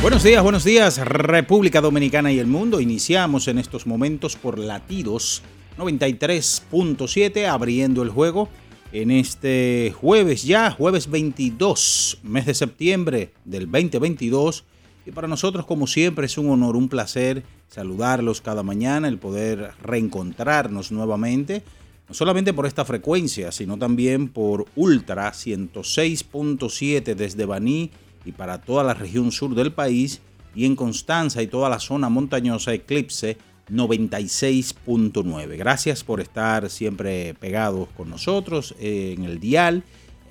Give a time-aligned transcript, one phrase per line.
[0.00, 2.80] Buenos días, buenos días, República Dominicana y el mundo.
[2.80, 5.42] Iniciamos en estos momentos por latidos
[5.76, 8.48] 93.7, abriendo el juego
[8.92, 14.64] en este jueves ya, jueves 22, mes de septiembre del 2022.
[15.06, 19.72] Y para nosotros, como siempre, es un honor, un placer saludarlos cada mañana, el poder
[19.82, 21.62] reencontrarnos nuevamente
[22.08, 27.90] no solamente por esta frecuencia, sino también por Ultra 106.7 desde Baní
[28.24, 30.20] y para toda la región sur del país
[30.54, 33.36] y en Constanza y toda la zona montañosa Eclipse
[33.70, 35.56] 96.9.
[35.58, 39.84] Gracias por estar siempre pegados con nosotros en el dial,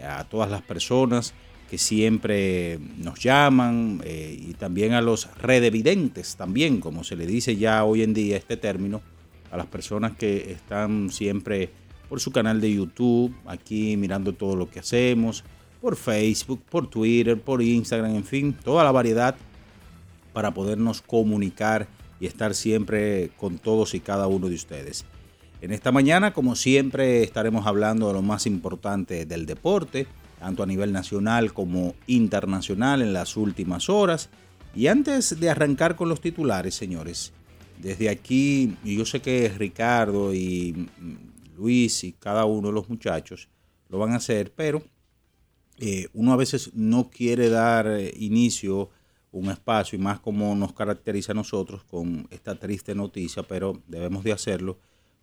[0.03, 1.33] a todas las personas
[1.69, 7.57] que siempre nos llaman eh, y también a los redevidentes también, como se le dice
[7.57, 9.01] ya hoy en día este término
[9.51, 11.69] a las personas que están siempre
[12.09, 15.43] por su canal de YouTube, aquí mirando todo lo que hacemos,
[15.81, 19.35] por Facebook, por Twitter, por Instagram, en fin, toda la variedad
[20.33, 21.87] para podernos comunicar
[22.19, 25.05] y estar siempre con todos y cada uno de ustedes.
[25.61, 30.07] En esta mañana, como siempre, estaremos hablando de lo más importante del deporte,
[30.39, 34.29] tanto a nivel nacional como internacional en las últimas horas.
[34.75, 37.33] Y antes de arrancar con los titulares, señores,
[37.81, 40.89] desde aquí, y yo sé que Ricardo y
[41.55, 43.49] Luis y cada uno de los muchachos
[43.89, 44.83] lo van a hacer, pero
[45.79, 48.89] eh, uno a veces no quiere dar eh, inicio
[49.31, 54.23] un espacio y más como nos caracteriza a nosotros con esta triste noticia, pero debemos
[54.23, 54.79] de hacerlo.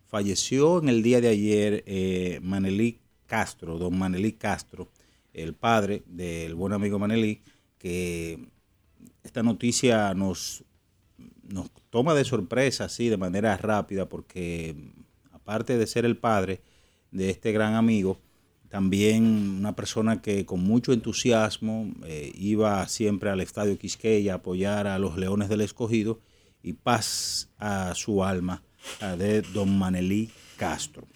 [0.07, 4.89] Falleció en el día de ayer eh, Manelí Castro, don Manelí Castro,
[5.33, 7.41] el padre del buen amigo Manelí,
[7.77, 8.47] que
[9.23, 10.63] esta noticia nos,
[11.49, 14.75] nos toma de sorpresa así de manera rápida porque
[15.31, 16.61] aparte de ser el padre
[17.11, 18.19] de este gran amigo,
[18.69, 19.23] también
[19.59, 24.99] una persona que con mucho entusiasmo eh, iba siempre al Estadio Quisqueya a apoyar a
[24.99, 26.19] los Leones del Escogido
[26.61, 28.63] y paz a su alma
[29.17, 31.07] de don Manelí Castro.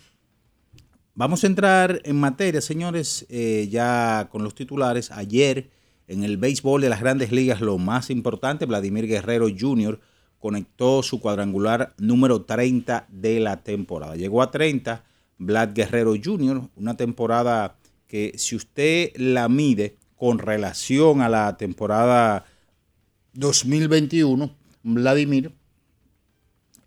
[1.16, 5.12] Vamos a entrar en materia, señores, eh, ya con los titulares.
[5.12, 5.70] Ayer
[6.08, 10.00] en el béisbol de las grandes ligas, lo más importante, Vladimir Guerrero Jr
[10.40, 14.16] conectó su cuadrangular número 30 de la temporada.
[14.16, 15.04] Llegó a 30
[15.38, 17.76] Vlad Guerrero Jr., una temporada
[18.08, 22.46] que si usted la mide con relación a la temporada
[23.34, 24.52] 2021,
[24.84, 25.54] Vladimir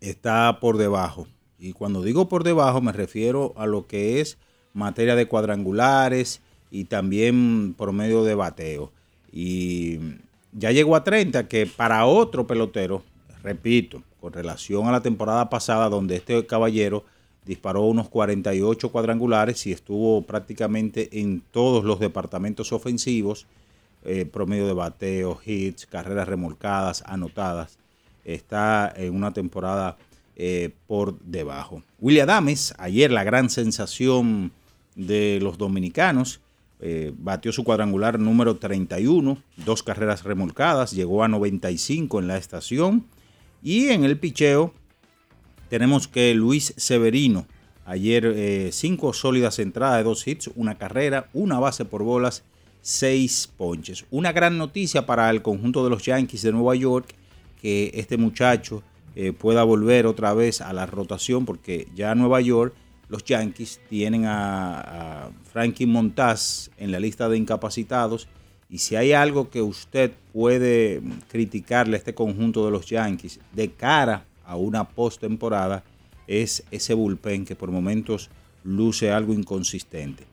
[0.01, 1.27] está por debajo.
[1.57, 4.37] Y cuando digo por debajo me refiero a lo que es
[4.73, 8.91] materia de cuadrangulares y también por medio de bateo.
[9.31, 9.99] Y
[10.51, 13.03] ya llegó a 30, que para otro pelotero
[13.43, 17.03] repito, con relación a la temporada pasada donde este caballero
[17.45, 23.45] disparó unos 48 cuadrangulares y estuvo prácticamente en todos los departamentos ofensivos,
[24.05, 27.77] eh, promedio de bateo, hits, carreras remolcadas, anotadas,
[28.23, 29.97] está en una temporada
[30.37, 31.83] eh, por debajo.
[31.99, 34.53] William Adames, ayer la gran sensación
[34.95, 36.39] de los dominicanos,
[36.79, 43.05] eh, batió su cuadrangular número 31, dos carreras remolcadas, llegó a 95 en la estación
[43.63, 44.73] y en el picheo
[45.69, 47.47] tenemos que Luis Severino,
[47.85, 52.43] ayer eh, cinco sólidas entradas de dos hits, una carrera, una base por bolas,
[52.81, 54.05] seis ponches.
[54.11, 57.15] Una gran noticia para el conjunto de los Yankees de Nueva York,
[57.61, 58.83] que este muchacho
[59.15, 62.75] eh, pueda volver otra vez a la rotación, porque ya Nueva York,
[63.09, 68.27] los Yankees tienen a, Frankie Montaz en la lista de incapacitados
[68.73, 73.69] y si hay algo que usted puede criticarle a este conjunto de los Yankees de
[73.69, 75.83] cara a una postemporada,
[76.25, 78.31] es ese bullpen que por momentos
[78.63, 80.23] luce algo inconsistente.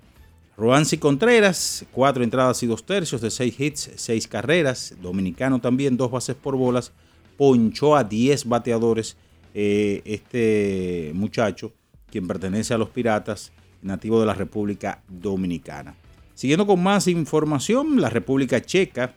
[0.57, 4.95] Roansi Contreras, cuatro entradas y dos tercios de seis hits, seis carreras.
[5.03, 6.93] Dominicano también, dos bases por bolas.
[7.37, 9.19] Ponchó a 10 bateadores
[9.53, 11.75] eh, este muchacho,
[12.11, 13.53] quien pertenece a los Piratas,
[13.83, 15.95] nativo de la República Dominicana.
[16.41, 19.13] Siguiendo con más información, la República Checa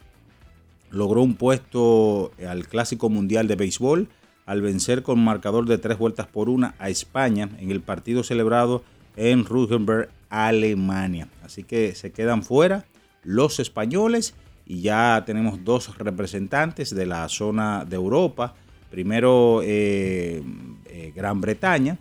[0.92, 4.10] logró un puesto al Clásico Mundial de Béisbol
[4.46, 8.84] al vencer con marcador de tres vueltas por una a España en el partido celebrado
[9.16, 11.30] en Rugenberg, Alemania.
[11.46, 12.84] Así que se quedan fuera
[13.24, 14.36] los españoles
[14.66, 18.54] y ya tenemos dos representantes de la zona de Europa.
[18.92, 20.44] Primero eh,
[20.88, 21.98] eh, Gran Bretaña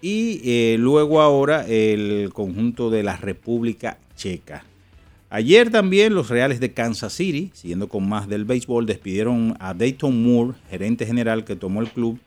[0.00, 4.64] y eh, luego ahora el conjunto de la República Checa.
[5.30, 10.22] Ayer también los Reales de Kansas City, siguiendo con más del béisbol, despidieron a Dayton
[10.22, 12.20] Moore, gerente general que tomó el club,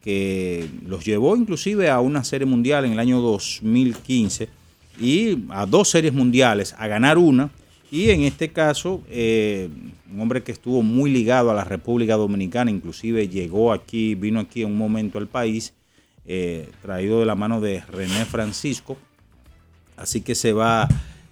[0.00, 4.48] que los llevó inclusive a una serie mundial en el año 2015
[5.00, 7.50] y a dos series mundiales, a ganar una.
[7.90, 9.68] Y en este caso, eh,
[10.12, 14.62] un hombre que estuvo muy ligado a la República Dominicana, inclusive llegó aquí, vino aquí
[14.62, 15.72] en un momento al país,
[16.26, 18.96] eh, traído de la mano de René Francisco.
[19.96, 20.88] Así que se va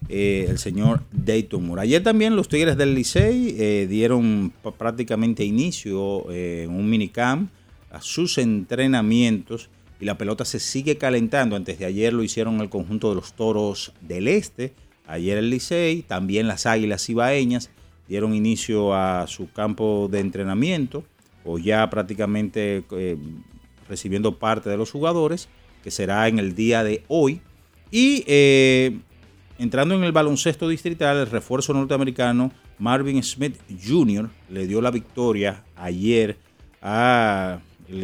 [0.08, 1.82] eh, el señor Dayton Moore.
[1.82, 7.50] Ayer también los Tigres del Licey eh, dieron prácticamente inicio eh, en un minicamp
[7.90, 9.70] a sus entrenamientos
[10.00, 11.56] y la pelota se sigue calentando.
[11.56, 14.72] Antes de ayer lo hicieron el conjunto de los Toros del Este.
[15.06, 17.70] Ayer el Licey, también las Águilas Ibaeñas
[18.08, 21.04] dieron inicio a su campo de entrenamiento
[21.44, 22.84] o ya prácticamente
[23.88, 25.48] recibiendo parte de los jugadores,
[25.82, 27.40] que será en el día de hoy.
[27.90, 28.24] Y
[29.58, 33.56] Entrando en el baloncesto distrital, el refuerzo norteamericano Marvin Smith
[33.86, 34.28] Jr.
[34.50, 36.38] le dio la victoria ayer
[36.80, 37.60] al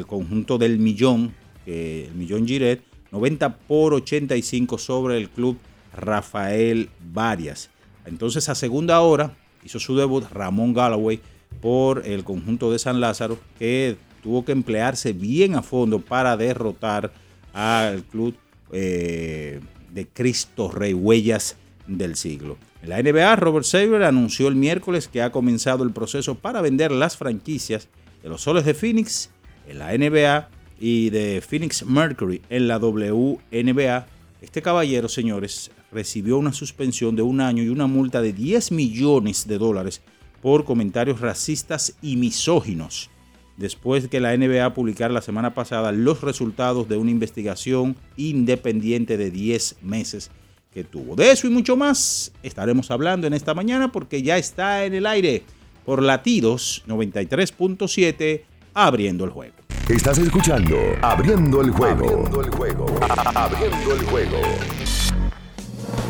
[0.06, 1.34] conjunto del Millón,
[1.66, 5.58] el Millón Giret, 90 por 85 sobre el club
[5.92, 7.70] Rafael Varias.
[8.04, 11.20] Entonces a segunda hora hizo su debut Ramón Galloway
[11.60, 17.12] por el conjunto de San Lázaro, que tuvo que emplearse bien a fondo para derrotar
[17.52, 18.36] al club
[18.72, 19.60] eh,
[19.92, 21.56] de Cristo Rey, huellas
[21.86, 22.56] del siglo.
[22.82, 26.92] En la NBA, Robert Saber anunció el miércoles que ha comenzado el proceso para vender
[26.92, 27.88] las franquicias
[28.22, 29.30] de los Soles de Phoenix
[29.66, 30.48] en la NBA
[30.80, 34.06] y de Phoenix Mercury en la WNBA.
[34.40, 39.48] Este caballero, señores, recibió una suspensión de un año y una multa de 10 millones
[39.48, 40.02] de dólares
[40.40, 43.10] por comentarios racistas y misóginos
[43.58, 49.18] después de que la NBA publicara la semana pasada los resultados de una investigación independiente
[49.18, 50.30] de 10 meses
[50.72, 51.16] que tuvo.
[51.16, 55.06] De eso y mucho más estaremos hablando en esta mañana porque ya está en el
[55.06, 55.42] aire
[55.84, 59.54] por latidos 93.7 abriendo el juego.
[59.88, 62.04] Estás escuchando Abriendo el juego.
[62.04, 62.86] Abriendo el juego.
[63.34, 64.36] Abriendo el juego.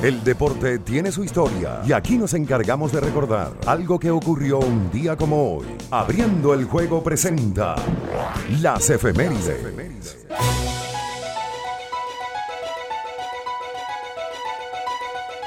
[0.00, 4.92] El deporte tiene su historia y aquí nos encargamos de recordar algo que ocurrió un
[4.92, 5.66] día como hoy.
[5.90, 7.74] Abriendo el juego presenta
[8.60, 10.24] las efemérides.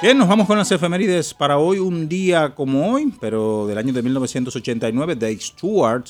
[0.01, 3.94] Bien, nos vamos con las efemérides para hoy, un día como hoy, pero del año
[3.94, 6.07] de 1989, Dave Stewart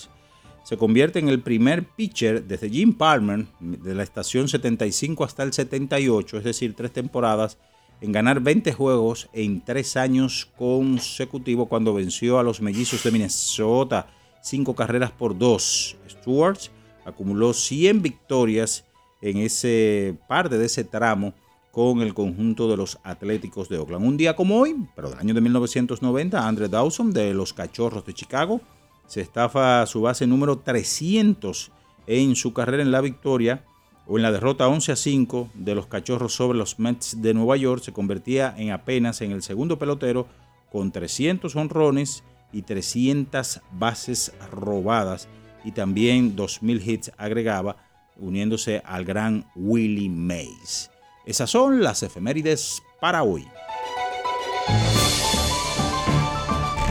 [0.64, 5.54] se convierte en el primer pitcher desde Jim Palmer, de la estación 75 hasta el
[5.54, 7.60] 78, es decir, tres temporadas
[8.02, 14.08] en ganar 20 juegos en tres años consecutivos cuando venció a los mellizos de Minnesota
[14.42, 15.96] cinco carreras por dos.
[16.10, 16.60] Stewart
[17.06, 18.86] acumuló 100 victorias
[19.22, 21.34] en ese parte de ese tramo
[21.72, 24.06] con el conjunto de los Atléticos de Oakland.
[24.06, 28.14] Un día como hoy, pero del año de 1990, Andre Dawson de los Cachorros de
[28.14, 28.60] Chicago
[29.08, 31.72] se estafa su base número 300
[32.08, 33.64] en su carrera en la victoria
[34.12, 37.56] o en la derrota 11 a 5 de los Cachorros sobre los Mets de Nueva
[37.56, 40.28] York, se convertía en apenas en el segundo pelotero
[40.70, 45.30] con 300 honrones y 300 bases robadas
[45.64, 47.78] y también 2.000 hits agregaba,
[48.18, 50.92] uniéndose al gran Willie Mays.
[51.26, 53.48] Esas son las efemérides para hoy.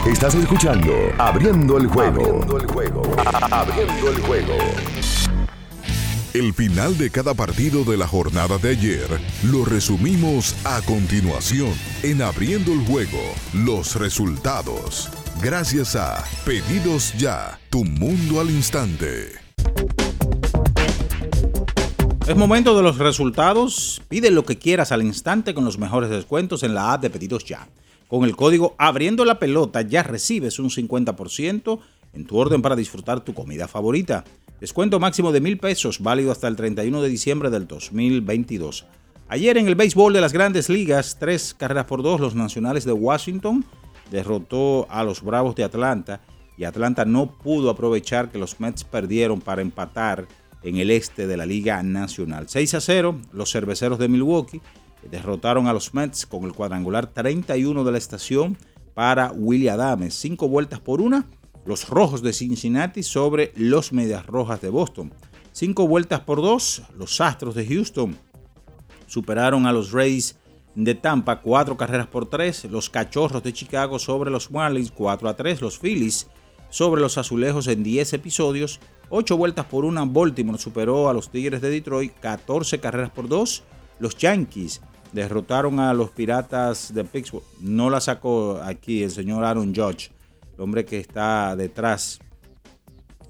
[0.06, 2.22] Estás escuchando Abriendo el juego.
[2.22, 3.02] Abriendo el juego.
[3.50, 4.54] Abriendo el juego.
[6.32, 9.08] El final de cada partido de la jornada de ayer
[9.42, 13.18] lo resumimos a continuación en Abriendo el Juego,
[13.52, 15.10] los resultados.
[15.42, 19.32] Gracias a Pedidos Ya, tu mundo al instante.
[22.28, 24.00] Es momento de los resultados.
[24.08, 27.44] Pide lo que quieras al instante con los mejores descuentos en la app de Pedidos
[27.44, 27.66] Ya.
[28.06, 31.80] Con el código Abriendo la Pelota ya recibes un 50%
[32.12, 34.24] en tu orden para disfrutar tu comida favorita.
[34.60, 38.84] Descuento máximo de mil pesos, válido hasta el 31 de diciembre del 2022.
[39.28, 42.92] Ayer en el béisbol de las grandes ligas, tres carreras por dos, los nacionales de
[42.92, 43.64] Washington
[44.10, 46.20] derrotó a los Bravos de Atlanta
[46.58, 50.28] y Atlanta no pudo aprovechar que los Mets perdieron para empatar
[50.62, 52.50] en el este de la Liga Nacional.
[52.50, 54.60] 6 a 0, los cerveceros de Milwaukee
[55.10, 58.58] derrotaron a los Mets con el cuadrangular 31 de la estación
[58.92, 60.12] para Willie Adams.
[60.12, 61.26] Cinco vueltas por una,
[61.64, 65.12] los Rojos de Cincinnati sobre los Medias Rojas de Boston.
[65.52, 68.16] Cinco vueltas por dos, los Astros de Houston
[69.06, 70.36] superaron a los Rays
[70.74, 75.36] de Tampa cuatro carreras por tres, los Cachorros de Chicago sobre los Marlins 4 a
[75.36, 76.28] 3, los Phillies
[76.70, 81.60] sobre los Azulejos en 10 episodios, ocho vueltas por una, Baltimore superó a los Tigres
[81.60, 83.64] de Detroit 14 carreras por dos,
[83.98, 84.80] los Yankees
[85.12, 90.12] derrotaron a los Piratas de Pittsburgh, no la sacó aquí el señor Aaron Judge,
[90.60, 92.20] hombre que está detrás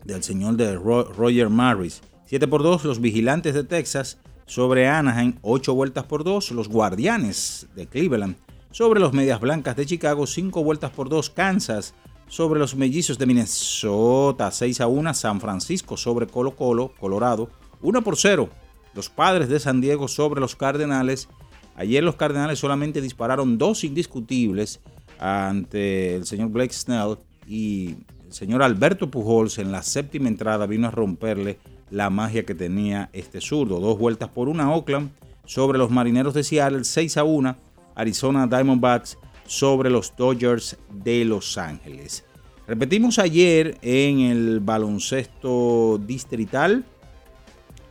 [0.05, 4.19] del señor de Roger Maris, 7 por 2 los Vigilantes de Texas
[4.51, 6.51] sobre Anaheim, 8 vueltas por 2.
[6.51, 8.37] Los Guardianes de Cleveland
[8.73, 11.31] sobre los Medias Blancas de Chicago, 5 vueltas por 2.
[11.31, 11.95] Kansas
[12.27, 15.15] sobre los Mellizos de Minnesota, 6 a 1.
[15.15, 17.49] San Francisco sobre Colo Colo, Colorado,
[17.83, 18.49] 1 por 0.
[18.93, 21.29] Los Padres de San Diego sobre los Cardenales.
[21.77, 24.81] Ayer los Cardenales solamente dispararon dos indiscutibles
[25.21, 27.97] ante el señor Blake Snell y
[28.27, 31.59] el señor Alberto Pujols en la séptima entrada vino a romperle
[31.91, 33.81] la magia que tenía este zurdo.
[33.81, 35.11] Dos vueltas por una Oakland
[35.45, 37.57] sobre los Marineros de Seattle, 6 a 1
[37.95, 42.25] Arizona Diamondbacks sobre los Dodgers de Los Ángeles.
[42.67, 46.85] Repetimos ayer en el baloncesto distrital,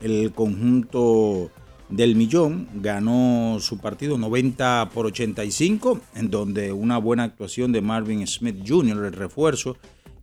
[0.02, 1.52] el conjunto
[1.90, 8.26] del millón ganó su partido 90 por 85, en donde una buena actuación de Marvin
[8.28, 9.78] Smith Jr., el refuerzo,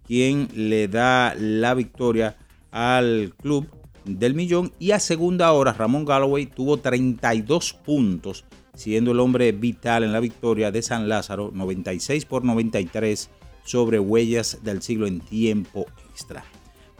[0.06, 2.36] quien le da la victoria
[2.70, 3.66] al club
[4.04, 8.44] del millón y a segunda hora Ramón Galloway tuvo 32 puntos,
[8.74, 13.30] siendo el hombre vital en la victoria de San Lázaro 96 por 93
[13.64, 16.44] sobre huellas del siglo en tiempo extra.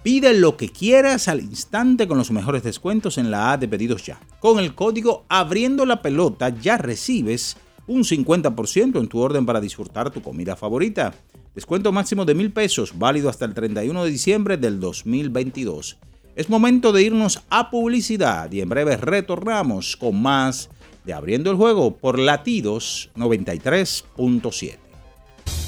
[0.06, 4.06] Pide lo que quieras al instante con los mejores descuentos en la A de pedidos
[4.06, 4.20] ya.
[4.38, 7.56] Con el código abriendo la pelota ya recibes
[7.88, 11.12] un 50% en tu orden para disfrutar tu comida favorita.
[11.56, 15.98] Descuento máximo de mil pesos, válido hasta el 31 de diciembre del 2022.
[16.36, 20.70] Es momento de irnos a publicidad y en breve retornamos con más
[21.04, 24.85] de Abriendo el Juego por Latidos 93.7.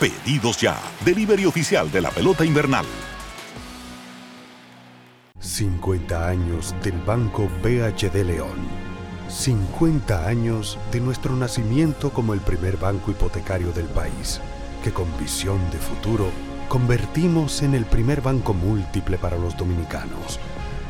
[0.00, 2.84] Pedidos ya, delivery oficial de la pelota invernal.
[5.40, 8.58] 50 años del Banco BHD León.
[9.28, 14.40] 50 años de nuestro nacimiento como el primer banco hipotecario del país
[14.84, 16.30] que con visión de futuro
[16.68, 20.38] convertimos en el primer banco múltiple para los dominicanos.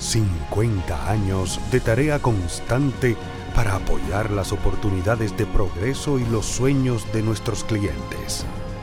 [0.01, 3.17] 50 años de tarea constante
[3.55, 8.45] para apoyar las oportunidades de progreso y los sueños de nuestros clientes.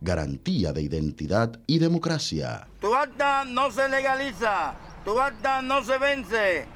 [0.00, 2.66] Garantía de identidad y democracia.
[2.80, 4.74] Tu acta no se legaliza,
[5.04, 6.66] tu acta no se vence.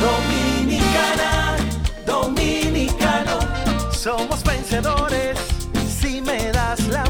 [0.00, 1.56] Dominicana,
[2.04, 3.38] dominicano,
[3.92, 5.38] somos vencedores
[5.88, 7.04] si me das la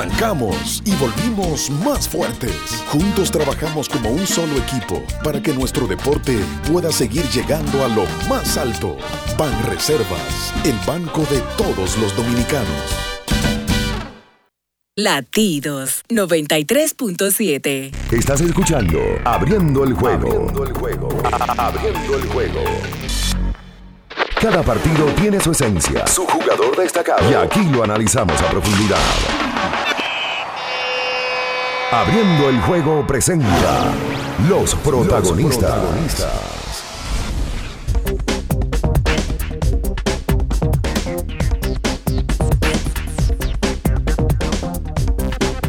[0.00, 2.54] Arrancamos y volvimos más fuertes.
[2.88, 6.38] Juntos trabajamos como un solo equipo para que nuestro deporte
[6.72, 8.96] pueda seguir llegando a lo más alto.
[9.36, 12.66] Ban Reservas, el banco de todos los dominicanos.
[14.96, 17.92] Latidos 93.7.
[18.10, 20.28] Estás escuchando Abriendo el juego.
[20.28, 21.08] Abriendo el juego.
[21.58, 22.64] Abriendo el juego.
[24.40, 27.30] Cada partido tiene su esencia, su jugador destacado.
[27.30, 28.96] Y aquí lo analizamos a profundidad.
[31.92, 33.92] Abriendo el juego presenta
[34.48, 35.78] los protagonistas.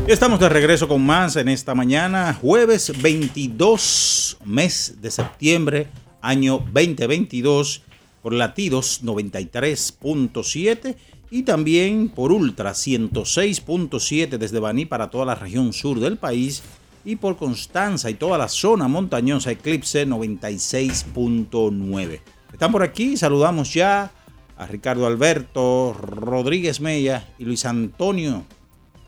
[0.07, 5.87] Estamos de regreso con más en esta mañana, jueves 22, mes de septiembre,
[6.21, 7.83] año 2022,
[8.21, 10.95] por latidos 93.7
[11.29, 16.63] y también por Ultra 106.7 desde Baní para toda la región sur del país
[17.03, 22.21] y por Constanza y toda la zona montañosa Eclipse 96.9.
[22.53, 24.11] Están por aquí, saludamos ya
[24.57, 28.45] a Ricardo Alberto Rodríguez Mella y Luis Antonio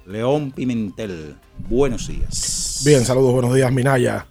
[0.05, 1.35] León Pimentel.
[1.69, 2.81] Buenos días.
[2.85, 4.25] Bien, saludos, buenos días, Minaya.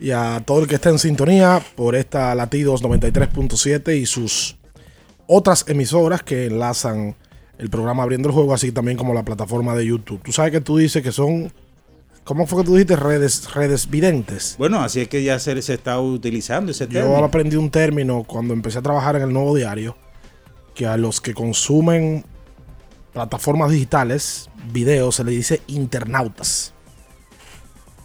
[0.00, 4.56] Y a todo el que esté en sintonía por esta Latidos 93.7 y sus
[5.26, 7.16] otras emisoras que enlazan
[7.58, 10.22] el programa Abriendo el Juego, así también como la plataforma de YouTube.
[10.22, 11.52] Tú sabes que tú dices que son,
[12.24, 12.96] ¿cómo fue que tú dijiste?
[12.96, 14.54] Redes, redes videntes.
[14.58, 17.22] Bueno, así es que ya se, se está utilizando ese Yo término.
[17.22, 19.96] aprendí un término cuando empecé a trabajar en el nuevo diario,
[20.74, 22.24] que a los que consumen
[23.12, 26.72] plataformas digitales, videos, se le dice internautas.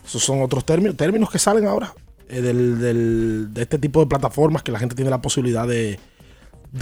[0.05, 1.93] Esos son otros términos, términos que salen ahora
[2.29, 5.99] eh, de este tipo de plataformas que la gente tiene la posibilidad de,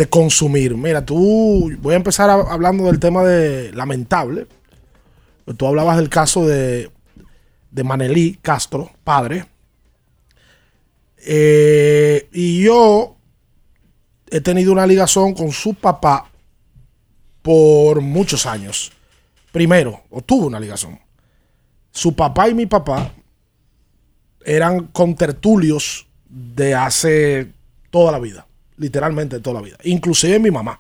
[0.09, 0.75] consumir.
[0.75, 4.47] Mira, tú, voy a empezar hablando del tema de lamentable.
[5.57, 6.89] Tú hablabas del caso de,
[7.71, 9.45] de Manelí Castro, padre.
[11.25, 13.15] Eh, y yo
[14.29, 16.29] he tenido una ligazón con su papá
[17.41, 18.91] por muchos años.
[19.51, 20.99] Primero, o tuve una ligazón.
[21.93, 23.13] Su papá y mi papá
[24.43, 27.53] eran contertulios de hace
[27.91, 30.79] toda la vida, literalmente toda la vida, inclusive mi mamá,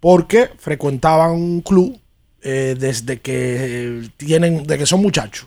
[0.00, 2.00] porque frecuentaban un club
[2.40, 5.46] eh, desde que tienen, de que son muchachos.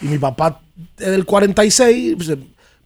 [0.00, 0.62] Y mi papá
[0.96, 2.30] del 46, pues,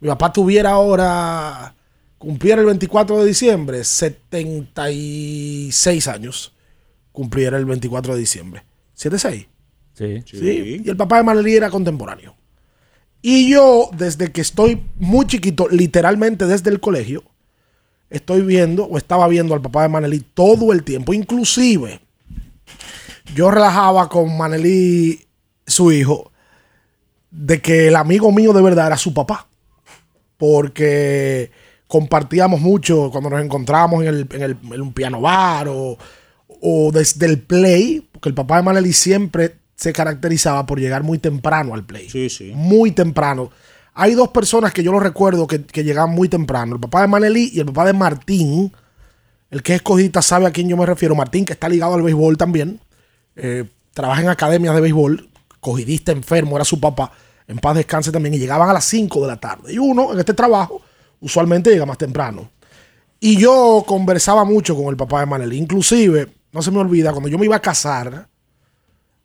[0.00, 1.76] mi papá tuviera ahora,
[2.18, 6.52] cumpliera el 24 de diciembre, 76 años,
[7.12, 8.64] cumpliera el 24 de diciembre.
[8.98, 9.46] ¿76?
[9.96, 10.22] Sí.
[10.26, 10.82] Sí.
[10.84, 12.34] Y el papá de Manelí era contemporáneo.
[13.22, 17.24] Y yo, desde que estoy muy chiquito, literalmente desde el colegio,
[18.10, 21.14] estoy viendo o estaba viendo al papá de Manelí todo el tiempo.
[21.14, 22.00] Inclusive,
[23.34, 25.26] yo relajaba con Manelí,
[25.66, 26.30] su hijo,
[27.30, 29.48] de que el amigo mío de verdad era su papá.
[30.36, 31.50] Porque
[31.86, 35.96] compartíamos mucho cuando nos encontrábamos en, el, en, el, en un piano bar o,
[36.60, 41.18] o desde el play, porque el papá de Maneli siempre se caracterizaba por llegar muy
[41.18, 42.08] temprano al play.
[42.08, 42.52] Sí, sí.
[42.54, 43.50] Muy temprano.
[43.94, 47.08] Hay dos personas que yo lo recuerdo que, que llegaban muy temprano, el papá de
[47.08, 48.72] Maneli y el papá de Martín.
[49.50, 51.14] El que es escogidista sabe a quién yo me refiero.
[51.14, 52.80] Martín, que está ligado al béisbol también.
[53.36, 55.28] Eh, trabaja en academias de béisbol.
[55.60, 57.12] Cogidista enfermo, era su papá.
[57.46, 58.34] En paz descanse también.
[58.34, 59.72] Y llegaban a las 5 de la tarde.
[59.72, 60.82] Y uno, en este trabajo,
[61.20, 62.50] usualmente llega más temprano.
[63.20, 65.56] Y yo conversaba mucho con el papá de Maneli.
[65.56, 68.28] Inclusive, no se me olvida, cuando yo me iba a casar,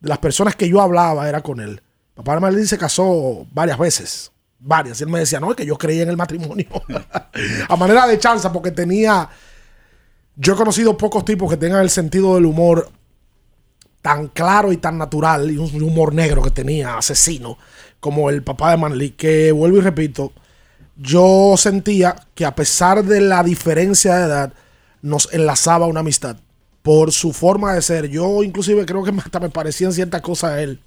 [0.01, 1.81] las personas que yo hablaba era con él.
[2.13, 4.31] Papá Maneli se casó varias veces.
[4.59, 4.99] Varias.
[4.99, 6.67] Y él me decía, no, es que yo creía en el matrimonio.
[7.69, 9.29] a manera de chanza, porque tenía
[10.35, 12.89] yo he conocido pocos tipos que tengan el sentido del humor
[14.01, 17.57] tan claro y tan natural y un humor negro que tenía, asesino,
[17.99, 20.31] como el papá de Manly, que vuelvo y repito,
[20.95, 24.53] yo sentía que a pesar de la diferencia de edad,
[25.03, 26.37] nos enlazaba una amistad
[26.81, 28.07] por su forma de ser.
[28.09, 30.79] Yo inclusive creo que hasta me parecían ciertas cosas a él,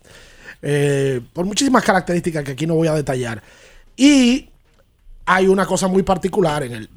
[0.63, 3.43] eh, por muchísimas características que aquí no voy a detallar.
[3.97, 4.49] Y
[5.27, 6.91] hay una cosa muy particular en él.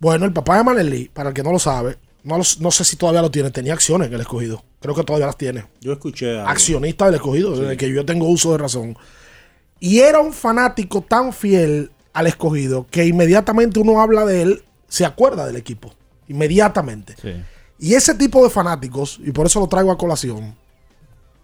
[0.00, 2.84] Bueno, el papá de Manelí, para el que no lo sabe, no, lo- no sé
[2.84, 4.64] si todavía lo tiene, tenía acciones en el escogido.
[4.80, 5.64] Creo que todavía las tiene.
[5.80, 6.48] Yo escuché algo.
[6.48, 8.96] Accionista del escogido, desde que yo tengo uso de razón.
[9.78, 15.04] Y era un fanático tan fiel al escogido que inmediatamente uno habla de él, se
[15.04, 15.94] acuerda del equipo.
[16.28, 17.14] Inmediatamente.
[17.82, 20.54] Y ese tipo de fanáticos, y por eso lo traigo a colación,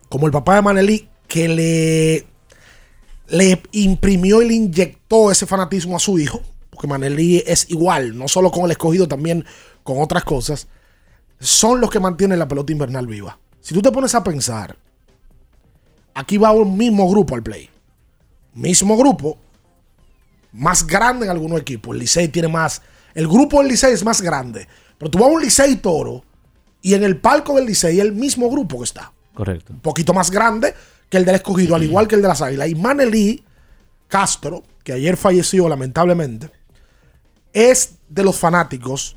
[0.09, 2.27] como el papá de Manelí, que le,
[3.27, 8.29] le imprimió y le inyectó ese fanatismo a su hijo, porque Manelí es igual, no
[8.29, 9.45] solo con el escogido, también
[9.83, 10.69] con otras cosas,
[11.41, 13.37] son los que mantienen la pelota invernal viva.
[13.61, 14.77] Si tú te pones a pensar,
[16.15, 17.69] aquí va un mismo grupo al play.
[18.55, 19.39] Mismo grupo,
[20.53, 21.97] más grande en algunos equipos.
[21.97, 22.81] El Licey tiene más.
[23.13, 24.69] El grupo del Licey es más grande.
[24.99, 26.28] Pero tú vas a un Licey Toro
[26.89, 29.13] y en el palco del Licey el mismo grupo que está.
[29.35, 29.73] Correcto.
[29.73, 30.75] Un poquito más grande
[31.09, 32.69] que el del escogido, al igual que el de las águilas.
[32.69, 33.45] Y Manelí
[34.09, 36.51] Castro, que ayer falleció lamentablemente,
[37.53, 39.17] es de los fanáticos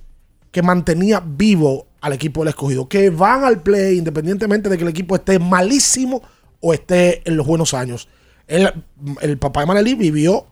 [0.51, 4.89] que mantenía vivo al equipo del escogido, que van al play independientemente de que el
[4.89, 6.21] equipo esté malísimo
[6.60, 8.07] o esté en los buenos años.
[8.47, 8.71] Él-
[9.21, 10.47] el papá de Manelí vivió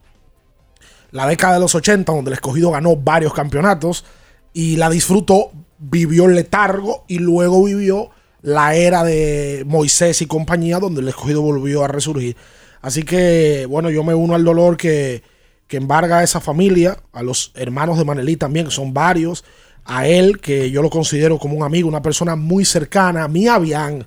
[1.12, 4.06] la década de los 80, donde el escogido ganó varios campeonatos
[4.54, 8.10] y la disfrutó, vivió el letargo y luego vivió
[8.42, 12.36] la era de Moisés y compañía, donde el escogido volvió a resurgir.
[12.82, 15.24] Así que, bueno, yo me uno al dolor que,
[15.68, 19.44] que embarga a esa familia, a los hermanos de Manelí también, que son varios,
[19.86, 23.48] a él, que yo lo considero como un amigo, una persona muy cercana, a mí,
[23.48, 24.06] a Bian.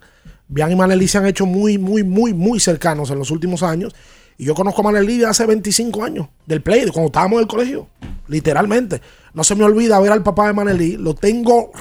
[0.48, 3.94] Bian y Manelí se han hecho muy, muy, muy, muy cercanos en los últimos años.
[4.38, 7.42] Y yo conozco a Manelí de hace 25 años, del play, de cuando estábamos en
[7.42, 7.88] el colegio,
[8.28, 9.00] literalmente.
[9.34, 11.72] No se me olvida ver al papá de Manelí, lo tengo,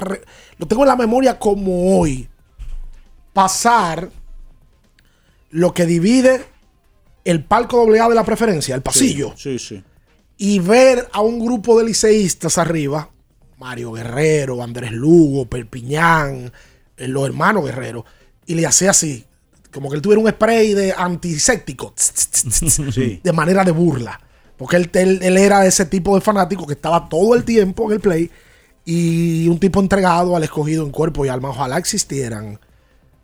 [0.57, 2.29] lo tengo en la memoria como hoy.
[3.33, 4.09] Pasar
[5.51, 6.45] lo que divide
[7.23, 9.83] el palco doble A de la preferencia, el pasillo, Sí, sí.
[10.37, 13.09] y ver a un grupo de liceístas arriba,
[13.59, 16.51] Mario Guerrero, Andrés Lugo, Perpiñán,
[16.97, 18.05] eh, los hermanos Guerrero,
[18.47, 19.25] y le hacía así,
[19.71, 23.19] como que él tuviera un spray de antiséptico, Sí.
[23.23, 24.19] de manera de burla.
[24.61, 27.93] Porque él, él- él era ese tipo de fanático que estaba todo el tiempo en
[27.93, 28.29] el play
[28.85, 31.49] y un tipo entregado al escogido en cuerpo y alma.
[31.49, 32.59] Ojalá existieran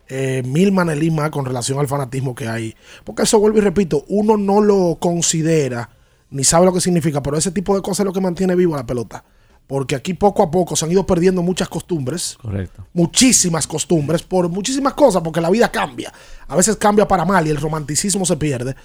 [0.10, 2.76] eh, mil Manelí más con relación al fanatismo que hay.
[3.04, 5.90] Porque eso vuelvo y repito, uno no lo considera
[6.32, 8.76] ni sabe lo que significa, pero ese tipo de cosas es lo que mantiene viva
[8.76, 9.24] la pelota.
[9.68, 12.86] Porque aquí poco a poco se han ido perdiendo muchas costumbres, Correcto.
[12.94, 16.12] muchísimas costumbres, por muchísimas cosas, porque la vida cambia.
[16.48, 18.76] A veces cambia para mal y el romanticismo se pierde.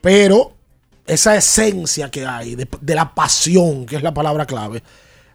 [0.00, 0.52] Pero
[1.06, 4.82] esa esencia que hay de, la pasión, que es la palabra clave,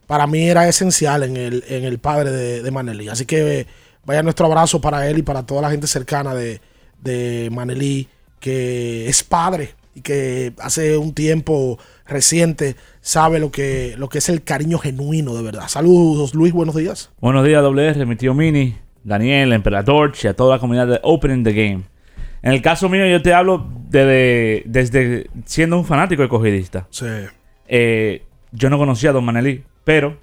[0.07, 3.09] para mí era esencial en el, en el padre de, de Manelí.
[3.09, 3.67] Así que eh,
[4.05, 6.61] vaya nuestro abrazo para él y para toda la gente cercana de,
[7.01, 8.07] de
[8.39, 14.29] que es padre y que hace un tiempo reciente sabe lo que, lo que es
[14.29, 15.67] el cariño genuino de verdad.
[15.67, 17.09] Saludos, Luis, buenos días.
[17.19, 21.43] Buenos días, WR, mi tío Mini, Daniel, Emperador y a toda la comunidad de Opening
[21.43, 21.83] the Game.
[22.43, 23.67] En el caso mío, yo te hablo
[24.03, 26.87] de- desde siendo un fanático escogidista.
[26.89, 27.05] Sí.
[27.67, 30.17] Eh, yo no conocía a Don Manelí, pero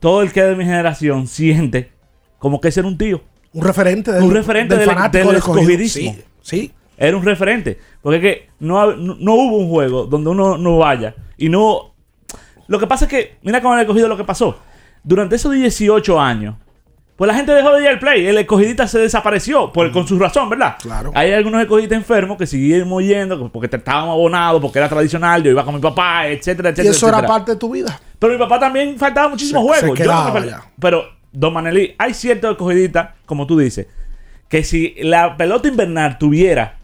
[0.00, 1.90] todo el que es de mi generación siente
[2.38, 3.22] como que ese era un tío.
[3.54, 6.12] Un referente del, un referente del del, fanático del escogidismo.
[6.12, 6.72] Sí, sí.
[6.98, 7.78] Era un referente.
[8.02, 11.14] Porque es que no, no, no hubo un juego donde uno no vaya.
[11.38, 11.94] Y no.
[12.66, 14.58] Lo que pasa es que, mira cómo han escogido lo que pasó.
[15.02, 16.56] Durante esos 18 años,
[17.16, 18.26] Pues la gente dejó de ir al play.
[18.26, 20.76] El escogidita se desapareció por, con su razón, ¿verdad?
[20.82, 21.12] Claro.
[21.14, 25.40] Hay algunos escogidistas enfermos que seguimos yendo porque estábamos abonados, porque era tradicional.
[25.42, 26.90] Yo iba con mi papá, etcétera, Y etcétera.
[26.94, 28.00] eso era parte de tu vida.
[28.18, 29.98] Pero mi papá también faltaba muchísimos Se- juegos.
[29.98, 30.62] se Yo no quedaba fal- ya.
[30.80, 33.86] Pero, Don Manelí, hay ciertos escogiditas, como tú dices,
[34.48, 36.78] que si la pelota invernal tuviera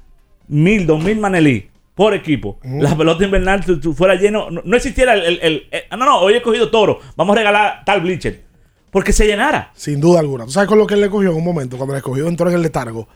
[0.48, 3.62] mil, dos mil Manelí por equipo, la pelota invernal
[3.96, 7.00] fuera lleno, no, no existiera el, el- el- el- No, no, hoy he cogido toro,
[7.16, 8.48] vamos a regalar tal bleacher.
[8.90, 9.72] Porque se llenara.
[9.76, 10.44] Sin duda alguna.
[10.46, 11.76] ¿Tú sabes con lo que él le cogió en un momento?
[11.76, 13.08] Cuando le cogió entró en el letargo.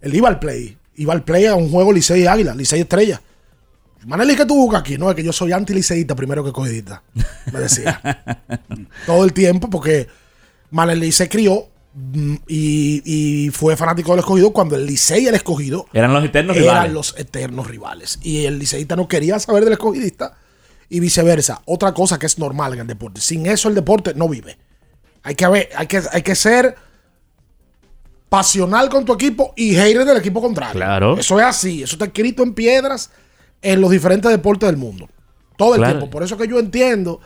[0.00, 0.76] Él iba al play.
[0.96, 3.20] Iba al play a un juego Licey Águila, Licey Estrella.
[4.06, 4.96] Maneli, ¿qué tú buscas aquí?
[4.98, 7.02] No, es que yo soy anti-liceísta primero que cogidista.
[7.52, 8.00] Me decía.
[9.06, 10.08] Todo el tiempo, porque
[10.70, 13.02] Maneli se crió mm, y,
[13.46, 16.68] y fue fanático del escogido cuando el Licey y el escogido Eran los eternos eran
[16.68, 16.92] rivales.
[16.92, 18.18] los eternos rivales.
[18.22, 20.34] Y el liceísta no quería saber del escogidista
[20.88, 21.60] y viceversa.
[21.66, 23.20] Otra cosa que es normal en el deporte.
[23.20, 24.56] Sin eso el deporte no vive.
[25.22, 26.76] Hay que, haber- hay que, hay que ser
[28.28, 30.74] pasional con tu equipo y hater del equipo contrario.
[30.74, 31.16] Claro.
[31.18, 31.82] Eso es así.
[31.82, 33.10] Eso está escrito en piedras
[33.62, 35.08] en los diferentes deportes del mundo.
[35.56, 35.98] Todo el Claro.
[35.98, 36.10] tiempo.
[36.10, 37.20] Por eso que yo entiendo.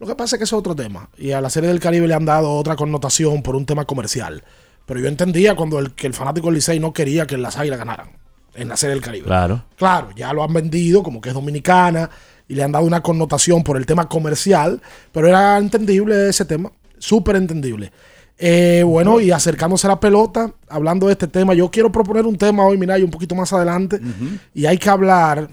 [0.00, 1.08] Lo que pasa es que eso es otro tema.
[1.16, 4.42] Y a la serie del Caribe le han dado otra connotación por un tema comercial.
[4.86, 7.78] Pero yo entendía cuando el, que el fanático del Licey no quería que las águilas
[7.78, 8.10] ganaran
[8.54, 9.26] en la serie del Caribe.
[9.26, 9.64] Claro.
[9.76, 12.10] Claro, ya lo han vendido como que es dominicana
[12.48, 14.80] y le han dado una connotación por el tema comercial,
[15.12, 17.92] pero era entendible ese tema, súper entendible.
[18.38, 22.38] Eh, bueno, y acercándose a la pelota, hablando de este tema, yo quiero proponer un
[22.38, 24.00] tema hoy, mira, y un poquito más adelante,
[24.54, 25.48] y hay que hablar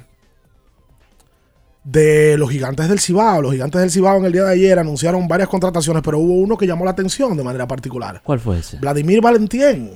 [1.84, 3.42] de los gigantes del Cibao.
[3.42, 6.58] Los gigantes del Cibao en el día de ayer anunciaron varias contrataciones, pero hubo uno
[6.58, 8.22] que llamó la atención de manera particular.
[8.24, 8.78] ¿Cuál fue ese?
[8.78, 9.92] Vladimir Valentín.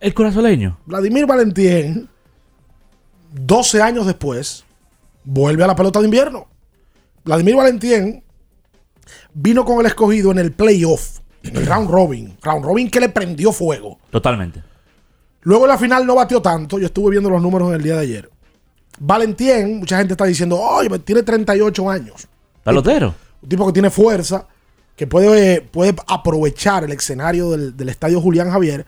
[0.00, 0.78] El corazoleño.
[0.86, 2.08] Vladimir Valentín,
[3.32, 4.64] 12 años después,
[5.24, 6.46] vuelve a la pelota de invierno.
[7.24, 8.22] Vladimir Valentín
[9.34, 12.36] vino con el escogido en el playoff, en el round robin.
[12.42, 13.98] Round robin que le prendió fuego.
[14.10, 14.62] Totalmente.
[15.42, 16.78] Luego en la final no batió tanto.
[16.78, 18.30] Yo estuve viendo los números en el día de ayer.
[18.98, 22.26] Valentín, mucha gente está diciendo, oye, tiene 38 años.
[22.64, 23.14] Pelotero.
[23.40, 24.46] Un tipo que tiene fuerza,
[24.96, 28.84] que puede, puede aprovechar el escenario del, del estadio Julián Javier.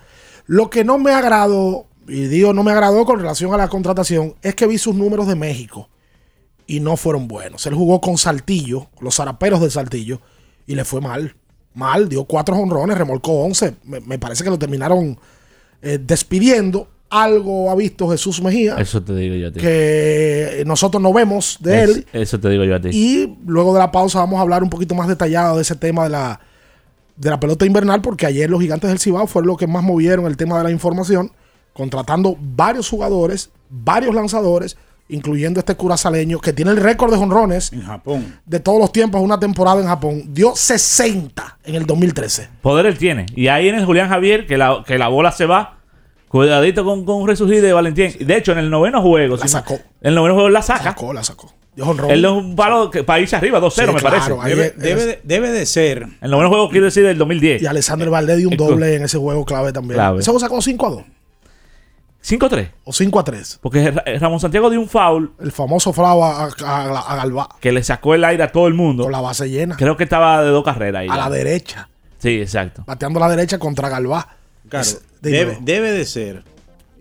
[0.46, 4.34] Lo que no me agradó, y digo no me agradó con relación a la contratación,
[4.42, 5.88] es que vi sus números de México
[6.76, 7.66] y no fueron buenos.
[7.66, 10.20] Él jugó con Saltillo, los zaraperos de Saltillo,
[10.66, 11.34] y le fue mal.
[11.74, 13.74] Mal, dio cuatro honrones, remolcó 11.
[13.84, 15.18] Me, me parece que lo terminaron
[15.82, 16.88] eh, despidiendo.
[17.10, 19.58] Algo ha visto Jesús Mejía, Eso te digo yo a ti.
[19.58, 22.06] que nosotros no vemos de Es- él.
[22.12, 22.90] Eso te digo yo a ti.
[22.92, 26.04] Y luego de la pausa vamos a hablar un poquito más detallado de ese tema
[26.04, 26.38] de la,
[27.16, 30.26] de la pelota invernal, porque ayer los gigantes del Cibao fueron los que más movieron
[30.26, 31.32] el tema de la información,
[31.72, 34.76] contratando varios jugadores, varios lanzadores,
[35.10, 38.36] incluyendo este curazaleño que tiene el récord de jonrones En Japón.
[38.46, 40.22] de todos los tiempos, una temporada en Japón.
[40.28, 42.48] Dio 60 en el 2013.
[42.62, 43.26] Poder él tiene.
[43.34, 45.76] Y ahí en el Julián Javier, que la, que la bola se va.
[46.28, 48.12] Cuidadito con, con un resurgir de Valentín.
[48.20, 49.36] De hecho, en el noveno juego.
[49.36, 49.74] La si- sacó.
[49.74, 50.84] En el noveno juego la saca.
[50.84, 51.52] Sacó, la sacó.
[51.74, 52.10] Dio jonrón.
[52.10, 54.48] Él es un palo que, para irse arriba, 2-0, Sí, me claro, parece.
[54.54, 56.06] Debe, es- debe de, debe de ser.
[56.20, 57.62] El noveno juego quiero decir del 2010.
[57.62, 59.94] Y Alexander Valdés dio un El- doble en ese juego clave también.
[59.94, 60.20] Clave.
[60.20, 61.02] Ese juego sacó 5 a 2
[62.22, 62.70] 5-3.
[62.84, 63.58] o 5 a 3.
[63.62, 67.48] Porque Ra- Ramón Santiago dio un foul El famoso fraude a, a, a Galvá.
[67.60, 69.04] que le sacó el aire a todo el mundo.
[69.04, 69.76] Con la base llena.
[69.76, 71.08] Creo que estaba de dos carreras ahí.
[71.08, 71.16] A ya.
[71.16, 71.88] la derecha.
[72.18, 72.84] Sí, exacto.
[72.86, 74.36] Bateando a la derecha contra Galvá.
[74.68, 76.44] Claro, Es- debe, debe de ser,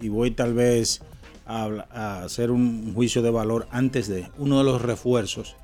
[0.02, 1.02] y voy tal vez
[1.46, 5.56] a, a hacer un juicio de valor antes de uno de los refuerzos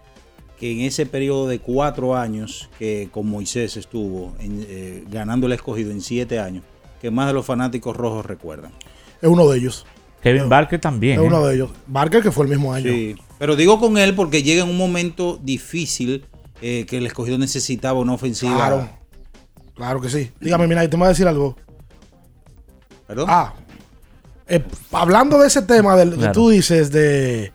[0.59, 5.53] que en ese periodo de cuatro años que con Moisés estuvo en, eh, ganando el
[5.53, 6.63] escogido en siete años,
[7.01, 8.71] que más de los fanáticos rojos recuerdan.
[9.21, 9.85] Es uno de ellos.
[10.21, 11.19] Kevin Barker también.
[11.19, 11.27] Es ¿eh?
[11.27, 11.69] uno de ellos.
[11.87, 12.91] Barker, que fue el mismo año.
[12.91, 16.25] Sí, pero digo con él porque llega en un momento difícil
[16.61, 18.55] eh, que el escogido necesitaba una ofensiva.
[18.55, 18.89] Claro.
[19.75, 20.31] Claro que sí.
[20.39, 21.55] Dígame, mira, y te voy a decir algo.
[23.07, 23.27] ¿Perdón?
[23.29, 23.53] Ah.
[24.47, 27.51] eh, hablando de ese tema del, que tú dices de.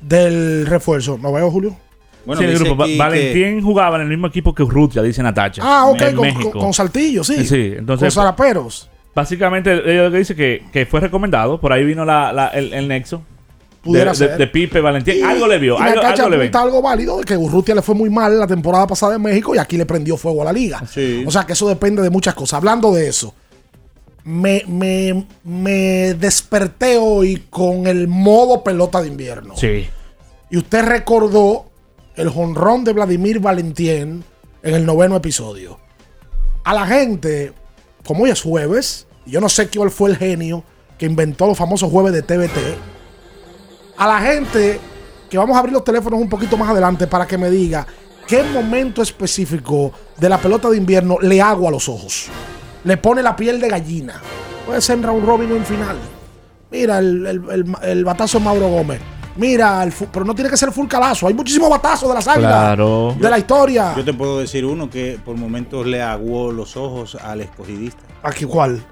[0.00, 1.18] Del refuerzo.
[1.20, 1.76] ¿No veo, Julio?
[2.24, 2.84] Bueno, Sí, el grupo.
[2.84, 5.62] Que- Valentín jugaba en el mismo equipo que Urrutia, dice Natacha.
[5.64, 6.50] Ah, ok, en con, México.
[6.52, 7.44] con- con Saltillo, sí.
[7.44, 8.88] Sí, entonces- Con Zaraperos.
[9.16, 11.58] Básicamente, ella lo que dice que, que fue recomendado.
[11.58, 13.22] Por ahí vino la, la- el, el nexo.
[13.82, 15.24] De, de- de Pipe Valentín.
[15.24, 15.76] algo le vio.
[15.78, 18.46] Y Algo, algo le apunta algo válido de que Urrutia le fue muy mal la
[18.46, 20.82] temporada pasada en México y aquí le prendió fuego a la liga.
[20.86, 21.24] Sí.
[21.26, 22.58] O sea que eso depende de muchas cosas.
[22.58, 23.32] Hablando de eso,
[24.24, 29.56] me, me- me desperté hoy con el modo pelota de invierno.
[29.56, 29.88] Sí.
[30.50, 31.66] Y usted recordó
[32.16, 34.24] el jonrón de Vladimir Valentín
[34.62, 35.78] en el noveno episodio.
[36.64, 37.52] A la gente,
[38.04, 40.62] como hoy es jueves, y yo no sé quién fue el genio
[40.98, 42.56] que inventó los famosos jueves de TVT.
[43.98, 44.78] A la gente
[45.30, 47.86] que vamos a abrir los teléfonos un poquito más adelante para que me diga
[48.26, 52.26] qué momento específico de la pelota de invierno le hago a los ojos.
[52.84, 54.20] Le pone la piel de gallina.
[54.64, 55.96] Puede ser en round robin o en final.
[56.70, 59.00] Mira el, el- el- el batazo de Mauro Gómez.
[59.36, 61.26] Mira, el fu- pero no tiene que ser full calazo.
[61.26, 62.52] Hay muchísimos batazos de las águilas.
[62.52, 63.14] Claro.
[63.18, 63.92] De la historia.
[63.96, 68.00] Yo te puedo decir uno que por momentos le aguó los ojos al escogidista.
[68.22, 68.82] ¿Aquí cuál?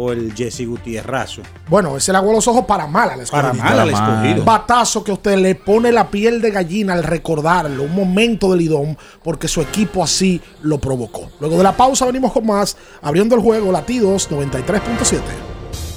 [0.00, 1.42] O el Jesse Gutiérrazo.
[1.68, 3.50] Bueno, ese le los ojos para mal al escogido.
[3.50, 4.44] Para mal al escogido.
[4.44, 7.82] Batazo que usted le pone la piel de gallina al recordarlo.
[7.82, 11.30] Un momento del idón porque su equipo así lo provocó.
[11.40, 12.76] Luego de la pausa venimos con más.
[13.02, 15.18] Abriendo el juego, latidos 93.7.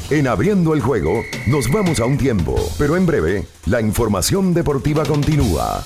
[0.09, 5.05] En abriendo el juego, nos vamos a un tiempo, pero en breve, la información deportiva
[5.05, 5.85] continúa.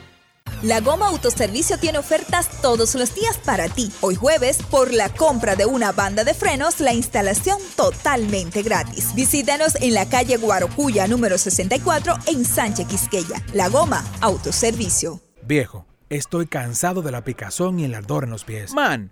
[0.61, 3.91] La Goma Autoservicio tiene ofertas todos los días para ti.
[4.01, 9.15] Hoy jueves, por la compra de una banda de frenos, la instalación totalmente gratis.
[9.15, 13.43] Visítanos en la calle Guarocuya número 64 en Sánchez Quisqueya.
[13.53, 15.19] La Goma Autoservicio.
[15.41, 18.71] Viejo, estoy cansado de la picazón y el ardor en los pies.
[18.75, 19.11] Man,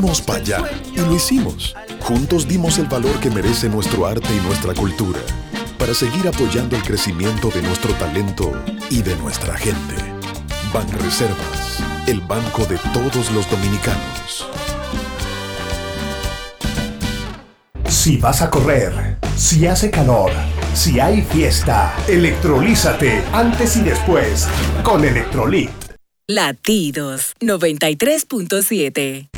[0.00, 0.58] Dimos para allá
[0.94, 1.74] y lo hicimos.
[2.00, 5.18] Juntos dimos el valor que merece nuestro arte y nuestra cultura
[5.76, 8.52] para seguir apoyando el crecimiento de nuestro talento
[8.90, 9.94] y de nuestra gente.
[10.72, 14.46] Banreservas, el banco de todos los dominicanos.
[17.88, 20.30] Si vas a correr, si hace calor,
[20.74, 24.46] si hay fiesta, electrolízate antes y después
[24.84, 25.70] con Electrolit.
[26.28, 29.37] Latidos 93.7.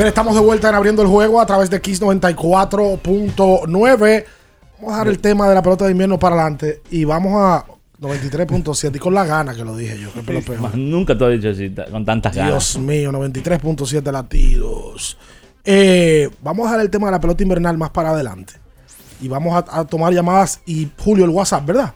[0.00, 4.24] Bien, estamos de vuelta en abriendo el juego a través de Kiss 94.9.
[4.78, 7.66] Vamos a dejar el tema de la pelota de invierno para adelante y vamos a
[8.00, 10.10] 93.7 y con la gana que lo dije yo.
[10.10, 10.74] que es lo peor.
[10.74, 12.50] Nunca te he dicho así, con tantas ganas.
[12.50, 15.18] Dios mío, 93.7 latidos.
[15.66, 18.54] Eh, vamos a dejar el tema de la pelota invernal más para adelante.
[19.20, 21.92] Y vamos a, a tomar llamadas y Julio el WhatsApp, ¿verdad?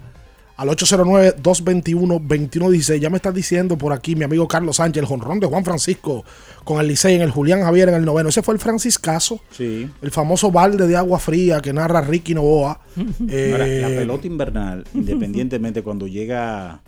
[0.56, 2.98] Al 809-221-2116.
[3.00, 6.24] Ya me está diciendo por aquí mi amigo Carlos Sánchez, el jonrón de Juan Francisco
[6.62, 8.28] con el Licey en el Julián Javier en el noveno.
[8.28, 9.88] Ese fue el Franciscazo, Sí.
[10.00, 12.80] el famoso balde de agua fría que narra Ricky Novoa.
[13.28, 16.80] Eh, Ahora, la pelota invernal, independientemente cuando llega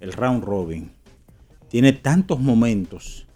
[0.00, 0.90] el round robin,
[1.68, 3.26] tiene tantos momentos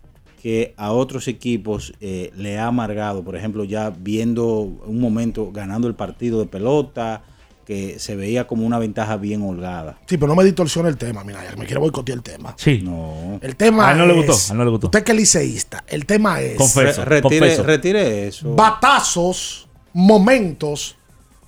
[0.42, 3.22] que a otros equipos eh, le ha amargado.
[3.24, 7.22] Por ejemplo, ya viendo un momento ganando el partido de pelota,
[7.64, 9.98] que se veía como una ventaja bien holgada.
[10.06, 12.54] Sí, pero no me distorsione el tema, mira, ya me quiero boicotear el tema.
[12.58, 12.80] Sí.
[12.82, 13.38] No.
[13.40, 14.86] El tema A él no le es- gustó, a él no le gustó.
[14.88, 17.62] Usted que es liceísta, el tema es Confeso, Re- retire, confeso.
[17.62, 18.54] retire eso.
[18.54, 20.96] batazos, momentos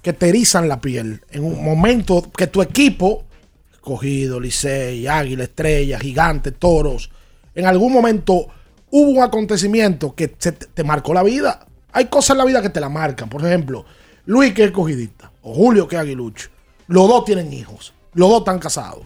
[0.03, 1.23] que te erizan la piel.
[1.31, 3.25] En un momento que tu equipo,
[3.81, 7.11] cogido, Licey, Águila, Estrella, Gigante, Toros,
[7.55, 8.47] en algún momento
[8.91, 11.67] hubo un acontecimiento que te, te marcó la vida.
[11.93, 13.29] Hay cosas en la vida que te la marcan.
[13.29, 13.85] Por ejemplo,
[14.27, 16.49] Luis que es cogidista, o Julio que es aguilucho.
[16.87, 19.03] Los dos tienen hijos, los dos están casados.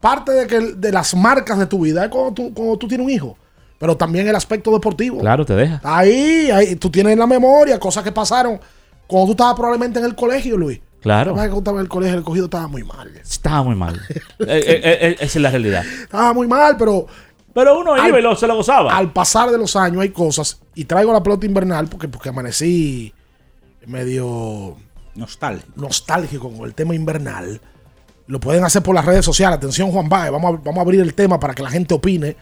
[0.00, 3.04] Parte de, que, de las marcas de tu vida es cuando tú, cuando tú tienes
[3.06, 3.38] un hijo,
[3.78, 5.18] pero también el aspecto deportivo.
[5.20, 5.80] Claro, te deja.
[5.82, 8.60] Ahí, ahí, tú tienes en la memoria cosas que pasaron
[9.06, 10.80] cuando tú estabas probablemente en el colegio, Luis.
[11.00, 11.32] Claro.
[11.34, 13.10] Que cuando estaba en el colegio, el cogido estaba muy mal.
[13.16, 14.00] Estaba muy mal.
[14.40, 15.84] Eh, eh, eh, esa es la realidad.
[16.02, 17.06] Estaba muy mal, pero.
[17.54, 18.94] Pero uno Al- iba y lo- se lo gozaba.
[18.96, 23.12] Al pasar de los años hay cosas, y traigo la pelota invernal porque, porque amanecí
[23.86, 24.76] medio
[25.14, 25.72] Nostálgico.
[25.76, 27.60] nostálgico con el tema invernal.
[28.26, 29.58] Lo pueden hacer por las redes sociales.
[29.58, 30.32] Atención, Juan Baez.
[30.32, 32.36] Vamos a, vamos a abrir el tema para que la gente opine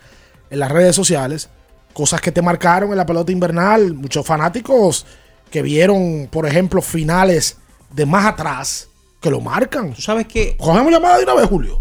[0.49, 1.51] en las redes sociales.
[1.93, 3.93] Cosas que te marcaron en la pelota invernal.
[3.95, 5.05] Muchos fanáticos
[5.51, 7.59] que vieron, por ejemplo, finales
[7.91, 8.89] de más atrás
[9.21, 9.93] que lo marcan.
[9.93, 10.57] ¿Tú sabes qué?
[10.57, 11.81] Cogemos llamada de una vez, Julio.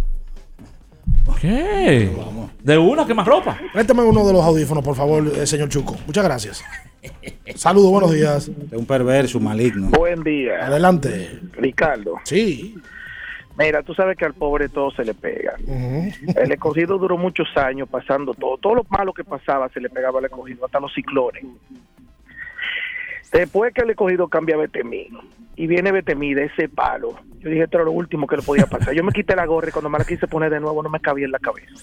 [1.39, 2.11] ¿Qué?
[2.63, 3.57] De una que más ropa.
[3.73, 5.95] Préstame uno de los audífonos, por favor, eh, señor Chuco.
[6.05, 6.63] Muchas gracias.
[7.55, 8.47] Saludos, buenos días.
[8.47, 9.89] Es un perverso, un maligno.
[9.89, 10.67] Buen día.
[10.67, 11.39] Adelante.
[11.53, 12.15] Ricardo.
[12.23, 12.75] Sí.
[13.57, 15.55] Mira, tú sabes que al pobre todo se le pega.
[15.67, 18.57] El escogido duró muchos años pasando todo.
[18.57, 21.43] Todo lo malo que pasaba se le pegaba al escogido, hasta los ciclones.
[23.31, 25.07] Después que el escogido cambia a Betemí
[25.55, 28.65] y viene Betemí de ese palo, yo dije esto era lo último que le podía
[28.67, 28.93] pasar.
[28.93, 30.99] Yo me quité la gorra y cuando me la quise poner de nuevo no me
[30.99, 31.73] cabía en la cabeza.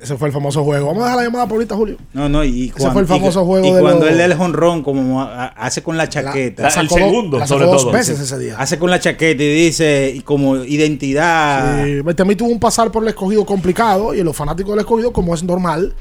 [0.00, 0.86] Ese fue el famoso juego.
[0.86, 1.96] Vamos a dejar la llamada por ahorita, Julio.
[2.12, 4.18] No, no, y Ese cuando, fue el famoso y- juego y de cuando los- él
[4.18, 6.62] da el jonrón, como hace con la chaqueta.
[6.64, 8.54] la sacó dos- la sacó dos veces ese día.
[8.58, 11.84] Hace con la chaqueta y dice y como identidad.
[11.84, 15.34] Sí, Betemí tuvo un pasar por el escogido complicado y los fanáticos del escogido, como
[15.34, 15.92] es normal,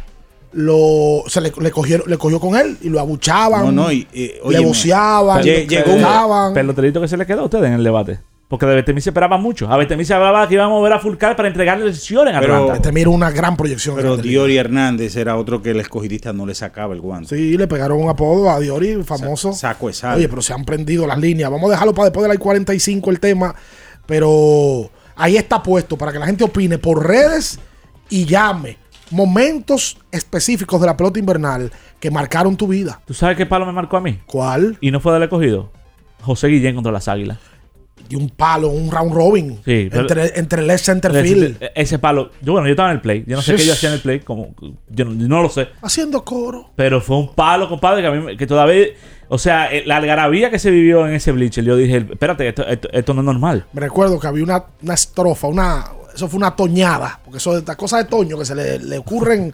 [0.54, 4.08] lo, se le, le cogieron, le cogió con él y lo abuchaban, No, no, y-
[4.14, 6.54] y, le voceaban, lle- le llegó pegaban.
[6.54, 8.20] Peloterito que se le quedó a ustedes en el debate.
[8.50, 9.72] Porque de Betemí se esperaba mucho.
[9.72, 12.56] A Betemí se hablaba que íbamos a ver a Fulcar para entregarle lesiones a Pero-
[12.56, 12.74] Atlanta.
[12.74, 13.96] Betemí era una gran proyección.
[13.96, 14.28] Pero grande.
[14.28, 17.34] Diori Hernández era otro que el escogidista no le sacaba el guante.
[17.38, 19.54] Sí, le pegaron un apodo a Diori, famoso.
[19.54, 20.18] Saco sal.
[20.18, 21.50] Oye, pero se han prendido las líneas.
[21.50, 23.56] Vamos a dejarlo para después de la 45 el tema.
[24.06, 27.58] Pero ahí está puesto para que la gente opine por redes
[28.10, 28.78] y llame
[29.12, 33.02] momentos específicos de la pelota invernal que marcaron tu vida.
[33.06, 34.20] ¿Tú sabes qué palo me marcó a mí?
[34.26, 34.78] ¿Cuál?
[34.82, 35.70] Y no fue del escogido.
[36.22, 37.38] José Guillén contra las Águilas.
[38.10, 39.60] Y un palo, un round robin.
[39.64, 41.58] Sí, entre, entre left center field.
[41.76, 42.32] Ese, palo.
[42.42, 43.24] Yo, bueno, yo estaba en el play.
[43.26, 44.20] Yo no sé qué yo hacía en el play.
[44.20, 44.54] Como,
[44.90, 45.70] yo no, no lo sé.
[45.82, 46.72] Haciendo coro.
[46.76, 48.88] Pero fue un palo, compadre, que a mí me- que todavía.
[49.30, 52.68] O sea, eh, la algarabía que se vivió en ese bleacher, yo dije, espérate, esto,
[52.68, 53.66] esto, esto no es normal.
[53.72, 57.60] Me recuerdo que había una, una estrofa, una, eso fue una toñada, porque eso es
[57.60, 59.54] estas cosas de Toño que se le, le ocurren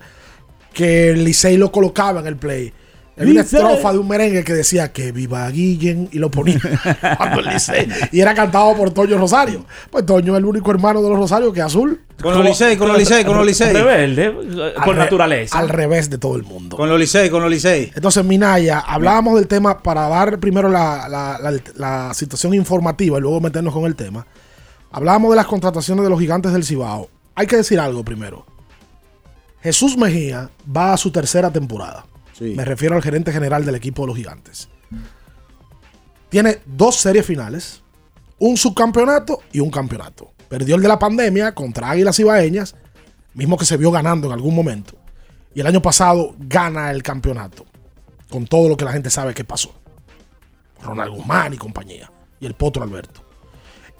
[0.73, 2.71] que el Licey lo colocaba en el play.
[3.19, 6.59] Había una estrofa de un merengue que decía que viva Guillen y lo ponía
[7.17, 7.87] cuando el Licey.
[8.11, 9.65] Y era cantado por Toño Rosario.
[9.89, 11.99] Pues Toño es el único hermano de los Rosarios que es azul.
[12.21, 13.73] Con los Licey, con los Licey, con los Licey.
[13.73, 15.57] Rebelde, Al por re- naturaleza.
[15.57, 16.77] Al revés de todo el mundo.
[16.77, 17.91] Con los Licey, con los Licey.
[17.95, 21.59] Entonces, Minaya, hablábamos del tema para dar primero la, la- la-
[22.07, 24.27] la situación informativa y luego meternos con el tema.
[24.91, 27.09] Hablábamos de las contrataciones de los gigantes del Cibao.
[27.35, 28.45] Hay que decir algo primero.
[29.61, 32.05] Jesús Mejía va a su tercera temporada.
[32.39, 34.69] Me refiero al gerente general del equipo de los gigantes.
[36.29, 37.81] Tiene dos series finales,
[38.39, 40.31] un subcampeonato y un campeonato.
[40.47, 42.75] Perdió el de la pandemia contra Águilas Ibaeñas,
[43.33, 44.95] mismo que se vio ganando en algún momento.
[45.53, 47.65] Y el año pasado gana el campeonato,
[48.29, 49.73] con todo lo que la gente sabe que pasó.
[50.81, 53.26] Ronald Guzmán y compañía, y el Potro Alberto.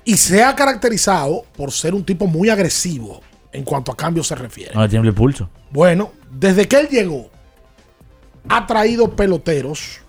[0.08, 3.20] Y se ha caracterizado por ser un tipo muy agresivo
[3.52, 4.72] en cuanto a cambios se refiere.
[4.74, 5.50] El pulso.
[5.70, 7.30] Bueno, desde que él llegó,
[8.48, 10.00] ha traído peloteros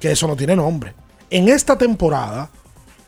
[0.00, 0.94] que eso no tiene nombre.
[1.28, 2.48] En esta temporada,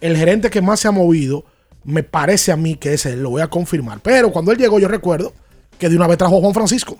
[0.02, 1.46] el gerente que más se ha movido,
[1.82, 4.00] me parece a mí que es él, lo voy a confirmar.
[4.00, 5.32] Pero cuando él llegó, yo recuerdo
[5.78, 6.98] que de una vez trajo a Juan Francisco.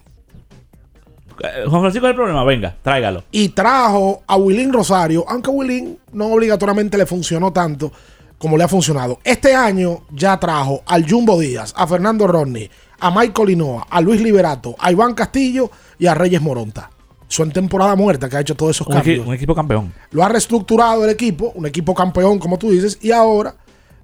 [1.45, 3.25] Eh, Juan Francisco, el problema, venga, tráigalo.
[3.31, 7.93] Y trajo a Willín Rosario, aunque Willín no obligatoriamente le funcionó tanto
[8.39, 9.19] como le ha funcionado.
[9.25, 12.71] Este año ya trajo al Jumbo Díaz, a Fernando Rodney,
[13.01, 16.91] a Michael Linoa, a Luis Liberato, a Iván Castillo y a Reyes Moronta.
[17.29, 19.27] Eso en temporada muerta que ha hecho todos esos Un, equi- cambios.
[19.27, 19.93] un equipo campeón.
[20.11, 23.57] Lo ha reestructurado el equipo, un equipo campeón, como tú dices, y ahora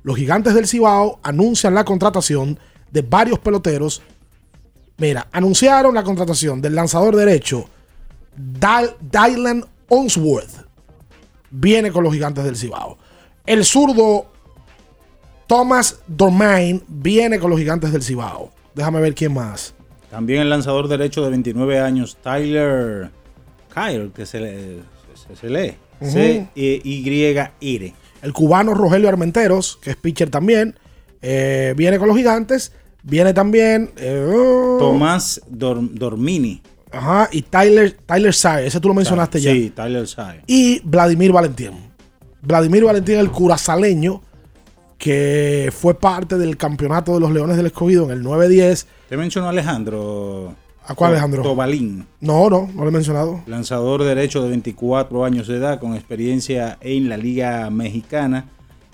[0.03, 2.59] los gigantes del Cibao anuncian la contratación
[2.91, 4.03] de varios peloteros.
[4.99, 7.67] Mira, anunciaron la contratación del lanzador derecho
[8.37, 10.67] Dylan Onsworth.
[11.51, 12.99] Viene con los gigantes del Cibao.
[13.47, 14.27] El zurdo
[15.47, 18.51] Thomas Dormain viene con los gigantes del Cibao.
[18.75, 19.75] Déjame ver quién más.
[20.11, 23.11] También el lanzador derecho de 29 años, Tyler
[23.75, 24.79] Kyle, que se, le-
[25.29, 25.75] se, se lee.
[26.03, 27.95] C-Y-R.
[28.23, 30.79] El cubano Rogelio Armenteros, que es pitcher también,
[31.21, 32.73] eh, viene con los gigantes.
[33.03, 33.91] Viene también.
[33.97, 36.63] eh, Tomás Dor- Dormini.
[36.93, 39.51] Ajá, y Tyler, Tyler ese tú lo mencionaste ya.
[39.53, 40.43] Sí, Tyler Sae.
[40.47, 41.92] Y Vladimir Valentín.
[42.43, 44.21] Vladimir Valentín, el curazaleño,
[44.99, 48.87] que fue parte del campeonato de los Leones del Escogido en el 9-10.
[49.09, 50.55] Te mencionó Alejandro.
[50.85, 51.43] ¿A cuál Alejandro?
[51.43, 52.07] Tobalín.
[52.21, 53.41] No, no, no lo he mencionado.
[53.47, 58.47] Lanzador derecho de 24 años de edad, con experiencia en la Liga Mexicana.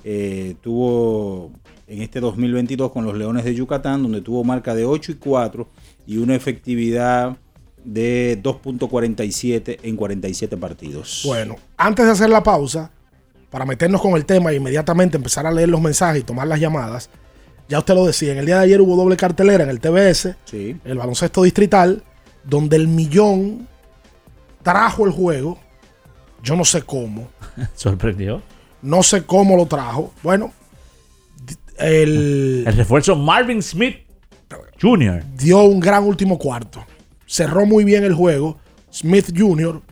[0.05, 1.51] Eh, tuvo
[1.86, 5.68] en este 2022 con los Leones de Yucatán, donde tuvo marca de 8 y 4
[6.07, 7.38] y una efectividad
[7.84, 11.22] de 2.47 en 47 partidos.
[11.24, 12.90] Bueno, antes de hacer la pausa,
[13.51, 16.61] para meternos con el tema e inmediatamente empezar a leer los mensajes y tomar las
[16.61, 17.09] llamadas,
[17.68, 20.36] ya usted lo decía, en el día de ayer hubo doble cartelera en el TBS,
[20.44, 20.76] Sí.
[20.84, 22.03] el baloncesto distrital,
[22.44, 23.68] donde el millón
[24.62, 25.59] trajo el juego.
[26.42, 27.28] Yo no sé cómo.
[27.74, 28.42] Sorprendió.
[28.80, 30.12] No sé cómo lo trajo.
[30.22, 30.53] Bueno,
[31.78, 33.96] el, El refuerzo Marvin Smith
[34.80, 35.22] Jr.
[35.36, 36.84] dio un gran último cuarto.
[37.26, 38.59] Cerró muy bien el juego.
[38.90, 39.82] Smith Jr.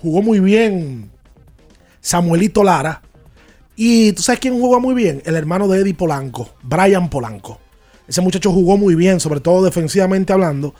[0.00, 1.10] jugó muy bien.
[2.04, 3.00] Samuelito Lara.
[3.76, 5.22] Y tú sabes quién jugó muy bien?
[5.24, 7.58] El hermano de Eddie Polanco, Brian Polanco.
[8.06, 10.74] Ese muchacho jugó muy bien, sobre todo defensivamente hablando.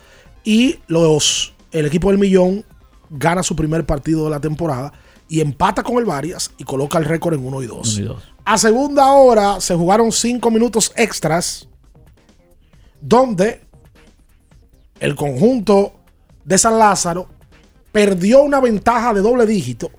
[0.45, 2.64] Y los, el equipo del Millón
[3.09, 4.93] gana su primer partido de la temporada
[5.27, 7.97] y empata con el Varias y coloca el récord en 1 y 2.
[7.97, 8.22] Uno y dos.
[8.45, 11.66] A segunda hora se jugaron 5 minutos extras
[13.01, 13.62] donde
[15.01, 15.95] el conjunto
[16.45, 17.29] de San Lázaro
[17.93, 19.91] perdió una ventaja de doble dígito.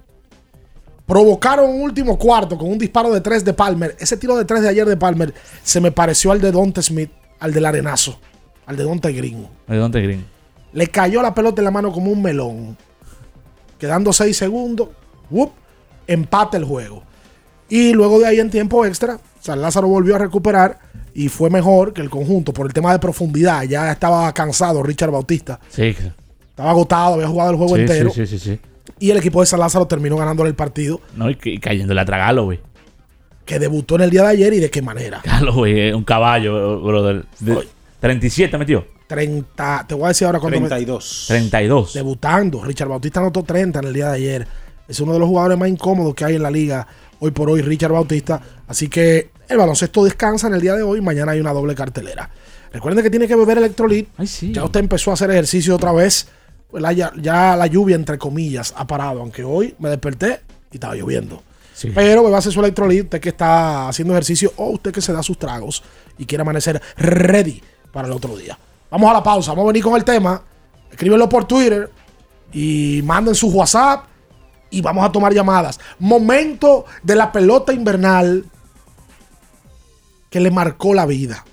[1.05, 3.95] Provocaron un último cuarto con un disparo de tres de Palmer.
[3.99, 5.33] Ese tiro de tres de ayer de Palmer
[5.63, 8.19] se me pareció al de Dante Smith, al del Arenazo,
[8.65, 9.47] al de Dante Green.
[9.67, 10.25] ¿De dónde Green?
[10.73, 12.75] Le cayó la pelota en la mano como un melón.
[13.77, 14.89] Quedando seis segundos,
[15.29, 15.51] ¡wup!
[16.07, 17.03] empate el juego.
[17.69, 20.79] Y luego de ahí en tiempo extra, San Lázaro volvió a recuperar
[21.13, 23.63] y fue mejor que el conjunto por el tema de profundidad.
[23.63, 25.59] Ya estaba cansado Richard Bautista.
[25.69, 25.95] Sí.
[26.49, 28.09] Estaba agotado, había jugado el juego sí, entero.
[28.11, 28.59] sí, sí, sí, sí.
[28.99, 32.05] Y el equipo de San Lázaro terminó ganándole el partido, No, y, y cayéndole a
[32.05, 32.59] tragarlo, güey.
[33.45, 35.21] que debutó en el día de ayer y de qué manera.
[35.23, 37.25] Galo, güey, un caballo, brother.
[37.39, 37.67] De-
[37.99, 38.85] 37 metió.
[39.07, 40.59] 30, te voy a decir ahora cuánto.
[40.59, 41.25] me- 32.
[41.27, 41.93] 32.
[41.93, 42.63] debutando.
[42.63, 44.47] Richard Bautista anotó 30 en el día de ayer.
[44.87, 46.87] Es uno de los jugadores más incómodos que hay en la liga
[47.19, 48.41] hoy por hoy, Richard Bautista.
[48.67, 51.01] Así que el baloncesto descansa en el día de hoy.
[51.01, 52.29] Mañana hay una doble cartelera.
[52.73, 54.09] Recuerden que tiene que beber electrolit.
[54.51, 56.27] Ya usted empezó a hacer ejercicio otra vez.
[56.95, 59.21] Ya, ya la lluvia, entre comillas, ha parado.
[59.21, 61.41] Aunque hoy me desperté y estaba lloviendo.
[61.73, 61.91] Sí.
[61.93, 65.37] Pero bebase su electrolit, usted que está haciendo ejercicio o usted que se da sus
[65.37, 65.83] tragos
[66.17, 67.61] y quiere amanecer ready
[67.91, 68.57] para el otro día.
[68.89, 70.41] Vamos a la pausa, vamos a venir con el tema.
[70.89, 71.91] Escríbelo por Twitter
[72.53, 74.05] y manden su WhatsApp
[74.69, 75.79] y vamos a tomar llamadas.
[75.99, 78.45] Momento de la pelota invernal
[80.29, 81.43] que le marcó la vida.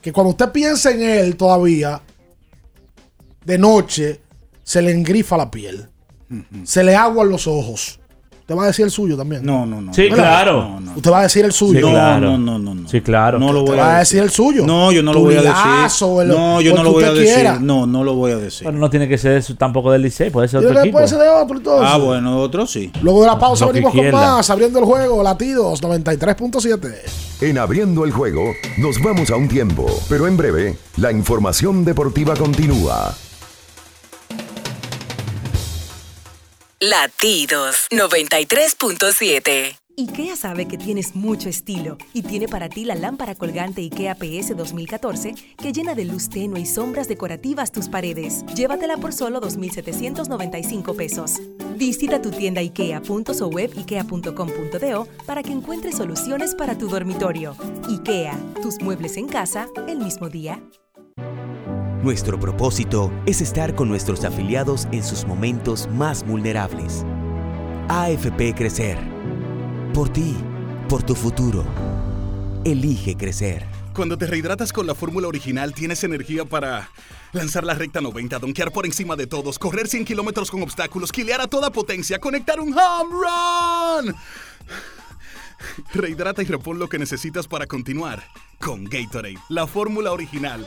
[0.00, 2.00] que cuando usted piensa en él todavía,
[3.44, 4.20] de noche,
[4.70, 5.88] se le engrifa la piel,
[6.62, 7.98] se le aguan los ojos.
[8.40, 9.44] ¿Usted va a decir el suyo también?
[9.44, 9.92] No, no, no.
[9.94, 10.16] Sí, ¿Verdad?
[10.16, 10.78] claro.
[10.94, 11.86] Usted va a decir el suyo.
[11.86, 12.30] Sí, claro.
[12.32, 12.88] No, no, no, no.
[12.88, 13.38] Sí, claro.
[13.40, 14.20] No lo Usted voy va a a decir.
[14.22, 14.64] el suyo.
[14.66, 15.56] No, yo no lo voy a decir.
[16.22, 17.34] el- No, yo lo no lo voy a decir.
[17.34, 17.58] quiera.
[17.60, 18.64] No, no lo voy a decir.
[18.66, 20.92] Pero no tiene que ser eso tampoco del Licey, puede ser otro equipo.
[20.98, 21.88] puede ser de otro entonces.
[21.92, 22.90] Ah, bueno, otro sí.
[23.02, 26.92] Luego de la pausa Lo venimos con más, abriendo el juego, latidos 93.7.
[27.42, 28.42] En Abriendo el Juego
[28.78, 33.14] nos vamos a un tiempo, pero en breve la información deportiva continúa.
[36.82, 39.76] Latidos 93.7.
[39.98, 44.56] IKEA sabe que tienes mucho estilo y tiene para ti la lámpara colgante IKEA PS
[44.56, 48.46] 2014 que llena de luz tenue y sombras decorativas tus paredes.
[48.54, 51.34] Llévatela por solo 2.795 pesos.
[51.76, 57.54] Visita tu tienda IKEA.so web ikea.com.do para que encuentres soluciones para tu dormitorio.
[57.90, 60.62] IKEA, tus muebles en casa el mismo día.
[62.02, 67.04] Nuestro propósito es estar con nuestros afiliados en sus momentos más vulnerables.
[67.88, 68.96] AFP Crecer.
[69.92, 70.34] Por ti,
[70.88, 71.62] por tu futuro.
[72.64, 73.66] Elige crecer.
[73.94, 76.88] Cuando te rehidratas con la fórmula original, tienes energía para
[77.32, 81.42] lanzar la recta 90, donkear por encima de todos, correr 100 kilómetros con obstáculos, quilear
[81.42, 84.14] a toda potencia, conectar un home run.
[85.92, 88.24] Rehidrata y repon lo que necesitas para continuar
[88.58, 90.66] con Gatorade, la fórmula original.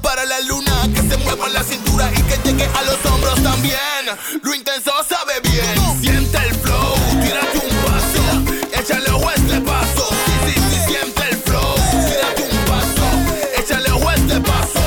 [0.00, 0.88] Para la luna.
[0.94, 4.06] Que se mueva la cintura y que llegue a los hombros también.
[4.42, 6.00] Lo intenso sabe bien.
[6.00, 6.94] Siente el flow.
[7.22, 8.80] Tírate un paso.
[8.80, 10.08] Échale a este paso.
[10.26, 11.74] Sí, sí, sí, siente el flow.
[11.90, 13.06] Tírate un paso.
[13.58, 14.80] Échale a este paso.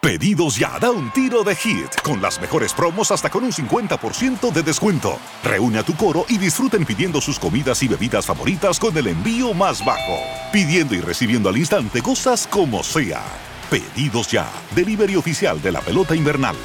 [0.00, 4.52] Pedidos ya, da un tiro de hit, con las mejores promos hasta con un 50%
[4.52, 5.18] de descuento.
[5.42, 9.52] Reúne a tu coro y disfruten pidiendo sus comidas y bebidas favoritas con el envío
[9.52, 10.18] más bajo.
[10.52, 13.45] Pidiendo y recibiendo al instante cosas como sea.
[13.76, 16.56] Pedidos ya, delivery oficial de la pelota invernal.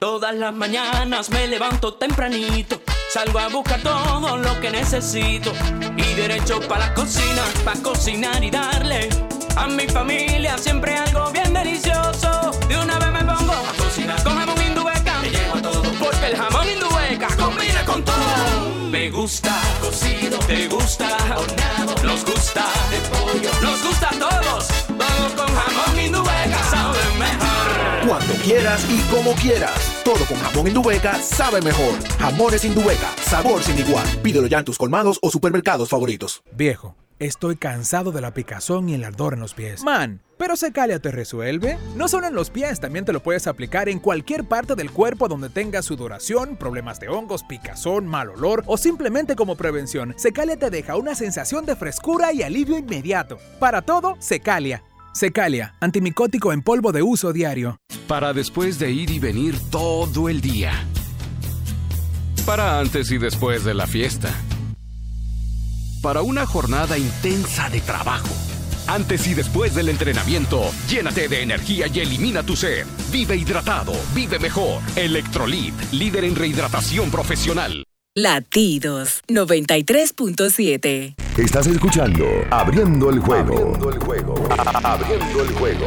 [0.00, 5.52] Todas las mañanas me levanto tempranito, salgo a buscar todo lo que necesito
[5.96, 9.10] y derecho para la cocina, para cocinar y darle
[9.54, 12.50] a mi familia siempre algo bien delicioso.
[12.66, 16.26] De una vez me pongo a cocinar con jamón indubeca, me llevo a todo porque
[16.26, 18.43] el jamón indubeca combina con todo.
[19.24, 24.68] Gusta cocido, te gusta horneado, nos gusta de pollo, nos gusta a todos.
[24.90, 28.06] Vamos con jamón indubeca, sabe mejor.
[28.06, 30.02] Cuando quieras y como quieras.
[30.04, 31.94] Todo con jamón Indubeca sabe mejor.
[32.18, 34.06] Jamones Indubeca, sabor sin igual.
[34.22, 36.42] Pídelo ya en tus colmados o supermercados favoritos.
[36.52, 39.82] Viejo, estoy cansado de la picazón y el ardor en los pies.
[39.82, 41.78] Man, pero Secalia te resuelve.
[41.96, 45.28] No solo en los pies, también te lo puedes aplicar en cualquier parte del cuerpo
[45.28, 50.14] donde tengas sudoración, problemas de hongos, picazón, mal olor o simplemente como prevención.
[50.16, 53.38] Secalia te deja una sensación de frescura y alivio inmediato.
[53.58, 54.82] Para todo, Secalia.
[55.14, 57.78] Secalia, antimicótico en polvo de uso diario.
[58.08, 60.72] Para después de ir y venir todo el día.
[62.44, 64.30] Para antes y después de la fiesta.
[66.02, 68.28] Para una jornada intensa de trabajo.
[68.86, 72.86] Antes y después del entrenamiento, llénate de energía y elimina tu sed.
[73.10, 74.82] Vive hidratado, vive mejor.
[74.96, 77.84] Electrolit, líder en rehidratación profesional.
[78.16, 81.16] Latidos 93.7.
[81.36, 83.56] Estás escuchando Abriendo el juego.
[83.56, 84.34] Abriendo el juego.
[84.84, 85.86] Abriendo el juego.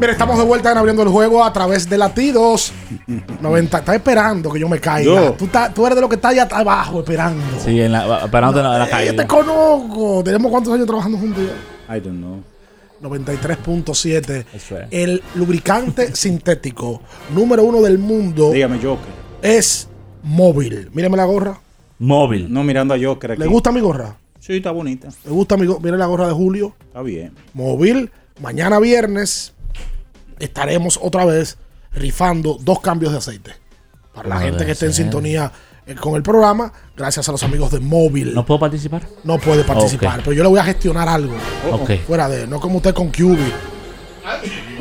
[0.00, 2.72] Mira, estamos de vuelta en abriendo el juego a través de latidos.
[3.42, 3.78] 90.
[3.78, 5.04] Estás esperando que yo me caiga.
[5.26, 5.32] Yo.
[5.32, 7.42] Tú, estás- tú eres de los que está allá abajo esperando.
[7.62, 9.06] Sí, en la, en la, en la calle.
[9.08, 10.22] Yo te conozco.
[10.24, 11.96] ¿Tenemos cuántos años trabajando juntos ya?
[11.96, 12.42] I don't know.
[13.02, 14.44] 93.7.
[14.54, 14.86] Eso es.
[14.90, 17.02] El lubricante sintético
[17.34, 19.06] número uno del mundo Dígame, Joker.
[19.42, 19.88] es
[20.22, 20.90] móvil.
[20.92, 21.58] Mírame la gorra.
[21.98, 22.52] Móvil.
[22.52, 23.40] No mirando a Joker aquí.
[23.40, 24.16] ¿Le gusta mi gorra?
[24.38, 25.08] Sí, está bonita.
[25.24, 25.80] ¿Le gusta mi gorra?
[25.82, 26.74] Mire la gorra de Julio.
[26.86, 27.32] Está bien.
[27.52, 28.10] Móvil.
[28.40, 29.52] Mañana viernes
[30.40, 31.58] estaremos otra vez
[31.92, 33.52] rifando dos cambios de aceite.
[34.14, 35.52] Para la gente que esté en sintonía
[35.86, 38.34] eh, con el programa, gracias a los amigos de Móvil.
[38.34, 39.02] ¿No puedo participar?
[39.24, 41.34] No puede participar, pero yo le voy a gestionar algo.
[42.06, 43.38] Fuera de, no como usted con QB.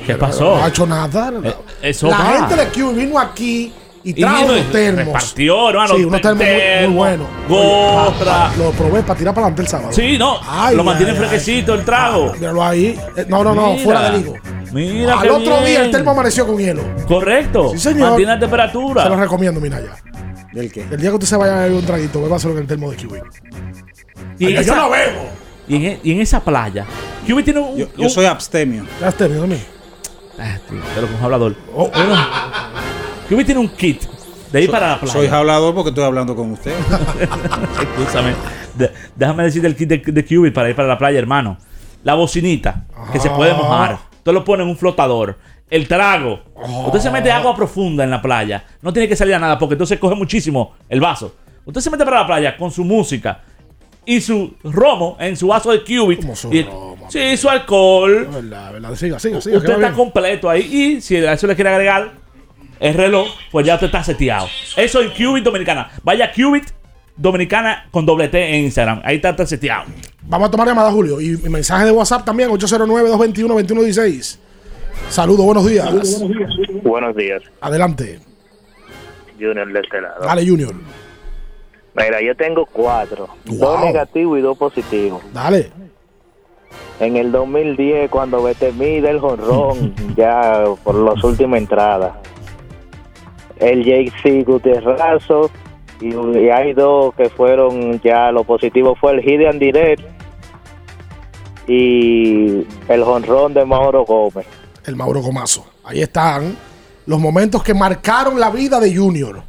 [0.06, 0.56] ¿Qué pasó?
[0.58, 1.32] No ha hecho nada.
[1.44, 2.48] Eh, eso la va.
[2.48, 3.74] gente de QB vino aquí
[4.04, 5.06] y Y trajo vino y unos termos.
[5.06, 7.28] repartió, hermano, Sí, unos termos muy, muy termos, buenos.
[7.50, 8.52] gorra.
[8.58, 9.92] Lo probé para tirar para adelante el sábado.
[9.92, 10.40] Sí, no.
[10.48, 12.34] Ay, lo mantiene ay, fresquecito el trago.
[12.34, 13.00] Míralo ahí.
[13.18, 13.84] Eh, No, no, no, Mira.
[13.84, 14.34] fuera del higo.
[14.72, 16.84] Mira Al otro día el termo amaneció con hielo.
[17.08, 17.72] Correcto.
[17.74, 18.10] Sí, señor.
[18.10, 19.04] Mantiene la temperatura.
[19.04, 19.96] Se lo recomiendo, Minaya.
[20.54, 20.82] ¿Del qué?
[20.90, 22.98] El día que usted se vaya a beber un traguito, bébaselo en el termo de
[22.98, 23.16] QB.
[24.40, 25.30] Y Ay, en yo esa- no bebo.
[25.68, 26.86] Y en, e- y en esa playa.
[27.28, 27.78] QB tiene un.
[27.78, 28.86] Yo, yo un- soy abstemio.
[29.02, 29.62] Ya está, mira a mí.
[30.40, 31.20] Ah, tío, de lo que un
[33.30, 33.34] hablador.
[33.34, 34.04] Oh, QB tiene un kit
[34.52, 35.14] de ir para la playa.
[35.14, 36.72] Soy hablador porque estoy hablando con usted.
[37.82, 38.34] Escúchame.
[38.76, 41.58] De- déjame decirte el kit de, de Qubit para ir para la playa, hermano.
[42.04, 43.98] La bocinita, que se puede mojar.
[44.20, 45.38] Usted lo pone en un flotador.
[45.70, 46.40] El trago.
[46.88, 48.64] Usted se mete agua profunda en la playa.
[48.82, 51.36] No tiene que salir a nada porque entonces coge muchísimo el vaso.
[51.66, 53.42] Usted se mete para la playa con su música
[54.06, 56.24] y su romo en su vaso de Qubit.
[56.52, 56.66] y-
[57.10, 58.28] Sí, su alcohol.
[58.32, 58.96] Verdad, verdad.
[58.96, 59.58] Siga, siga, siga.
[59.58, 59.94] Usted está bien.
[59.94, 60.62] completo ahí.
[60.62, 62.12] Y si a eso le quiere agregar
[62.80, 64.48] el reloj, pues ya usted está seteado.
[64.78, 65.90] Eso en Qubit Dominicana.
[66.04, 66.70] Vaya Qubit
[67.16, 69.02] Dominicana con doble T en Instagram.
[69.04, 69.86] Ahí está, está seteado.
[70.24, 71.20] Vamos a tomar llamada, Julio.
[71.20, 74.38] Y mi mensaje de WhatsApp también, 809-221-2116.
[75.10, 76.24] Saludos, buenos días.
[76.84, 78.20] Buenos días, Adelante.
[79.40, 80.26] Junior de este lado.
[80.26, 80.74] Dale, Junior.
[81.96, 85.22] Mira, yo tengo cuatro, dos negativos y dos positivos.
[85.34, 85.72] Dale.
[87.00, 92.14] En el 2010, cuando Betemí del jonrón, ya por las últimas entradas.
[93.60, 95.52] El JC Gutierrazo,
[96.00, 100.02] y, y hay dos que fueron ya, lo positivo fue el Gideon Direct
[101.68, 104.48] y el jonrón de Mauro Gómez.
[104.86, 105.66] El Mauro Gomazo.
[105.84, 106.58] Ahí están
[107.06, 109.44] los momentos que marcaron la vida de Junior.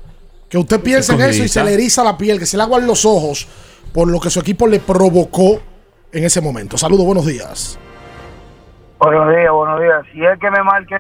[0.49, 2.87] Que usted piensa en eso y se le eriza la piel, que se le aguan
[2.87, 3.49] los ojos
[3.93, 5.61] por lo que su equipo le provocó
[6.13, 6.77] en ese momento.
[6.77, 7.79] Saludos, buenos días.
[8.99, 10.03] Buenos días, buenos días.
[10.13, 10.97] Si es que me marque,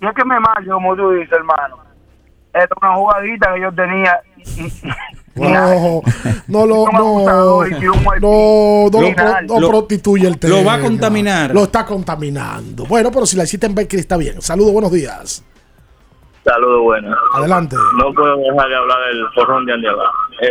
[0.00, 1.83] si es que me marque, como tú dices, hermano.
[2.54, 4.20] Esta es una jugadita que yo tenía.
[4.36, 4.72] y-.
[5.36, 6.00] No,
[6.46, 7.64] no lo, no,
[8.22, 10.54] no, Lo- prostituye el tema.
[10.56, 11.52] lo va a contaminar.
[11.52, 12.84] Lo está contaminando.
[12.86, 14.40] Bueno, pero si la hiciste en Betcris está bien.
[14.40, 15.44] Saludos, buenos días.
[16.44, 17.18] Saludos, buenos.
[17.32, 17.74] Adelante.
[17.98, 20.04] No puedo dejar de hablar del forrón de Andeba.
[20.40, 20.48] Eh,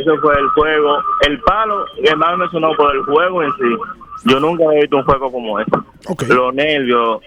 [0.00, 0.98] eso fue el juego.
[1.26, 3.76] El palo que más me sonó por el juego en sí.
[4.24, 5.78] Yo nunca había visto un juego como este.
[6.34, 7.20] Los nervios.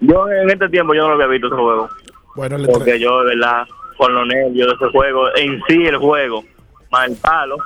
[0.00, 1.88] Yo en este tiempo yo no lo había visto ese juego.
[2.34, 3.66] Bueno, el Porque yo, de verdad,
[3.96, 6.44] con los nervios de ese juego, en sí el juego,
[6.90, 7.56] más el palo,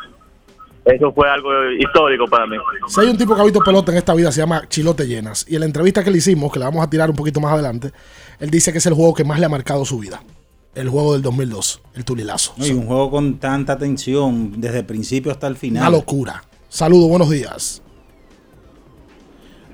[0.85, 2.57] eso fue algo histórico para mí.
[2.87, 5.45] Si hay un tipo que ha visto pelota en esta vida, se llama Chilote Llenas.
[5.49, 7.53] Y en la entrevista que le hicimos, que la vamos a tirar un poquito más
[7.53, 7.93] adelante,
[8.41, 10.23] él dice que es el juego que más le ha marcado su vida.
[10.75, 12.55] El juego del 2002, el Tulilazo.
[12.57, 15.83] No, y un juego con tanta tensión desde el principio hasta el final.
[15.83, 16.45] Una locura.
[16.69, 17.83] Saludos, buenos días.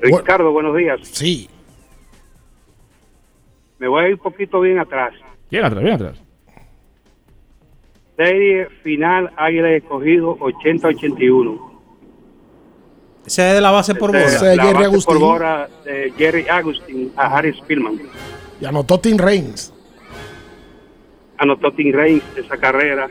[0.01, 1.01] Ricardo, buenos días.
[1.03, 1.49] Sí.
[3.85, 5.13] Me voy a ir un poquito bien atrás.
[5.51, 6.19] Bien atrás, bien atrás.
[8.17, 11.61] Serie final Águila escogido 80-81.
[13.27, 14.25] Ese es de la base por bola.
[14.25, 15.15] Ese es La Jerry base Agustín.
[15.19, 18.01] por bola de Jerry Agustín a Harry Spillman.
[18.59, 19.75] Y anotó Tim Reigns.
[21.37, 23.11] Anotó Tim Reigns esa carrera.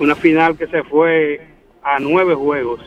[0.00, 1.46] Una final que se fue
[1.82, 2.80] a nueve juegos.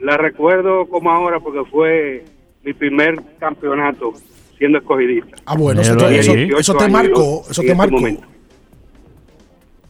[0.00, 2.26] La recuerdo como ahora porque fue
[2.62, 4.12] mi primer campeonato
[4.58, 5.36] siendo escogidista.
[5.46, 7.44] Ah, bueno, eso, te- eso- eso te 18 marcó.
[7.50, 7.96] Eso te ese marcó.
[7.96, 8.22] momento.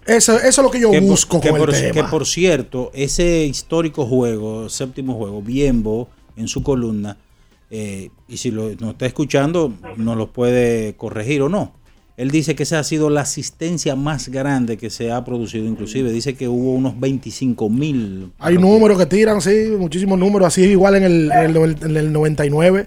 [0.06, 2.10] Eso, eso es lo que yo que por- busco que por, el que tema.
[2.10, 7.18] por cierto, ese histórico juego, séptimo juego, Bienbo, en su columna,
[7.70, 11.72] eh, y si lo, nos está escuchando, nos lo puede corregir o no.
[12.16, 16.10] Él dice que esa ha sido la asistencia más grande que se ha producido, inclusive
[16.10, 18.32] dice que hubo unos 25 mil.
[18.38, 20.48] Hay números que tiran, sí, muchísimos números.
[20.48, 22.86] Así igual en el, en el, en el 99.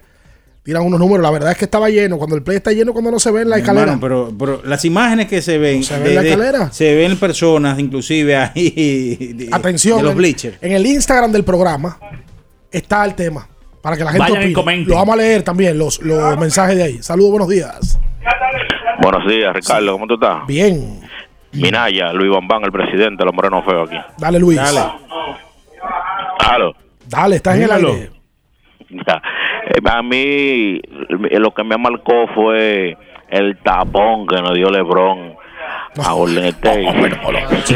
[0.62, 1.22] Tiran unos números.
[1.22, 2.18] La verdad es que estaba lleno.
[2.18, 3.98] Cuando el play está lleno, cuando no se ve en la escalera.
[4.00, 6.72] pero, pero las imágenes que se ven, ¿Se ve en la escalera?
[6.72, 9.34] se ven personas, inclusive ahí.
[9.34, 10.58] de- Atención, de los en- bleachers.
[10.60, 11.98] En, el Instagram del programa
[12.70, 13.48] está el tema.
[13.80, 14.54] Para que la gente Vayan y opine.
[14.54, 14.88] comenten.
[14.90, 17.02] Lo vamos a leer también, los, los mensajes de ahí.
[17.02, 17.98] Saludos, buenos días.
[19.02, 20.46] Buenos días, Ricardo, ¿cómo tú estás?
[20.46, 21.00] Bien.
[21.50, 23.96] Minaya, Luis Bambán, el presidente de los Morenos Feo aquí.
[24.18, 24.56] Dale, Luis.
[24.56, 24.80] Dale.
[27.08, 28.10] Dale, estás en el aire.
[28.90, 29.20] Ya.
[29.74, 32.96] Eh, A mí eh, lo que me marcó fue
[33.30, 35.34] el tapón que nos dio LeBron
[36.04, 36.86] A Golden State.
[37.64, 37.74] Sí.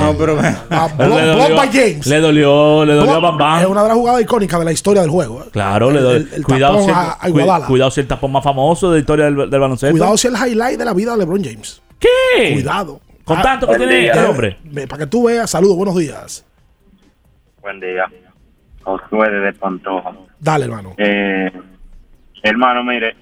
[0.00, 0.36] No, pero
[0.70, 2.06] Ah, dolió- block by James.
[2.06, 3.60] Le dolió, le dolió a Bam Bam.
[3.60, 5.42] Es una de las jugadas icónicas de la historia del juego.
[5.42, 5.48] ¿eh?
[5.52, 7.66] Claro, le el cuidado, tapón si el, a- a cu- Iguodala.
[7.66, 9.92] cuidado si el tapón más famoso de la historia del, del baloncesto.
[9.92, 11.82] Cuidado si el highlight de la vida de LeBron James.
[12.00, 12.52] ¿Qué?
[12.54, 13.00] Cuidado.
[13.24, 14.56] Con Ah, tanto que tiene el hombre.
[14.88, 16.44] Para que tú veas, saludos, buenos días.
[17.60, 18.04] Buen día.
[18.82, 20.10] Josué de Pantoja.
[20.42, 20.94] Dale, hermano.
[20.96, 21.52] Eh,
[22.42, 23.14] hermano, mire,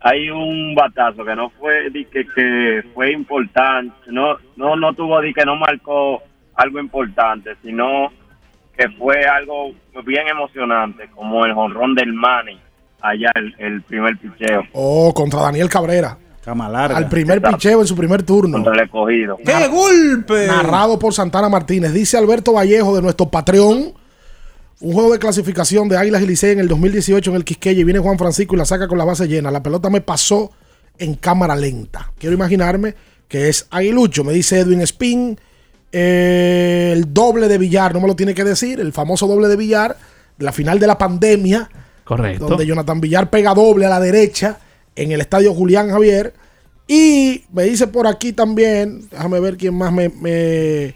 [0.00, 5.20] hay un batazo que no fue di que, que fue importante, no no no tuvo
[5.20, 6.22] di que no marcó
[6.54, 8.12] algo importante, sino
[8.76, 9.72] que fue algo
[10.06, 12.56] bien emocionante, como el jonrón del Manny
[13.02, 16.16] allá el, el primer picheo Oh, contra Daniel Cabrera.
[16.44, 16.96] Cama larga.
[16.96, 18.52] Al primer picheo en su primer turno.
[18.54, 19.36] contra el escogido.
[19.44, 20.46] ¡Qué golpe!
[20.46, 21.92] Narrado por Santana Martínez.
[21.92, 23.92] Dice Alberto Vallejo de nuestro Patreon.
[24.80, 27.84] Un juego de clasificación de Águilas y Licey en el 2018 en el Quisqueya y
[27.84, 29.50] viene Juan Francisco y la saca con la base llena.
[29.50, 30.52] La pelota me pasó
[30.98, 32.12] en cámara lenta.
[32.18, 32.94] Quiero imaginarme
[33.26, 34.22] que es Aguilucho.
[34.24, 35.38] Me dice Edwin Spin.
[35.90, 38.78] Eh, el doble de Villar, no me lo tiene que decir.
[38.78, 39.96] El famoso doble de Villar.
[40.38, 41.68] La final de la pandemia.
[42.04, 42.46] Correcto.
[42.46, 44.58] Donde Jonathan Villar pega doble a la derecha
[44.94, 46.34] en el estadio Julián Javier.
[46.86, 50.94] Y me dice por aquí también, déjame ver quién más me, me-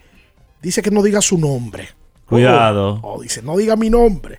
[0.63, 1.89] dice que no diga su nombre.
[2.37, 2.99] Cuidado.
[3.03, 4.39] Oh, dice, no diga mi nombre.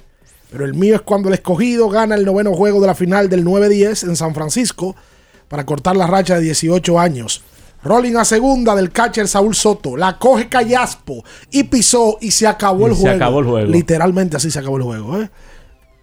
[0.51, 3.43] Pero el mío es cuando el escogido gana el noveno juego de la final del
[3.43, 4.95] 9-10 en San Francisco
[5.47, 7.43] para cortar la racha de 18 años.
[7.83, 9.97] Rolling a segunda del catcher Saúl Soto.
[9.97, 13.15] La coge Callaspo y pisó y se acabó Y el se juego.
[13.15, 13.67] acabó el juego.
[13.71, 15.21] Literalmente así se acabó el juego.
[15.21, 15.29] ¿eh?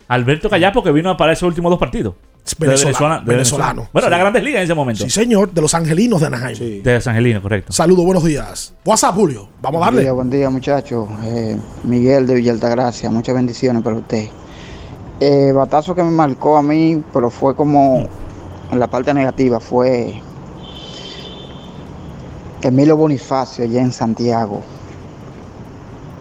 [0.08, 2.14] Alberto Callapo que vino para esos últimos dos partidos.
[2.58, 3.88] Venezolano, de venezolano.
[3.92, 4.10] Bueno, Sí.
[4.10, 5.04] la Grandes Ligas en ese momento.
[5.04, 6.82] Sí, señor, de los angelinos de Anaheim.
[6.82, 7.72] De San Angelino, correcto.
[7.72, 8.74] Saludos, buenos días.
[8.84, 9.48] WhatsApp, Julio.
[9.62, 10.00] Vamos a Buen darle.
[10.02, 11.08] día, buen día, muchachos.
[11.24, 14.28] Eh, Miguel de Villa Altagracia, muchas bendiciones para usted.
[15.20, 18.08] Eh, batazo que me marcó a mí, pero fue como
[18.70, 20.20] en la parte negativa, fue
[22.62, 24.62] Emilio Bonifacio allá en Santiago.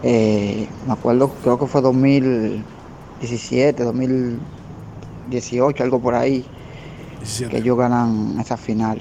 [0.02, 3.82] Eh, me acuerdo, creo que fue 2017,
[5.40, 6.44] 2018, algo por ahí,
[7.48, 9.00] que ellos ganan esa final.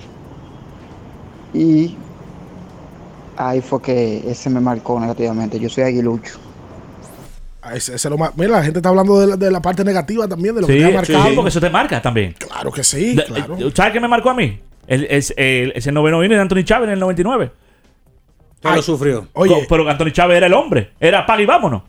[1.54, 1.96] Y
[3.38, 5.60] ahí fue que ese me marcó negativamente.
[5.60, 6.38] Yo soy aguilucho.
[7.62, 9.84] Ah, ese- ese lo ma- Mira, la gente está hablando de la, de la parte
[9.84, 11.24] negativa también, de lo Sí, que te ha marcado.
[11.26, 12.34] sí, porque eso te marca también.
[12.38, 13.58] Claro que sí, De- claro.
[13.58, 14.60] eh, ¿Sabes qué me marcó a mí?
[14.88, 17.52] El, es- el- ese noveno inning de Anthony Chávez en el 99.
[18.64, 19.28] Ya lo sufrió.
[19.34, 20.92] Co- Pero Anthony Chávez era el hombre.
[21.00, 21.84] Era paga y vámonos.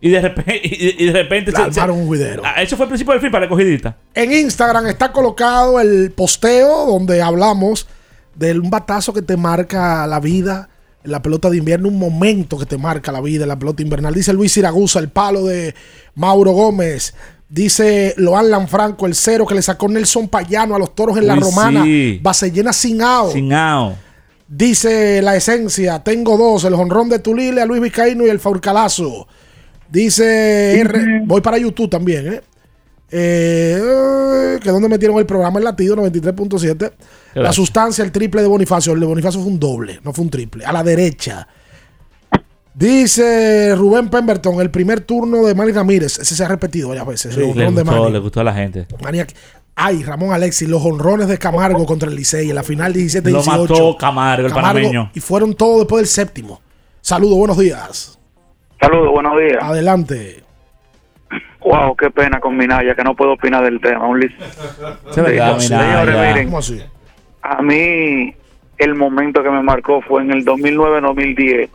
[0.00, 0.60] Y de repente.
[0.64, 1.52] Y, y de repente
[1.90, 2.42] un juidero.
[2.44, 3.96] Ah, Eso fue el principio del fin para la cogidita.
[4.14, 7.86] En Instagram está colocado el posteo donde hablamos
[8.34, 10.68] de un batazo que te marca la vida
[11.02, 13.82] en la pelota de invierno, un momento que te marca la vida en la pelota
[13.82, 14.12] invernal.
[14.12, 15.74] Dice Luis Siragusa, el palo de
[16.14, 17.14] Mauro Gómez.
[17.48, 21.36] Dice Loan Lanfranco, el cero que le sacó Nelson Payano a los toros en la
[21.36, 21.84] romana.
[21.84, 22.18] sí.
[22.20, 23.32] Base llena sin out.
[23.32, 23.94] Sin out.
[24.48, 29.26] Dice la esencia, tengo dos, el jonrón de Tulile a Luis Vizcaíno y el Faurcalazo.
[29.90, 32.40] Dice R, voy para YouTube también, ¿eh?
[33.08, 36.92] Eh, que donde metieron el programa el latido 93.7.
[37.34, 38.92] La sustancia, el triple de Bonifacio.
[38.92, 40.64] El de Bonifacio fue un doble, no fue un triple.
[40.64, 41.46] A la derecha.
[42.74, 46.18] Dice Rubén Pemberton, el primer turno de Manny Ramírez.
[46.18, 47.36] Ese se ha repetido varias veces.
[47.36, 48.12] le, gustó, Manny.
[48.12, 48.86] le gustó a la gente.
[49.78, 53.30] Ay, Ramón Alexis, los honrones de Camargo contra el Licey en la final 17-18.
[53.30, 55.10] Lo mató Camargo, el panameño.
[55.14, 56.60] Y fueron todos después del séptimo.
[57.02, 58.18] Saludos, buenos días.
[58.86, 59.58] Saludos, buenos días.
[59.62, 60.44] Adelante.
[61.58, 64.06] Wow, qué pena con Minaya, que no puedo opinar del tema.
[64.06, 64.22] Un
[65.10, 65.58] Se Minaya.
[65.58, 66.80] Señores, miren, ¿Cómo así?
[67.42, 68.32] a mí
[68.78, 71.68] el momento que me marcó fue en el 2009-2010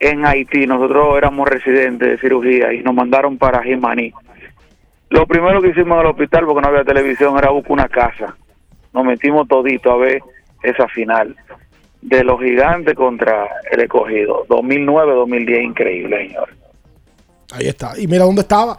[0.00, 0.66] en Haití.
[0.66, 4.12] Nosotros éramos residentes de cirugía y nos mandaron para Jimaní.
[5.08, 8.36] Lo primero que hicimos en el hospital, porque no había televisión, era buscar una casa.
[8.92, 10.20] Nos metimos todito a ver
[10.62, 11.34] esa final
[12.02, 14.44] de los gigantes contra el escogido.
[14.48, 16.48] 2009-2010, increíble, señor.
[17.52, 17.98] Ahí está.
[17.98, 18.76] Y mira dónde estaba.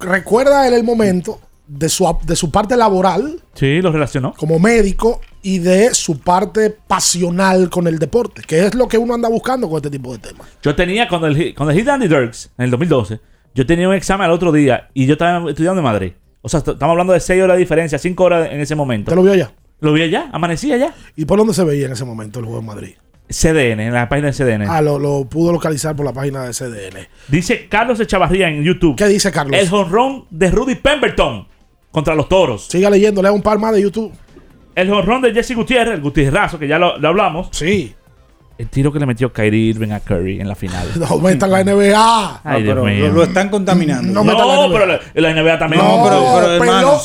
[0.00, 4.32] Recuerda él el momento de su, de su parte laboral Sí, lo relacionó.
[4.34, 9.14] como médico y de su parte pasional con el deporte, que es lo que uno
[9.14, 10.48] anda buscando con este tipo de temas.
[10.62, 13.20] Yo tenía, cuando el, cuando el hit Andy Dirks, en el 2012,
[13.54, 16.12] yo tenía un examen al otro día y yo estaba estudiando en Madrid.
[16.42, 19.10] O sea, est- estamos hablando de 6 horas de diferencia, 5 horas en ese momento.
[19.10, 19.52] ¿Usted lo vio allá?
[19.80, 20.94] Lo vi allá, amanecía allá.
[21.16, 22.94] ¿Y por dónde se veía en ese momento el juego en Madrid?
[23.30, 24.68] CDN, en la página de CDN.
[24.68, 27.06] Ah, lo, lo pudo localizar por la página de CDN.
[27.28, 28.96] Dice Carlos Echavarría en YouTube.
[28.96, 29.60] ¿Qué dice Carlos?
[29.60, 31.46] El jonrón de Rudy Pemberton
[31.90, 32.66] contra los toros.
[32.68, 34.12] Siga leyendo, lea un par más de YouTube.
[34.74, 37.48] El jonrón de Jesse Gutiérrez, el Gutiérrez, que ya lo, lo hablamos.
[37.52, 37.94] Sí.
[38.58, 40.84] El tiro que le metió Kyrie Irving a Curry en la final.
[40.96, 42.40] No metan la NBA.
[42.44, 43.06] Ay, Dios pero mío.
[43.06, 44.12] lo, lo están contaminando.
[44.12, 44.72] No metan la No, NBA.
[44.72, 45.82] pero la, la NBA también.
[45.84, 47.00] No, pero, pero hermano,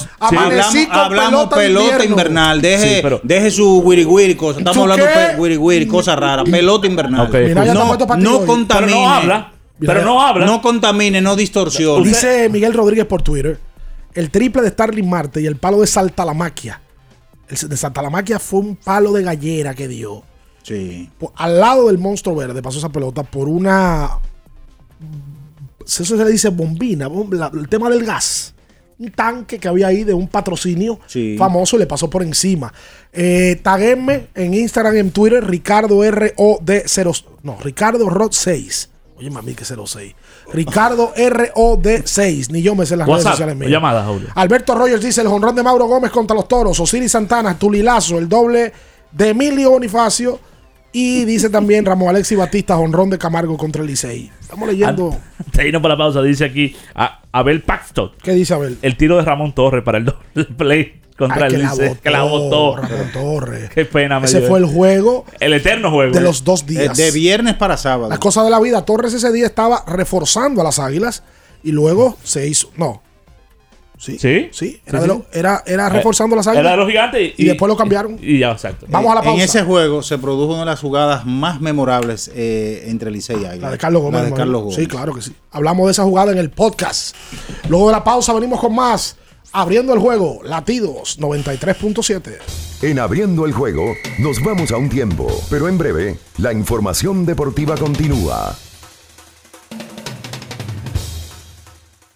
[0.91, 2.61] hablamos, pelota de invernal.
[2.61, 4.59] Deje, Sí, pero- deje su wiri wiri cosa.
[4.59, 6.49] Estamos ¿Tú hablando pe- wiri wiri, cosas raras.
[6.49, 7.27] Pelota invernal.
[7.27, 8.91] Ok, Mira, ya está no, no contamine.
[8.91, 9.51] Pero no habla.
[9.79, 10.45] Pero no habla.
[10.45, 12.07] No contamine, no distorsione.
[12.07, 13.59] Dice Miguel Rodríguez por Twitter:
[14.15, 16.81] el triple de Starling Marte y el palo de Saltalamaquia.
[17.47, 20.23] El de Saltalamaquia fue un palo de gallera que dio.
[20.63, 21.09] Sí.
[21.19, 24.09] Por- al lado del monstruo verde pasó esa pelota por una.
[25.85, 28.53] Eso se le dice bombina, la- el tema del gas.
[28.99, 31.35] Un tanque que había ahí de un patrocinio Sí.
[31.37, 32.71] famoso y le pasó por encima.
[33.11, 37.25] Eh, taguenme en Instagram, en Twitter, Ricardo ROD0.
[37.43, 38.89] No, Ricardo Rod6.
[39.17, 40.15] Oye, mami, que 06.
[40.53, 42.49] Ricardo ROD6.
[42.51, 43.71] Ni yo me sé las redes sociales mías.
[43.71, 44.29] llamada, Julio.
[44.35, 46.79] Alberto Rogers dice: el jonrón de Mauro Gómez contra los toros.
[46.79, 48.71] Osiris Santana, Tulilazo, el doble
[49.11, 50.39] de Emilio Bonifacio.
[50.95, 54.31] Y dice también Ramón Alexis Batista, jonrón de Camargo contra el Licey.
[54.39, 55.17] Estamos leyendo.
[55.51, 58.11] De irnos para la pausa, dice aquí a Abel Paxton.
[58.21, 58.77] ¿Qué dice Abel?
[58.81, 61.95] El tiro de Ramón Torres para el doble play contra Ay, el la Licey.
[61.95, 62.75] Que la botó.
[62.77, 63.69] Ramón Torres.
[63.71, 64.49] Qué pena me Ese dio.
[64.49, 66.13] fue el juego El eterno juego.
[66.13, 66.95] de los dos días.
[66.95, 68.09] De viernes para sábado.
[68.09, 68.85] Las cosas de la vida.
[68.85, 71.23] Torres ese día estaba reforzando a las águilas
[71.63, 72.69] y luego se hizo.
[72.77, 73.01] No.
[74.03, 74.19] Sí.
[74.19, 74.49] ¿Sí?
[74.51, 74.81] Sí.
[74.85, 75.19] Era, Sí, de sí.
[75.19, 76.61] lo- era, era Eh, reforzando las águilas.
[76.65, 78.17] Era de los gigantes Y, después lo cambiaron.
[78.21, 78.85] Y, ya, exacto.
[78.89, 79.37] Vamos a la pausa.
[79.37, 83.45] En ese juego se produjo una de las jugadas más memorables eh, entre Licey y
[83.45, 83.67] Águila.
[83.67, 84.23] La de Carlos Gómez.
[84.23, 84.33] La de.
[84.33, 84.75] Carlos Gómez.
[84.75, 85.33] Sí, claro que sí.
[85.51, 87.15] Hablamos de esa jugada en el podcast.
[87.69, 89.15] Luego de la pausa venimos con más.
[89.53, 92.39] Abriendo el juego, latidos 93.7.
[92.81, 97.77] En abriendo el juego, nos vamos a un tiempo, pero en breve, la información deportiva
[97.77, 98.53] continúa.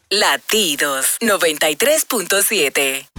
[0.09, 3.16] Latidos 93.7.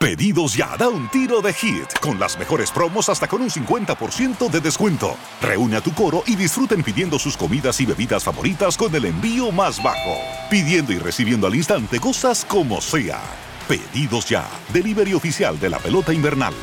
[0.00, 4.48] Pedidos ya, da un tiro de hit, con las mejores promos hasta con un 50%
[4.48, 5.14] de descuento.
[5.42, 9.52] Reúne a tu coro y disfruten pidiendo sus comidas y bebidas favoritas con el envío
[9.52, 10.16] más bajo.
[10.48, 13.20] Pidiendo y recibiendo al instante cosas como sea.
[13.68, 16.54] Pedidos ya, delivery oficial de la pelota invernal.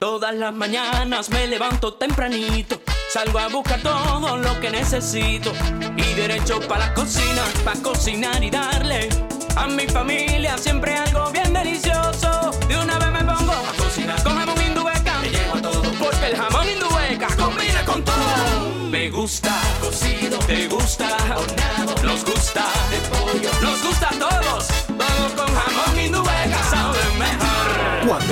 [0.00, 5.50] Todas las mañanas me levanto tempranito, salgo a buscar todo lo que necesito
[5.96, 9.08] y derecho para la cocina, para cocinar y darle
[9.56, 12.50] a mi familia siempre algo bien delicioso.
[12.68, 16.26] De una vez me pongo a cocinar con jamón indubeca, me llevo a todo porque
[16.26, 18.70] el jamón indubeca combina con todo.
[18.90, 24.68] Me gusta cocido, te gusta horneado, nos gusta de pollo, nos gusta a todos,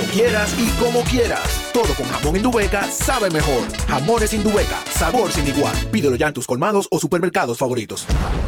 [0.07, 1.69] Quieras y como quieras.
[1.73, 3.61] Todo con jamón Indubeca sabe mejor.
[3.87, 5.75] Jamones Indubeca, sabor sin igual.
[5.91, 8.07] Pídelo ya en tus colmados o supermercados favoritos.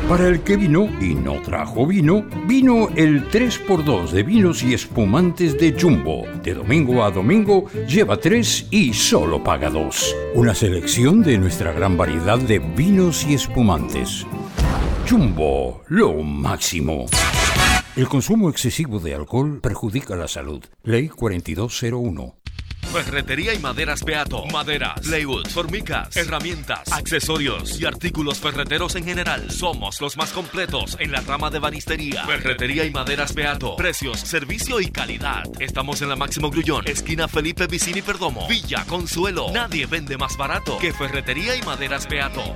[0.09, 5.57] Para el que vino y no trajo vino, vino el 3x2 de vinos y espumantes
[5.59, 6.25] de Jumbo.
[6.43, 10.15] De domingo a domingo lleva 3 y solo paga 2.
[10.35, 14.25] Una selección de nuestra gran variedad de vinos y espumantes.
[15.07, 17.05] Jumbo, lo máximo.
[17.97, 20.63] El consumo excesivo de alcohol perjudica la salud.
[20.83, 22.37] Ley 4201.
[22.93, 24.45] Ferretería y maderas Beato.
[24.45, 29.51] Maderas, plywood, formicas, herramientas, accesorios y artículos ferreteros en general.
[29.51, 32.25] Somos los más completos en la rama de banistería.
[32.25, 33.75] Ferretería y maderas Beato.
[33.75, 35.43] Precios, servicio y calidad.
[35.59, 39.51] Estamos en la Máximo Grullón, esquina Felipe Vicini Perdomo, Villa Consuelo.
[39.53, 42.55] Nadie vende más barato que Ferretería y maderas Beato.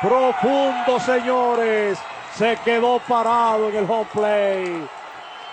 [0.00, 1.98] Profundo, señores.
[2.36, 4.88] Se quedó parado en el home play.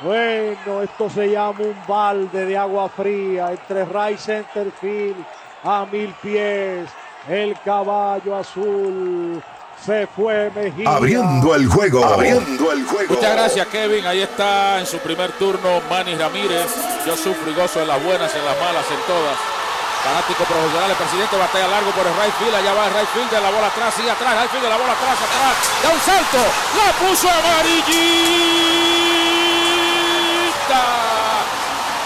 [0.01, 5.25] Bueno, esto se llama un balde de agua fría entre right center field
[5.63, 6.87] a mil pies.
[7.27, 9.41] El caballo azul
[9.83, 10.95] se fue Mejía.
[10.95, 12.05] Abriendo el juego.
[12.05, 13.15] Abriendo el juego.
[13.15, 14.05] Muchas gracias, Kevin.
[14.05, 16.67] Ahí está en su primer turno Manny Ramírez.
[17.05, 19.56] Yo sufro y gozo en las buenas, en las malas, en todas.
[20.03, 22.55] Fanático profesional, el presidente batalla largo por el right field.
[22.55, 24.77] Allá va el right field de la bola atrás, sigue atrás, right field de la
[24.77, 25.53] bola atrás, atrás.
[25.83, 26.41] Da un salto,
[26.77, 28.17] la puso amarillita.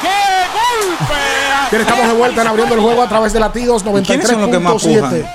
[0.01, 0.19] ¡Qué
[0.57, 1.21] golpe!
[1.69, 4.49] Bien, estamos de vuelta en abriendo el juego a través de latidos ¿Quiénes son los
[4.49, 4.99] que más 93.7.
[4.99, 5.25] pujan?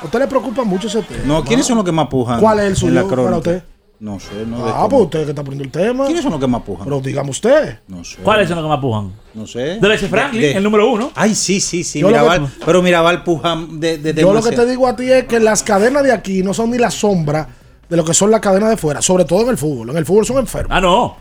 [0.00, 1.22] ¿A usted le preocupa mucho ese tema?
[1.24, 2.40] No, ¿quiénes son los que más pujan?
[2.40, 3.62] ¿Cuál es el suyo para usted?
[4.00, 6.04] No sé, no Ah, pues usted que está poniendo el tema.
[6.06, 6.84] ¿Quiénes son los que más pujan?
[6.84, 7.78] Pero dígame usted.
[7.88, 8.18] No sé.
[8.22, 9.12] ¿Cuáles son los que más pujan?
[9.32, 9.78] No sé.
[9.80, 11.10] Derecho Franklin, De- de- el número uno.
[11.14, 12.00] Ay, sí, sí, sí.
[12.00, 15.10] Yo Mirabal, que- pero Mirabal puja de, de Yo lo que te digo a ti
[15.10, 17.48] es que las cadenas de aquí no son ni la sombra
[17.88, 19.90] de lo que son las cadenas de fuera, sobre todo en el fútbol.
[19.90, 20.76] En el fútbol son enfermos.
[20.76, 21.16] Ah, no.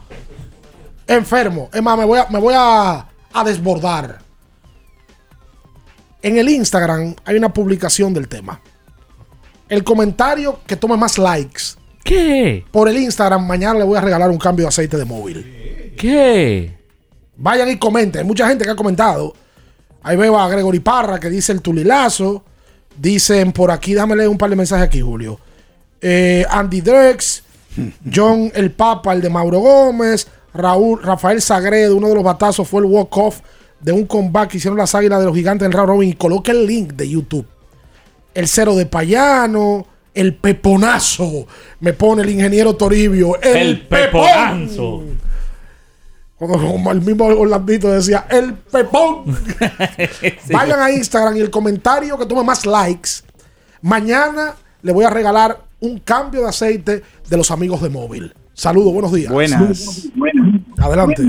[1.08, 1.70] Enfermo.
[1.72, 4.20] Es más, me voy a, me voy a, a desbordar.
[6.22, 8.60] En el Instagram hay una publicación del tema.
[9.70, 11.62] El comentario que tome más likes.
[12.04, 12.66] ¿Qué?
[12.72, 15.94] Por el Instagram, mañana le voy a regalar un cambio de aceite de móvil.
[15.98, 16.76] ¿Qué?
[17.38, 18.22] Vayan y comenten.
[18.22, 19.34] Hay mucha gente que ha comentado.
[20.02, 22.44] Ahí veo a Gregory Parra que dice el tulilazo.
[22.98, 25.40] Dicen por aquí, déjame leer un par de mensajes aquí, Julio.
[26.02, 27.44] Eh, Andy Drex,
[28.14, 32.82] John el Papa, el de Mauro Gómez, Raúl, Rafael Sagredo, uno de los batazos fue
[32.82, 33.40] el walk-off
[33.80, 36.52] de un comeback que hicieron las águilas de los gigantes del Round Robin y coloca
[36.52, 37.48] el link de YouTube.
[38.34, 41.48] El cero de Payano, el peponazo,
[41.80, 43.42] me pone el ingeniero Toribio.
[43.42, 45.04] El, El peponazo.
[46.38, 49.26] Cuando como el mismo Orlandito decía, el pepón.
[50.52, 53.10] Vayan a Instagram y el comentario que tome más likes.
[53.82, 58.34] Mañana le voy a regalar un cambio de aceite de los amigos de móvil.
[58.54, 59.32] Saludos, buenos días.
[59.32, 60.10] Buenas.
[60.78, 61.24] Adelante.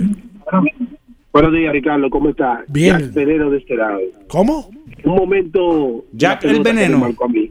[1.32, 2.61] Buenos días, Ricardo, ¿cómo estás?
[2.68, 2.99] Bien.
[2.99, 3.99] Jack Veneno de este lado.
[4.28, 4.70] ¿Cómo?
[5.05, 6.05] Un momento.
[6.12, 6.99] Jack el Veneno.
[6.99, 7.51] me marcó a mí.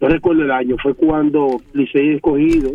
[0.00, 2.70] No recuerdo el año, fue cuando Licey escogido,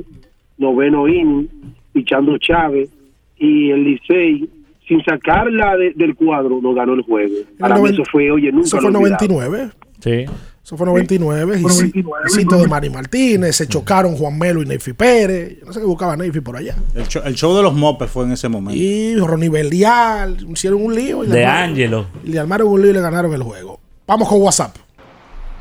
[0.58, 1.48] noveno inning,
[1.94, 2.90] pichando Chávez,
[3.38, 4.50] y el Licey,
[4.88, 7.34] sin sacarla de- del cuadro, no ganó el juego.
[7.60, 9.00] Para mí eso fue, oye, nunca Eso fue olvidaba.
[9.18, 9.70] 99.
[10.00, 10.26] Sí.
[10.64, 11.60] Eso fue 99.
[11.60, 11.92] Y sí-
[12.30, 13.56] Cito de Manny Martínez.
[13.58, 15.60] Se chocaron Juan Melo y Neyfi Pérez.
[15.60, 16.76] Yo no sé qué buscaba Neyfi por allá.
[16.96, 18.82] El show, el show de los mopes fue en ese momento.
[18.82, 20.38] Y Ronnie Belial.
[20.50, 21.24] Hicieron un lío.
[21.26, 22.06] Y De Ángelo.
[22.24, 23.80] y Le armaron un lío y le ganaron el juego.
[24.08, 24.76] Vamos con WhatsApp.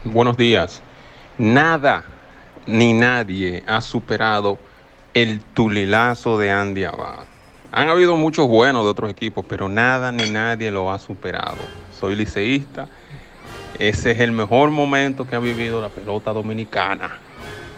[0.05, 0.83] Buenos días.
[1.43, 2.05] Nada
[2.69, 4.61] ni nadie ha superado
[5.13, 7.25] el tulilazo de Andy Abad.
[7.73, 11.57] Han habido muchos buenos de otros equipos, pero nada ni nadie lo ha superado.
[11.99, 12.87] Soy liceísta.
[13.81, 17.19] Ese es el mejor momento que ha vivido la pelota dominicana.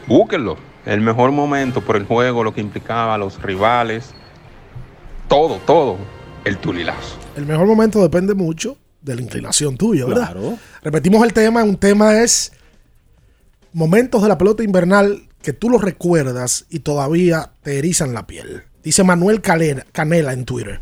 [0.07, 0.59] Búsquenlo.
[0.85, 4.15] El mejor momento por el juego, lo que implicaba a los rivales.
[5.27, 5.97] Todo, todo.
[6.45, 7.17] El tulilazo.
[7.35, 10.33] El mejor momento depende mucho de la inclinación tuya, ¿verdad?
[10.33, 10.59] Claro.
[10.83, 11.65] Repetimos el tema.
[11.65, 12.53] Un tema es
[13.75, 18.63] momentos de la pelota invernal que tú los recuerdas y todavía te erizan la piel.
[18.83, 20.81] Dice Manuel Calera- Canela en Twitter.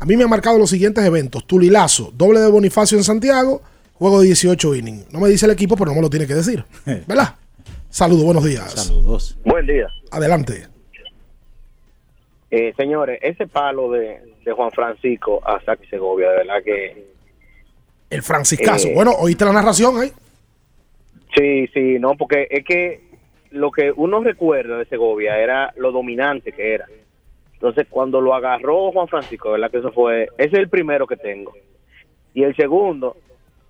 [0.00, 1.46] A mí me han marcado los siguientes eventos.
[1.46, 3.62] Tulilazo, doble de Bonifacio en Santiago,
[3.94, 5.12] juego de 18 innings.
[5.12, 6.64] No me dice el equipo, pero no me lo tiene que decir.
[7.06, 7.34] ¿Verdad?
[7.90, 8.70] Saludos, buenos días.
[8.72, 9.36] Saludos.
[9.44, 9.88] Buen día.
[10.10, 10.66] Adelante.
[12.50, 17.06] Eh, señores, ese palo de, de Juan Francisco a Saki Segovia, de verdad que
[18.10, 18.88] El Franciscazo.
[18.88, 18.94] Eh.
[18.94, 20.12] bueno, oíste la narración ahí.
[21.38, 23.00] Sí, sí, no, porque es que
[23.50, 26.86] lo que uno recuerda de Segovia era lo dominante que era.
[27.54, 31.16] Entonces, cuando lo agarró Juan Francisco, verdad que eso fue, ese es el primero que
[31.16, 31.52] tengo.
[32.34, 33.16] Y el segundo,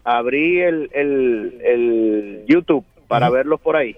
[0.05, 3.97] abrí el, el, el YouTube para verlos por ahí.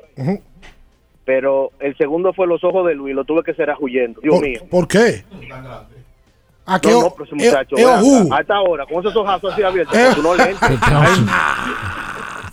[1.25, 4.21] Pero el segundo fue Los Ojos de Luis, lo tuve que cerrar huyendo.
[4.21, 4.61] Dios ¿Por, mío.
[4.71, 5.25] ¿por qué?
[6.67, 8.35] ¿A qué No, no, pero ese eh, muchacho, eh, acá, ojú.
[8.35, 10.09] a esta hora, con esos ojazos así abiertos, Eh.
[10.15, 10.23] tú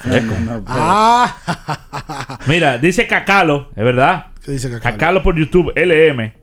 [0.08, 0.64] no.
[0.68, 4.28] Ah, Mira, dice Cacalo, es verdad.
[4.44, 5.24] ¿Qué dice Cacalo?
[5.24, 6.34] por YouTube, LM.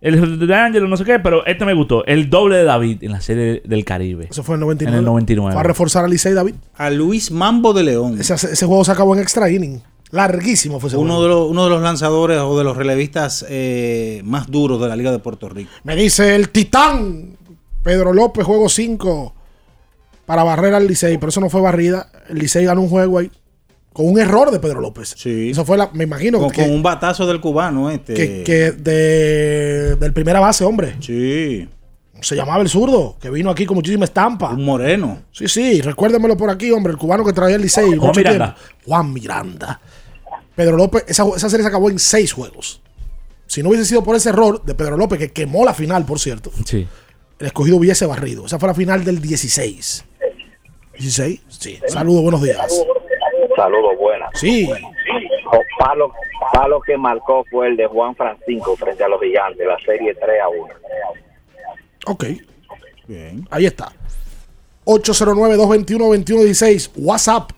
[0.00, 2.04] El de Angelo, no sé qué, pero este me gustó.
[2.06, 4.26] El doble de David en la serie del Caribe.
[4.30, 4.96] Eso fue en el 99.
[4.96, 5.52] En el 99.
[5.52, 6.54] Fue a reforzar a Licey David.
[6.76, 8.16] A Luis Mambo de León.
[8.20, 9.80] Ese, ese juego se acabó en extra inning.
[10.10, 11.22] Larguísimo fue ese Uno juego.
[11.22, 14.96] de, los, uno de los lanzadores o de los relevistas eh, más duros de la
[14.96, 15.70] Liga de Puerto Rico.
[15.84, 17.36] Me dice el Titán.
[17.84, 19.34] Pedro López, juego 5
[20.26, 22.10] para barrer al Licey, pero eso no fue barrida.
[22.28, 23.30] El Licey ganó un juego ahí
[23.92, 25.14] con un error de Pedro López.
[25.26, 28.14] Eso fue la, me imagino Con, que, con un batazo del cubano este.
[28.14, 30.96] que, que de, del primera base, hombre.
[31.00, 31.68] Sí.
[32.20, 34.50] Se llamaba el zurdo, que vino aquí con muchísima estampa.
[34.50, 35.22] Un moreno.
[35.32, 37.84] Sí, sí, recuérdemelo por aquí, hombre, el cubano que traía el Licey.
[37.96, 38.54] Juan mucho Miranda.
[38.54, 38.60] tiempo.
[38.86, 39.80] Juan Miranda.
[40.54, 42.80] Pedro López, esa, esa serie se acabó en seis juegos.
[43.46, 46.18] Si no hubiese sido por ese error de Pedro López, que quemó la final, por
[46.20, 46.86] cierto, Sí.
[47.38, 48.46] el escogido hubiese barrido.
[48.46, 50.04] Esa fue la final del 16.
[50.94, 51.40] ¿16?
[51.48, 51.80] Sí.
[51.86, 52.84] Saludos, buenos días.
[53.56, 54.30] Saludos, buenas.
[54.34, 54.70] Sí.
[55.78, 56.12] Palo,
[56.52, 60.42] palo que marcó fue el de Juan Francisco frente a los gigantes, la serie 3
[60.42, 60.66] a 1.
[62.06, 62.24] Ok.
[63.06, 63.46] Bien.
[63.50, 63.92] Ahí está.
[64.84, 66.92] 809-221-2116.
[66.96, 67.50] WhatsApp.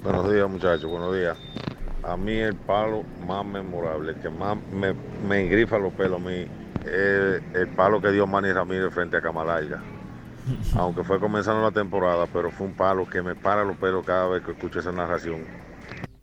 [0.00, 1.36] Buenos días, muchachos, buenos días.
[2.04, 4.94] A mí el palo más memorable, que más me,
[5.26, 6.46] me engrifa los pelos a mí,
[6.82, 9.82] es el palo que dio Manny Ramírez frente a Camalaya.
[10.76, 14.28] Aunque fue comenzando la temporada, pero fue un palo que me para los pelos cada
[14.28, 15.44] vez que escucho esa narración.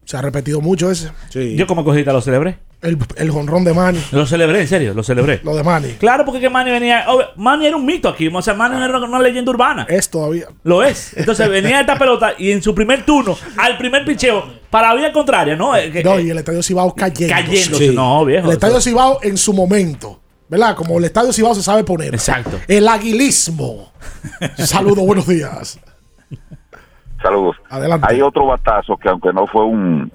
[0.04, 1.10] Se ha repetido mucho ese.
[1.56, 2.60] Yo como cosita lo celebré.
[2.84, 4.00] El, el jonrón de Manny.
[4.12, 5.42] Lo celebré, en serio, lo celebré.
[5.44, 5.94] Lo de Manny.
[5.94, 7.06] Claro, porque que Manny venía.
[7.08, 8.28] obvio, Manny era un mito aquí.
[8.32, 9.88] O sea, Manny era una leyenda urbana.
[9.90, 10.46] Es todavía.
[10.64, 11.18] Lo es.
[11.18, 15.12] Entonces venía esta pelota y en su primer turno, al primer picheo, para la vía
[15.12, 15.76] contraria, ¿no?
[15.76, 17.34] Eh, que- No, y el Estadio Cibao cayendo.
[17.34, 20.22] Cayéndose, no, viejo, El Estadio Cibao en su momento.
[20.48, 20.76] ¿Verdad?
[20.76, 22.14] Como el Estadio Cibao se sabe poner.
[22.14, 22.58] Exacto.
[22.68, 23.92] El aguilismo.
[24.58, 25.80] Saludos, buenos días.
[27.22, 27.56] Saludos.
[27.70, 28.08] Adelante.
[28.10, 30.12] Hay otro batazo que aunque no fue un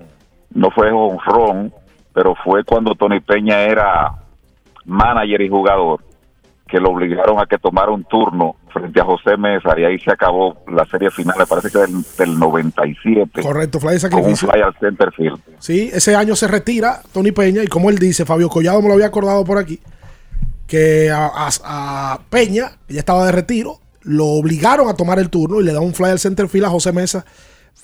[0.53, 1.73] no fue honrón,
[2.15, 4.13] pero fue cuando Tony Peña era
[4.85, 6.01] manager y jugador,
[6.69, 10.11] que lo obligaron a que tomara un turno frente a José Mesa y ahí se
[10.13, 13.43] acabó la serie final, me parece que del, del 97.
[13.43, 14.49] Correcto, fly de Con un sacrificio.
[14.51, 15.41] fly al center field.
[15.59, 18.95] Sí, ese año se retira Tony Peña y como él dice, Fabio Collado me lo
[18.95, 19.81] había acordado por aquí,
[20.71, 21.51] que a, a-
[22.15, 25.73] a Peña, que ya estaba de retiro, lo obligaron a tomar el turno y le
[25.73, 27.25] da un fly al center field a José Mesa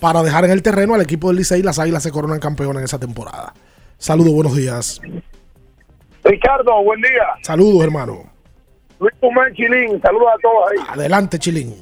[0.00, 1.62] para dejar en el terreno al equipo del Licey.
[1.62, 3.52] Las Águilas se coronan campeones en esa temporada.
[3.98, 5.00] Saludos, buenos días.
[6.24, 7.26] Ricardo, buen día.
[7.42, 8.22] Saludos, hermano.
[9.00, 10.78] Luis Pumán Chilín, saludos a todos ahí.
[10.98, 11.74] Adelante, Chilín.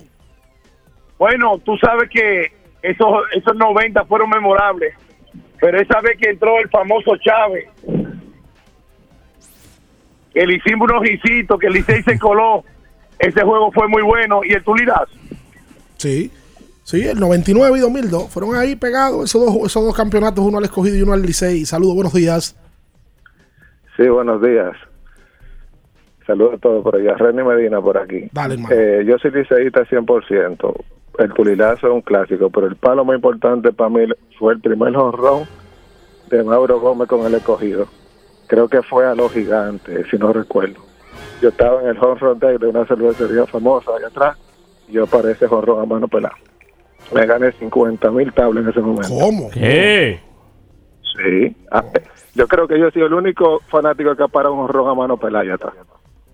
[1.18, 2.52] Bueno, tú sabes que
[2.82, 4.94] esos, esos 90 fueron memorables,
[5.60, 7.66] pero esa vez que entró el famoso Chávez,
[10.34, 11.02] que le hicimos unos
[11.60, 12.64] que el Licey se coló,
[13.18, 15.12] ese juego fue muy bueno, y el Tulidazo.
[15.96, 16.30] Sí.
[16.82, 20.64] Sí, el 99 y 2002 fueron ahí pegados esos dos, esos dos campeonatos, uno al
[20.64, 21.64] escogido y uno al Licey.
[21.64, 22.54] Saludos, buenos días.
[23.96, 24.76] Sí, buenos días.
[26.26, 27.14] Saludos a todos por allá.
[27.14, 28.28] René Medina por aquí.
[28.32, 28.74] Dale, hermano.
[28.74, 30.84] Eh, yo soy liceísta 100%.
[31.18, 34.06] El tulilazo es un clásico, pero el palo más importante para mí
[34.38, 35.44] fue el primer jonrón
[36.28, 37.86] de Mauro Gómez con el escogido.
[38.46, 40.80] Creo que fue a los gigantes, si no recuerdo.
[41.40, 44.38] Yo estaba en el home run deck de una cervecería famosa allá atrás
[44.88, 46.34] y yo para ese jonrón a mano pelada.
[47.12, 49.08] Me gané 50 mil tablas en ese momento.
[49.18, 49.50] ¿Cómo?
[49.50, 50.20] ¿Qué?
[51.16, 51.56] Sí.
[51.70, 51.84] Ah,
[52.34, 54.94] Yo creo que yo he sido el único fanático que ha parado un jonrón a
[54.94, 55.74] mano pelada allá atrás.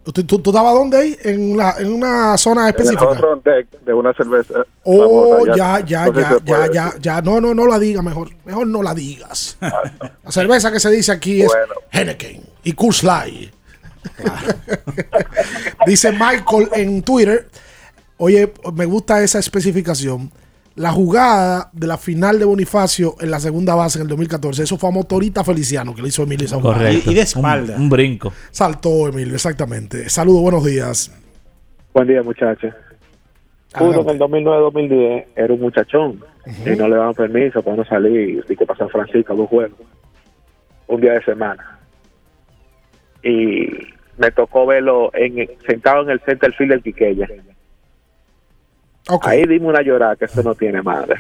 [0.03, 1.17] ¿Tú, tú, tú estabas dónde ahí?
[1.25, 3.15] En, la, en una zona En el específica.
[3.21, 5.87] run deck de una cerveza Oh, famosa ya, allá.
[5.87, 7.23] ya, No sé ya, si ya, ya, ya.
[7.23, 8.31] No, no, no la digas mejor.
[8.47, 9.59] Mejor no la digas.
[9.61, 11.53] La cerveza que se dice aquí es.
[11.93, 13.53] Henneken y Coors Light.
[15.87, 17.49] dice Michael en Twitter.
[18.17, 20.31] Oye, me gusta esa especificación.
[20.81, 24.79] La jugada de la final de Bonifacio en la segunda base en el 2014, eso
[24.79, 26.79] fue a Motorita Feliciano que le hizo Emilio esa jugada.
[26.79, 27.39] Correcto.
[27.39, 28.33] Un, un brinco.
[28.51, 30.09] Saltó Emilio, exactamente.
[30.09, 31.15] Saludos, buenos días.
[31.93, 32.73] Buen día, muchachos.
[33.79, 36.25] Uno en el 2009-2010 era un muchachón
[36.65, 39.79] y no le daban permiso para no salir y que pasar Francisco a dos juegos.
[40.87, 41.79] Un día de semana.
[43.23, 43.69] Y
[44.17, 47.29] me tocó verlo en, sentado en el center field del Quiqueya.
[49.23, 51.17] Ahí dime una llorada que eso no tiene madre.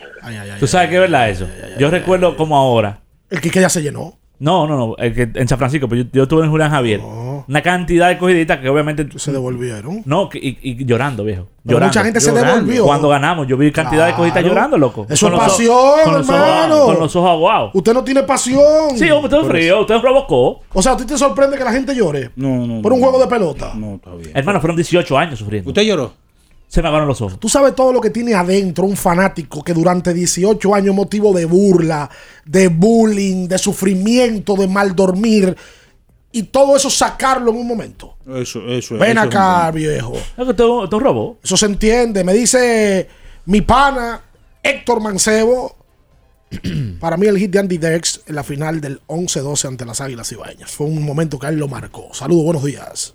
[0.58, 1.46] ¿Tú sabes qué es verdad eso?
[1.78, 3.00] Yo recuerdo como ahora.
[3.30, 4.14] El Quique ya se llenó.
[4.38, 4.96] No, no, no.
[4.96, 7.00] el que- en San Francisco, pero yo, yo estuve en Julián Javier.
[7.46, 9.06] Una cantidad de cogiditas que obviamente.
[9.18, 10.02] Se devolvieron.
[10.06, 11.46] No, que- y, y llorando, viejo.
[11.62, 11.88] Pero llorando.
[11.90, 12.84] mucha gente se devolvió.
[12.84, 14.54] Cuando ganamos, yo vi cantidad de cogiditas Claro.
[14.54, 15.02] llorando, loco.
[15.10, 16.84] Eso es Con ojos- pasión, con los ojos- hermano.
[16.86, 17.70] Con los ojos aguados.
[17.74, 18.96] Usted no tiene pasión.
[18.96, 20.60] Sí, hombre, usted es frío, usted provocó.
[20.72, 22.30] O sea, ¿a ti te sorprende que la gente llore?
[22.36, 22.80] No, no.
[22.80, 23.72] Por un juego de pelota.
[23.74, 24.30] No, está bien.
[24.34, 25.68] Hermano, fueron 18 años sufriendo.
[25.68, 26.12] ¿Usted lloró?
[26.70, 27.40] Se me acabaron los ojos.
[27.40, 31.44] Tú sabes todo lo que tiene adentro un fanático que durante 18 años motivo de
[31.44, 32.08] burla,
[32.44, 35.56] de bullying, de sufrimiento, de mal dormir
[36.30, 38.16] y todo eso sacarlo en un momento.
[38.24, 38.94] Eso, eso.
[38.94, 40.12] Ven eso es acá, un- viejo.
[40.14, 41.38] Es que es un robo.
[41.42, 42.22] Eso se entiende.
[42.22, 43.08] Me dice
[43.46, 44.22] mi pana
[44.62, 45.74] Héctor Mancebo.
[47.00, 50.30] Para mí el hit de Andy Dex en la final del 11-12 ante las Águilas
[50.30, 50.70] Ibaeñas.
[50.70, 52.14] Fue un momento que a él lo marcó.
[52.14, 53.12] Saludos, buenos días.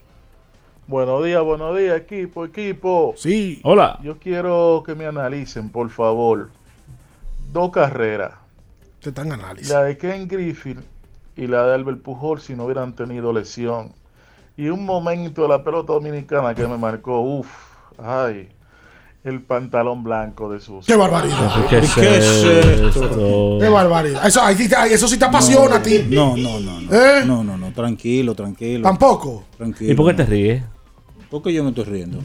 [0.88, 3.14] Buenos días, buenos días, equipo, equipo.
[3.18, 3.60] Sí.
[3.64, 3.98] Hola.
[4.04, 6.50] Yo quiero que me analicen, por favor,
[7.52, 8.34] dos carreras.
[9.02, 9.70] Te están análisis.
[9.72, 10.80] La de Ken Griffith
[11.36, 13.94] y la de Albert Pujol si no hubieran tenido lesión.
[14.58, 17.48] Y un momento de la pelota dominicana que me marcó, uff,
[17.98, 18.48] ay,
[19.24, 20.86] el pantalón blanco de sus.
[20.86, 21.66] ¡Qué barbaridad!
[21.68, 23.58] ¿Qué es esto?
[23.60, 24.26] ¡Qué barbaridad!
[24.26, 26.06] Eso, ahí sí te- eso sí te apasiona a ti.
[26.10, 26.80] No, no, no.
[26.82, 27.24] No, ¿Eh?
[27.26, 28.84] no, no, no, tranquilo, tranquilo.
[28.84, 29.44] Tampoco.
[29.58, 29.92] Tranquilo.
[29.92, 30.18] ¿Y por qué no.
[30.18, 30.64] te ríes?
[31.36, 32.20] ¿Por qué yo me estoy riendo?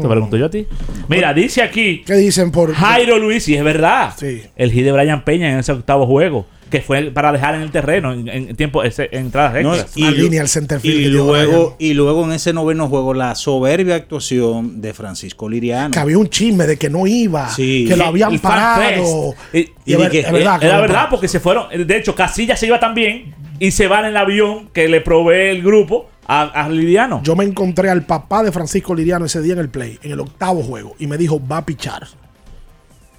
[0.00, 0.66] Te pregunto yo a ti.
[1.08, 4.14] Mira, dice aquí ¿Qué dicen por Jairo Luis, y es verdad.
[4.16, 4.40] Sí.
[4.56, 7.70] El hit de Brian Peña en ese octavo juego, que fue para dejar en el
[7.70, 9.94] terreno en, en tiempo, ese- en entradas extras.
[9.96, 13.96] Lu- línea al center field y luego, y luego en ese noveno juego la soberbia
[13.96, 15.90] actuación de Francisco Liriano.
[15.90, 17.84] Que había un chisme de que no iba, Sí.
[17.86, 19.34] que lo habían el parado.
[19.52, 21.66] Y- Y y es ver- que- es verdad, Era verdad, porque se fueron.
[21.86, 25.50] De hecho, Casilla se iba también y se van en el avión que le provee
[25.50, 27.20] el grupo a, a Liriano.
[27.22, 30.20] Yo me encontré al papá de Francisco Liriano ese día en el play, en el
[30.20, 32.06] octavo juego, y me dijo, va a pichar.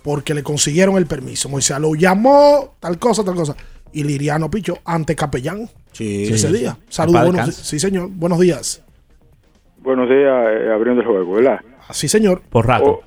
[0.03, 1.49] Porque le consiguieron el permiso.
[1.49, 3.55] Moisés lo llamó, tal cosa, tal cosa.
[3.91, 6.77] Y Liriano pichó ante Capellán Sí, ese día.
[6.89, 8.83] Saludos, buenos, sí señor, buenos días.
[9.77, 11.59] Buenos días, eh, abriendo el juego, ¿verdad?
[11.91, 12.41] Sí señor.
[12.49, 13.01] Por rato.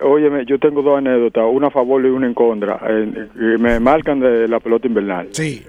[0.00, 2.78] Óyeme, yo tengo dos anécdotas, una a favor y una en contra.
[2.86, 5.28] eh, me marcan de la pelota invernal.
[5.32, 5.64] Sí.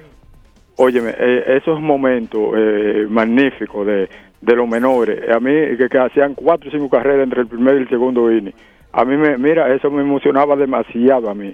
[0.78, 4.10] Óyeme, eh, esos momentos eh, magníficos de,
[4.42, 7.76] de los menores, a mí que, que hacían cuatro o cinco carreras entre el primer
[7.76, 8.54] y el segundo inning,
[8.94, 11.54] a mí me, mira, eso me emocionaba demasiado a mí.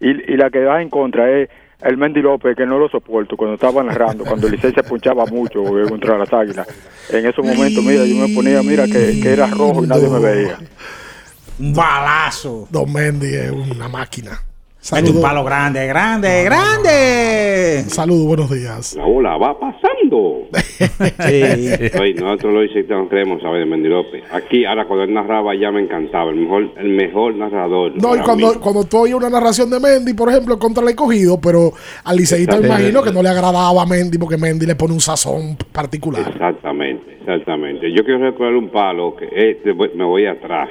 [0.00, 1.48] Y, y la que va en contra es
[1.82, 5.26] el Mendy López, que no lo soporto cuando estaba narrando, cuando el Licey se punchaba
[5.26, 6.66] mucho eh, contra las águilas.
[7.10, 10.20] En esos momentos, mira, yo me ponía, mira, que, que era rojo y nadie me
[10.20, 10.58] veía.
[11.58, 12.66] Un balazo.
[12.70, 14.40] Don Mendy es una máquina.
[14.92, 17.84] Mete un palo grande, grande, grande.
[17.88, 18.94] Saludos, buenos días.
[18.96, 20.42] La ola va pasando.
[20.84, 21.42] Sí.
[22.00, 24.22] Oye, nosotros los Liceitas no queremos saber de Mendy López.
[24.32, 26.30] Aquí, ahora cuando él narraba ya me encantaba.
[26.30, 27.92] El mejor, el mejor narrador.
[28.02, 28.58] No, y cuando, mí.
[28.60, 31.72] cuando tú oías una narración de Mendy, por ejemplo, contra el escogido, pero
[32.04, 35.00] al liceísta me imagino que no le agradaba a Mendy porque Mendy le pone un
[35.00, 36.28] sazón particular.
[36.28, 37.90] Exactamente, exactamente.
[37.92, 40.68] Yo quiero recordar un palo que te voy- me voy atrás.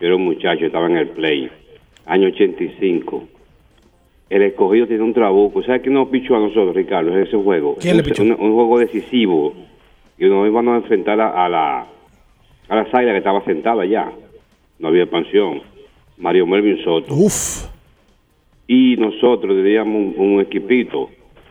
[0.00, 1.48] Yo era un muchacho, estaba en el play,
[2.06, 3.28] año 85.
[4.32, 5.62] El escogido tiene un trabuco.
[5.62, 7.76] ¿Sabes quién nos pichó a nosotros, Ricardo, en ese juego?
[7.78, 8.22] ¿Quién le Un- pichó?
[8.22, 9.52] Un, un juego decisivo.
[10.18, 11.86] Y nos íbamos a enfrentar a, a la
[12.68, 14.10] a la Zaira que estaba sentada ya.
[14.78, 15.60] No había expansión.
[16.16, 17.12] Mario Melvin Soto.
[17.14, 17.66] Uf.
[18.66, 21.10] Y nosotros teníamos un, un equipito.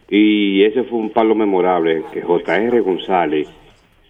[0.09, 2.79] Y ese fue un palo memorable que J.R.
[2.79, 3.47] González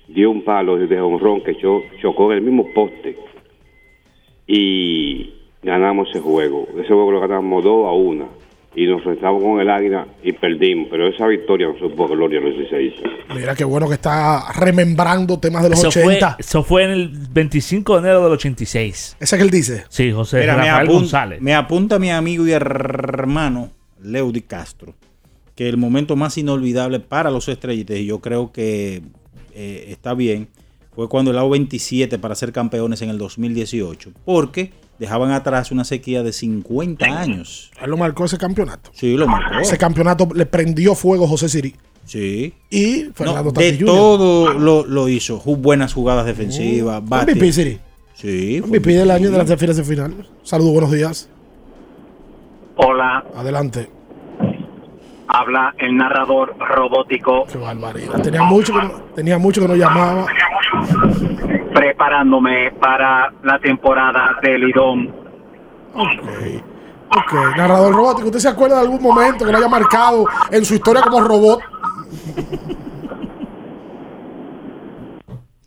[0.07, 3.17] dio un palo de honrón que cho- chocó en el mismo poste.
[4.47, 6.67] Y ganamos ese juego.
[6.77, 8.40] Ese juego lo ganamos 2 a 1.
[8.73, 10.87] Y nos enfrentamos con el Águila y perdimos.
[10.89, 12.93] Pero esa victoria nos supo gloria a los 16.
[13.35, 16.35] Mira qué bueno que está remembrando temas de los Eso fue, 80.
[16.39, 19.17] eso fue en el 25 de enero del 86.
[19.19, 19.83] Ese que él dice.
[19.89, 21.41] Sí, José Mira, me, Rafael apun- González.
[21.41, 23.71] me apunta mi amigo y hermano
[24.01, 24.93] Leudy Castro
[25.55, 29.01] que el momento más inolvidable para los estrellitas, y yo creo que
[29.53, 30.47] eh, está bien,
[30.95, 34.71] fue cuando el AO 27 para ser campeones en el 2018, porque
[35.01, 37.71] dejaban atrás una sequía de 50 años.
[37.81, 38.91] Él lo marcó ese campeonato.
[38.93, 39.57] Sí, lo marcó.
[39.59, 41.75] Ese campeonato le prendió fuego José Siri.
[42.05, 42.53] Sí.
[42.69, 43.85] Y Fernando No, de Jr.
[43.87, 45.39] todo lo, lo hizo.
[45.39, 47.01] Buenas jugadas defensivas.
[47.03, 47.33] bate.
[47.33, 47.79] MVP, Siri.
[48.13, 48.61] Sí.
[48.63, 50.29] MVP del año de las finales de final.
[50.43, 51.27] Saludos, buenos días.
[52.75, 53.89] Hola, Adelante.
[55.27, 58.21] habla el narrador robótico Qué barbaridad.
[58.21, 60.27] Tenía mucho que no, tenía mucho que no llamaba.
[61.73, 65.13] Preparándome para la temporada del Lidón.
[65.93, 66.63] Ok.
[67.09, 67.33] Ok.
[67.57, 68.27] Narrador robótico.
[68.27, 71.59] ¿Usted se acuerda de algún momento que lo haya marcado en su historia como robot?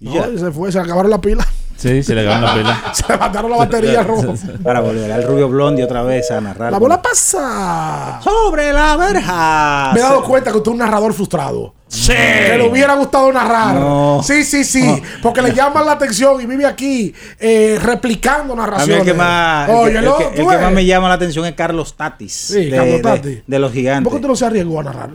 [0.00, 1.46] No, y se fue, se acabaron las pilas.
[1.76, 2.92] Sí, se le acabaron la pila.
[2.92, 4.34] Se mataron la batería rojo.
[4.62, 6.70] Para volver al Rubio Blondie otra vez a narrar.
[6.70, 8.20] La bola pasa.
[8.22, 9.90] Sobre la verja.
[9.94, 11.74] Me he dado cuenta que usted es un narrador frustrado.
[12.06, 13.74] Que le hubiera gustado narrar.
[13.74, 14.20] No.
[14.22, 14.82] Sí, sí, sí.
[14.82, 15.00] No.
[15.22, 18.98] Porque le llaman la atención y vive aquí eh, replicando A mí narraciones.
[19.00, 21.46] el que más, el Oye, que- el que- el que más me llama la atención
[21.46, 22.32] es Carlos Tatis.
[22.32, 23.42] Sí, de, Carlos Tatis.
[23.46, 24.12] de los ¿Por gigantes.
[24.12, 25.10] qué tú no se arriesgó a narrar?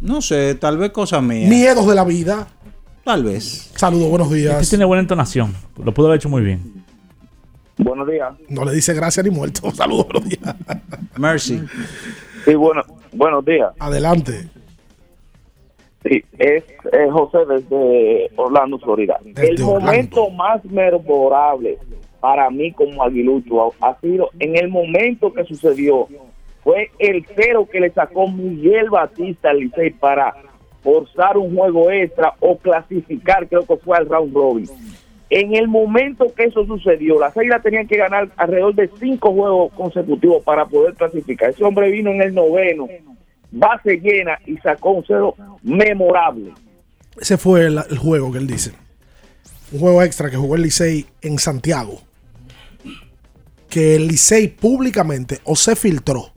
[0.00, 1.48] No sé, tal vez cosas mías.
[1.48, 2.46] Miedos de la vida.
[3.04, 3.70] Tal vez.
[3.76, 4.68] Saludos, buenos Este días.
[4.68, 5.54] tiene buena entonación.
[5.82, 6.84] Lo pudo haber hecho muy bien.
[7.78, 8.32] Buenos días.
[8.48, 9.70] No le dice gracias ni muerto.
[9.74, 10.54] Saludos, buenos días.
[11.16, 11.62] Mercy.
[12.44, 12.82] Sí, bueno,
[13.12, 13.70] buenos días.
[13.78, 14.48] Adelante.
[16.04, 16.64] Sí, es
[17.10, 19.18] José desde Orlando, Florida.
[19.22, 19.80] Desde el Orlando.
[19.80, 21.78] momento más memorable
[22.20, 26.06] para mí como aguilucho ha sido en el momento que sucedió.
[26.62, 30.32] Fue el cero que le sacó Miguel Batista al Licey para
[30.82, 34.66] forzar un juego extra o clasificar, creo que fue al round robin.
[35.30, 39.72] En el momento que eso sucedió, las Águilas tenían que ganar alrededor de cinco juegos
[39.72, 41.50] consecutivos para poder clasificar.
[41.50, 42.86] Ese hombre vino en el noveno,
[43.52, 46.52] base llena y sacó un cero memorable.
[47.20, 48.72] Ese fue el, el juego que él dice.
[49.70, 52.00] Un juego extra que jugó el Licey en Santiago.
[53.68, 56.32] Que el Licey públicamente o se filtró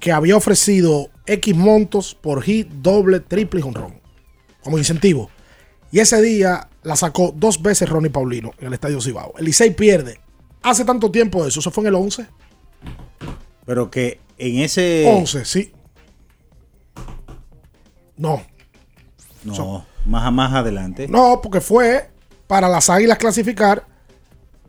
[0.00, 4.00] que había ofrecido X montos por hit, doble, triple y jonrón.
[4.62, 5.30] Como incentivo.
[5.92, 9.34] Y ese día la sacó dos veces Ronnie Paulino en el Estadio Cibao.
[9.38, 10.20] El Licey pierde.
[10.62, 11.60] Hace tanto tiempo eso.
[11.60, 12.26] Eso fue en el 11.
[13.66, 15.06] Pero que en ese.
[15.06, 15.72] 11, sí.
[18.20, 18.40] No.
[19.44, 21.08] No, más, más adelante.
[21.08, 22.10] No, porque fue
[22.46, 23.84] para las águilas clasificar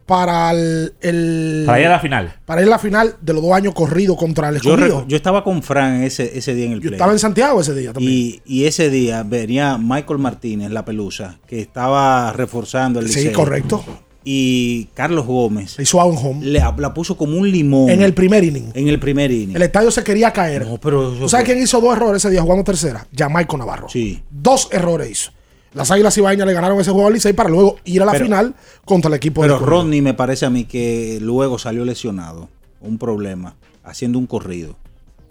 [0.06, 2.36] para el, el- Para ir a la final.
[2.46, 5.06] para ir a la final de los dos años corridos contra el escogido.
[5.08, 6.94] yo estaba con Fran ese, ese día en el Yo play.
[6.96, 8.12] estaba en Santiago ese día también.
[8.14, 13.34] Y, y ese día venía Michael Martínez, la pelusa, que estaba reforzando el Sí, Licey.
[13.34, 13.84] correcto.
[14.24, 16.46] Y Carlos Gómez hizo a un home.
[16.46, 17.90] le, la puso como un limón.
[17.90, 18.72] En el primer inning.
[18.76, 19.56] En el primer inning.
[19.56, 20.66] El estadio se quería caer.
[20.68, 23.08] No, pero ¿Tú sabes quién hizo dos errores ese día jugando tercera?
[23.18, 23.90] Jamaico Navarro.
[23.90, 24.22] Sí.
[24.30, 25.32] Dos errores hizo.
[25.74, 28.26] Las Águilas Ibaeñas le ganaron ese juego al Licey para luego ir a la Pero-
[28.26, 29.82] final contra el equipo Pero del Escogido.
[29.84, 32.50] Rodney me parece a mí que luego salió lesionado.
[32.82, 33.56] Un problema.
[33.84, 34.76] Haciendo un corrido.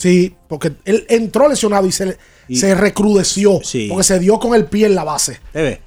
[0.00, 2.16] Sí, porque él entró lesionado y se,
[2.48, 3.60] Y- se recrudeció.
[3.62, 3.86] Sí.
[3.90, 5.40] Porque se dio con el pie en la base.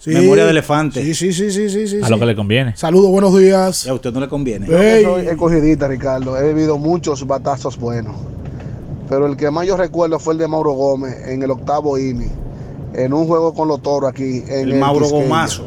[0.05, 1.01] Memoria de elefante.
[1.01, 1.87] Sí, sí, sí, sí, sí.
[1.87, 2.11] sí, A sí.
[2.11, 2.77] lo que le conviene.
[2.77, 3.87] Saludos, buenos días.
[3.87, 4.67] Y a usted no le conviene.
[4.67, 6.37] Yo que soy escogidita, Ricardo.
[6.37, 8.15] He vivido muchos batazos buenos.
[9.09, 12.31] Pero el que más yo recuerdo fue el de Mauro Gómez en el octavo inning.
[12.93, 14.43] En un juego con los toros aquí.
[14.47, 15.09] En El Mauro.
[15.09, 15.65] Gomazo.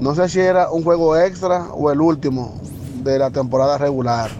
[0.00, 2.60] No sé si era un juego extra o el último
[3.02, 4.30] de la temporada regular.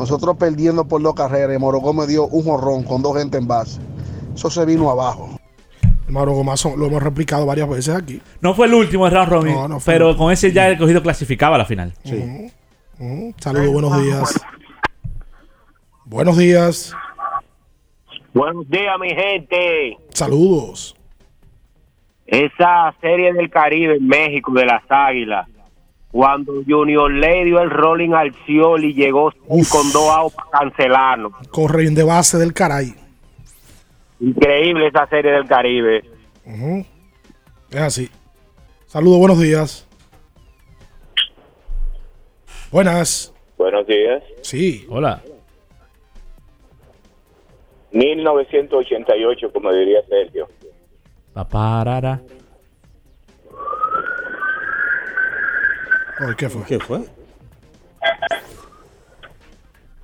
[0.00, 3.46] Nosotros perdiendo por dos carreras y Mauro Gómez dio un jorrón con dos gente en
[3.46, 3.82] base.
[4.34, 5.28] Eso se vino abajo.
[6.08, 8.18] Mauro Gomazo lo hemos replicado varias veces aquí.
[8.40, 10.78] No fue el último de round robin, No, no fue pero con ese ya el
[10.78, 11.92] cogido clasificaba a la final.
[12.98, 13.34] Ujú.
[13.38, 14.40] Saludos, buenos días.
[16.06, 16.94] Buenos días.
[18.32, 19.98] Buenos días, mi gente.
[20.14, 20.96] Saludos.
[22.26, 25.46] Esa serie del Caribe en México de las Águilas,
[26.12, 31.32] cuando Junior le dio el rolling al Ciol y llegó con dos outs para cancelarlo.
[31.50, 32.94] Corre de base del caray.
[34.20, 36.04] Increíble esa serie del Caribe.
[36.44, 36.84] Ujú.
[37.70, 38.10] Es así.
[38.86, 39.88] Saludos, buenos días.
[42.70, 43.32] Buenas.
[43.56, 44.22] Buenos días.
[44.42, 44.86] Sí.
[44.90, 45.22] Hola.
[47.92, 50.48] 1988, como diría Sergio.
[51.32, 52.20] Paparara.
[56.36, 56.62] ¿Qué fue?
[56.64, 57.00] ¿Qué fue?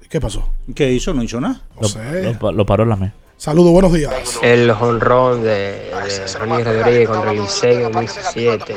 [0.09, 0.49] ¿Qué pasó?
[0.75, 1.13] ¿Qué hizo?
[1.13, 1.61] ¿No hizo nada?
[1.79, 2.37] No sé.
[2.41, 3.13] Lo, lo paró la me.
[3.37, 4.15] Saludos, buenos días.
[4.41, 8.77] El jonrón de, de Ronnie Rodríguez contra el Licey en 2017.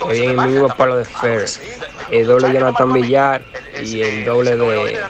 [0.00, 1.46] Hoy en el mismo palo de Fer.
[2.10, 3.42] El doble de Jonathan Villar
[3.80, 5.00] y el doble de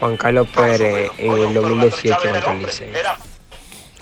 [0.00, 2.90] Juan Carlos Pérez en el 2018 contra el Licey.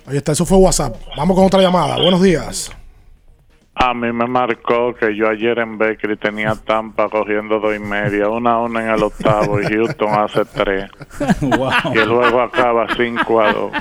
[0.07, 0.97] Ahí está, eso fue WhatsApp.
[1.19, 1.97] Vamos con otra llamada.
[1.97, 2.71] Buenos días.
[3.79, 8.29] A mí me marcó que yo ayer en Bakery tenía Tampa cogiendo dos y media,
[8.31, 10.91] una a una en el octavo y Houston hace tres.
[11.95, 13.73] Y el juego acaba 5 a 2.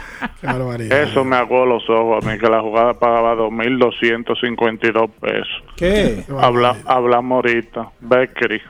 [0.41, 1.01] Qué barbaridad.
[1.01, 5.47] Eso me aguó los ojos a mí, que la jugada pagaba 2.252 pesos.
[5.77, 6.23] ¿Qué?
[6.39, 7.89] Habla, hablamos ahorita.
[8.01, 8.61] Bakery.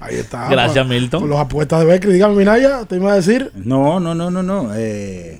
[0.00, 0.48] Ahí está.
[0.48, 1.20] Gracias, Con- Milton.
[1.20, 2.14] Con los apuestas de Beckley.
[2.14, 3.50] Dígame, Minaya, ¿te iba a decir?
[3.54, 4.70] No, no, no, no, no.
[4.74, 5.38] Eh,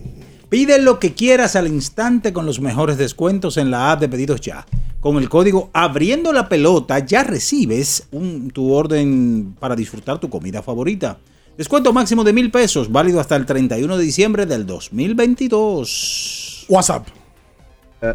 [0.53, 4.43] pide lo que quieras al instante con los mejores descuentos en la app de pedidos
[4.43, 4.67] ya.
[5.01, 10.61] Con el código abriendo la pelota ya recibes un- tu orden para disfrutar tu comida
[10.61, 11.17] favorita.
[11.57, 16.67] Descuento máximo de mil pesos, válido hasta el 31 de diciembre del 2022.
[16.69, 17.07] WhatsApp.
[18.03, 18.13] Eh,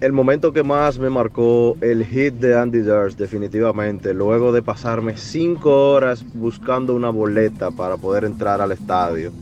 [0.00, 5.16] El momento que más me marcó el hit de Andy Durst, definitivamente, luego de pasarme
[5.16, 9.32] cinco horas buscando una boleta para poder entrar al estadio,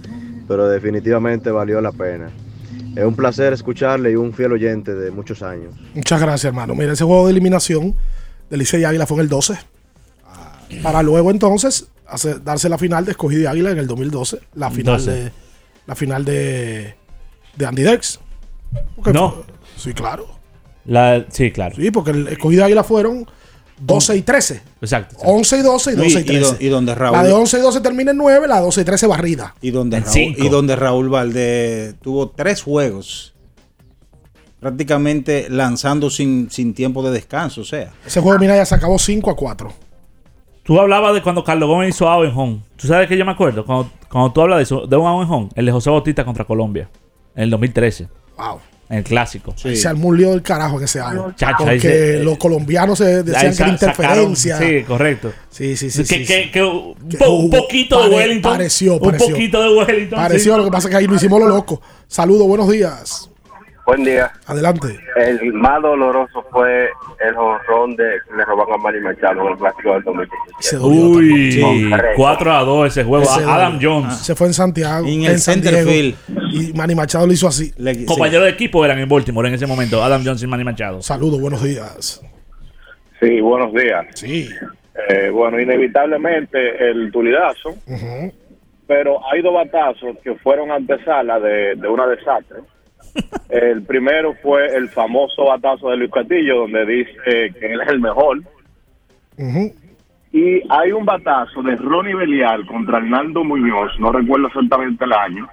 [0.48, 2.30] pero definitivamente valió la pena.
[2.96, 5.74] Es un placer escucharle y un fiel oyente de muchos años.
[5.94, 6.74] Muchas gracias, hermano.
[6.74, 7.94] Mira, ese juego de eliminación
[8.50, 9.54] de Licey y Águila fue en el 12.
[10.82, 14.38] Para luego entonces hacer- darse la final de Escogido y Águila en el 2012.
[14.54, 15.10] La final 12.
[15.10, 15.32] de
[15.86, 16.94] la final de,
[17.56, 18.20] de Andy Dex.
[18.96, 19.30] Porque No.
[19.32, 19.44] fue-
[19.76, 20.26] sí, claro.
[20.84, 21.76] La, sí, claro.
[21.76, 23.26] Sí, porque el Escogido y Águila fueron
[23.84, 24.62] 12 y 13.
[24.80, 25.16] Exacto.
[25.24, 26.40] 11 y 12 y No, 12 y y- y 13.
[26.40, 28.80] do- y donde Raúl- La de 11 y 12 termina en 9, la de 12
[28.80, 29.54] y 13 barrida.
[29.60, 30.42] Y donde, Raúl, cinco.
[30.44, 33.34] y donde Raúl Valdés tuvo tres juegos
[34.60, 37.62] prácticamente lanzando sin, sin tiempo de descanso.
[37.62, 39.72] O sea, Ese juego, mira, ya se acabó 5 a 4.
[40.62, 42.60] Tú hablabas de cuando Carlos Gómez hizo out en home.
[42.76, 43.66] ¿Tú sabes que yo me acuerdo?
[43.66, 46.24] Cuando, cuando tú hablas de, eso, de un out en home, el de José Bautista
[46.24, 46.88] contra Colombia,
[47.34, 48.06] en el 2013.
[48.38, 48.60] Wow.
[48.92, 49.54] El clásico.
[49.56, 51.34] Se armó un lío del carajo en ese año.
[51.34, 54.56] Chacho, porque se- los colombianos se decían que era interferencia.
[54.58, 55.32] sacaron- sí, correcto.
[55.50, 55.98] Sí, sí, sí.
[56.02, 56.50] Que, sí, que- sí.
[56.50, 56.94] que un,
[57.26, 58.52] un poquito de Wellington.
[58.52, 59.28] Pareció, Un pareció.
[59.30, 60.18] poquito de Wellington.
[60.18, 60.58] Pareció, sí.
[60.58, 61.80] lo que pasa es que ahí lo hicimos lo loco.
[62.06, 63.30] Saludos, buenos días.
[63.84, 64.30] Buen día.
[64.46, 64.98] Adelante.
[65.16, 66.88] El más doloroso fue
[67.20, 70.84] el jonrón de que le robaron a Manny Machado en el clásico del 2017.
[70.84, 71.60] Uy,
[71.90, 72.12] Correcto.
[72.16, 73.24] 4 a 2 ese juego.
[73.24, 73.78] Ese Adam.
[73.82, 74.18] Jones.
[74.18, 75.06] Se fue en Santiago.
[75.06, 76.16] En el San center Diego, field.
[76.52, 77.72] Y Manny Machado lo hizo así.
[78.06, 80.02] Compañeros de equipo eran en Baltimore en ese momento.
[80.02, 81.02] Adam Jones y Manny Machado.
[81.02, 82.22] Saludos, buenos días.
[83.20, 84.06] Sí, buenos días.
[84.14, 84.48] Sí.
[85.08, 87.74] Eh, bueno, inevitablemente el tulidazo,
[88.86, 92.58] pero hay dos batazos que fueron antesala de, de una desastre.
[93.48, 98.00] El primero fue el famoso batazo de Luis Castillo, donde dice que él es el
[98.00, 98.40] mejor.
[100.32, 105.46] Y hay un batazo de Ronnie Belial contra Hernando Muñoz, no recuerdo exactamente el año,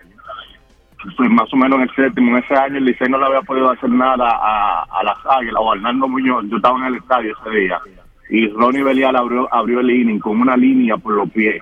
[1.15, 2.37] fue más o menos en el séptimo.
[2.37, 5.55] En ese año el Licey no le había podido hacer nada a, a las Águilas
[5.57, 6.45] o a Hernando Muñoz.
[6.49, 7.79] Yo estaba en el estadio ese día
[8.29, 11.61] y Ronnie Belial abrió, abrió el inning con una línea por los pies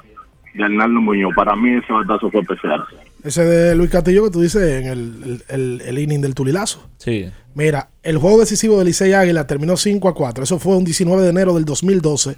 [0.54, 1.34] de Hernando Muñoz.
[1.36, 2.84] Para mí ese batazo fue especial.
[3.24, 6.88] Ese de Luis Castillo que tú dices en el, el, el- el inning del Tulilazo.
[6.98, 7.30] Sí.
[7.56, 10.44] Mira, el juego decisivo de Licey Águila terminó 5 a 4.
[10.44, 12.36] Eso fue un 19 de enero del 2012.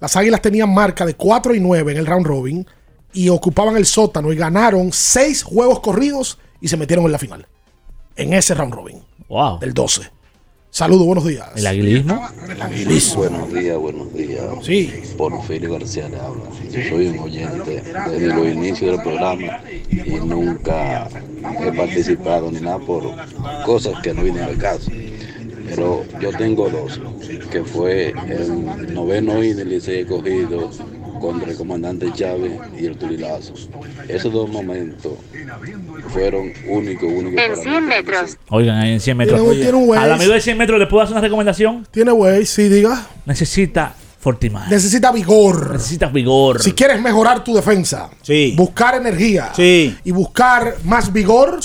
[0.00, 2.66] Las Águilas tenían marca de 4 y 9 en el round robin
[3.12, 7.46] y ocupaban el sótano y ganaron 6 juegos corridos y se metieron en la final.
[8.16, 8.98] En ese round robin.
[9.28, 9.60] Wow.
[9.60, 10.02] Del 12.
[10.80, 11.46] Saludos, buenos días.
[11.56, 12.26] El aguilismo.
[12.48, 13.16] El aguilismo.
[13.16, 14.44] Buenos días, buenos días.
[14.62, 14.90] Sí.
[15.18, 16.44] Porfirio García le habla.
[16.72, 21.06] Yo soy un oyente desde los inicios del programa y nunca
[21.62, 23.14] he participado ni nada por
[23.66, 24.90] cosas que no vienen al caso.
[25.68, 26.98] Pero yo tengo dos,
[27.52, 30.70] que fue el noveno y del Licey cogido
[31.20, 33.54] contra el comandante Chávez y el Tulilazo.
[34.08, 35.12] Esos dos momentos
[36.08, 37.80] fueron únicos, únicos En para 100 mí.
[37.88, 38.36] metros.
[38.48, 39.40] Oigan, ahí en 100 metros.
[39.40, 40.02] Tiene tiene un Waze.
[40.02, 41.86] Al amigo de 100 metros le puedo hacer una recomendación.
[41.90, 43.06] Tiene güey, sí, diga.
[43.26, 44.70] Necesita Fortimar.
[44.70, 45.72] Necesita vigor.
[45.72, 46.62] Necesita vigor.
[46.62, 48.10] Si quieres mejorar tu defensa,
[48.54, 51.58] buscar energía y buscar más vigor,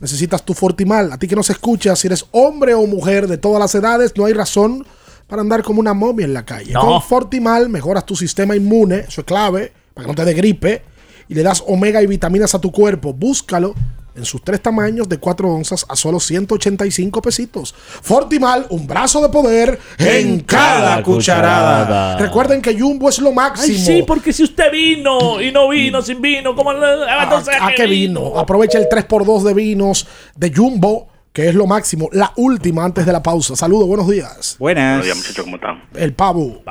[0.00, 1.12] necesitas tu Fortimal.
[1.12, 4.26] A ti que nos escuchas, si eres hombre o mujer de todas las edades, no
[4.26, 4.86] hay razón
[5.30, 6.72] para andar como una momia en la calle.
[6.72, 6.80] No.
[6.80, 10.82] Con Fortimal mejoras tu sistema inmune, eso es clave, para que no te dé gripe,
[11.28, 13.12] y le das omega y vitaminas a tu cuerpo.
[13.14, 13.74] Búscalo
[14.16, 17.72] en sus tres tamaños de 4 onzas a solo 185 pesitos.
[18.02, 22.18] Fortimal, un brazo de poder en cada cucharada.
[22.18, 23.72] Recuerden que Jumbo es lo máximo.
[23.78, 27.54] Ay, sí, porque si usted vino y no vino sin vino, ¿cómo le- ah, entonces,
[27.60, 28.36] ¿A qué vino?
[28.38, 32.08] Aprovecha el 3x2 de vinos de Jumbo, que es lo máximo.
[32.12, 33.54] La última antes de la pausa.
[33.56, 34.56] Saludos, buenos días.
[34.58, 34.98] Buenas.
[34.98, 35.82] Buenos días, muchachos, ¿cómo están?
[35.94, 36.62] El pavo.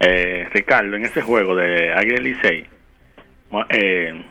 [0.00, 2.66] Eh, Ricardo, en ese juego de Águila Licey,
[3.70, 4.24] eh,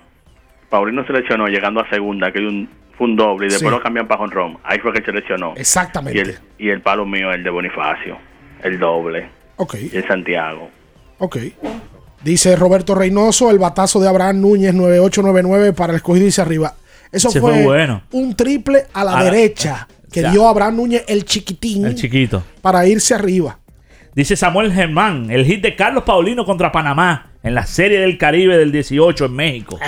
[0.70, 3.78] Paulino se lesionó llegando a segunda, que un, fue un doble, y después Sí.
[3.78, 4.58] lo cambian para Honrón.
[4.64, 5.54] Ahí fue que se lesionó.
[5.56, 6.18] Exactamente.
[6.18, 8.18] Y el, y el palo mío, el de Bonifacio,
[8.64, 9.30] el doble.
[9.58, 9.76] Ok.
[9.92, 10.70] Y el Santiago.
[11.20, 11.38] Ok.
[12.24, 16.74] Dice Roberto Reynoso, el batazo de Abraham Núñez 9899 para el escogido dice arriba.
[17.14, 18.02] Eso fue, fue bueno.
[18.12, 20.32] un triple a la A la- derecha que Ya.
[20.32, 22.44] dio Abraham Núñez el chiquitín El chiquito.
[22.62, 23.60] para irse arriba.
[24.16, 28.58] Dice Samuel Germán, el hit de Carlos Paulino contra Panamá en la Serie del Caribe
[28.58, 29.80] del 18 en México.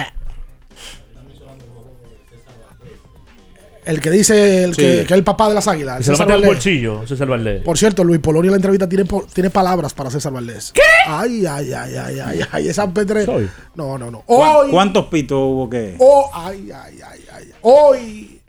[3.85, 4.81] El que dice el Sí.
[4.81, 6.03] que, que es el papá de las águilas.
[6.03, 6.47] Se lo mete Valdés.
[6.49, 7.61] bolsillo, César Valdés.
[7.63, 10.71] Por cierto, Luis Polonia en la entrevista tiene, tiene palabras para César Valdés.
[10.73, 10.81] ¿Qué?
[11.07, 12.67] Ay, ay, ay, ay, ay, ay.
[12.67, 13.25] Esa Petre.
[13.75, 14.23] No, no, no.
[14.25, 14.71] Hoy.
[14.71, 15.95] ¿Cuántos pitos hubo que?
[15.99, 17.51] Oh, ay, ay, ay, ay.
[17.61, 18.41] Hoy,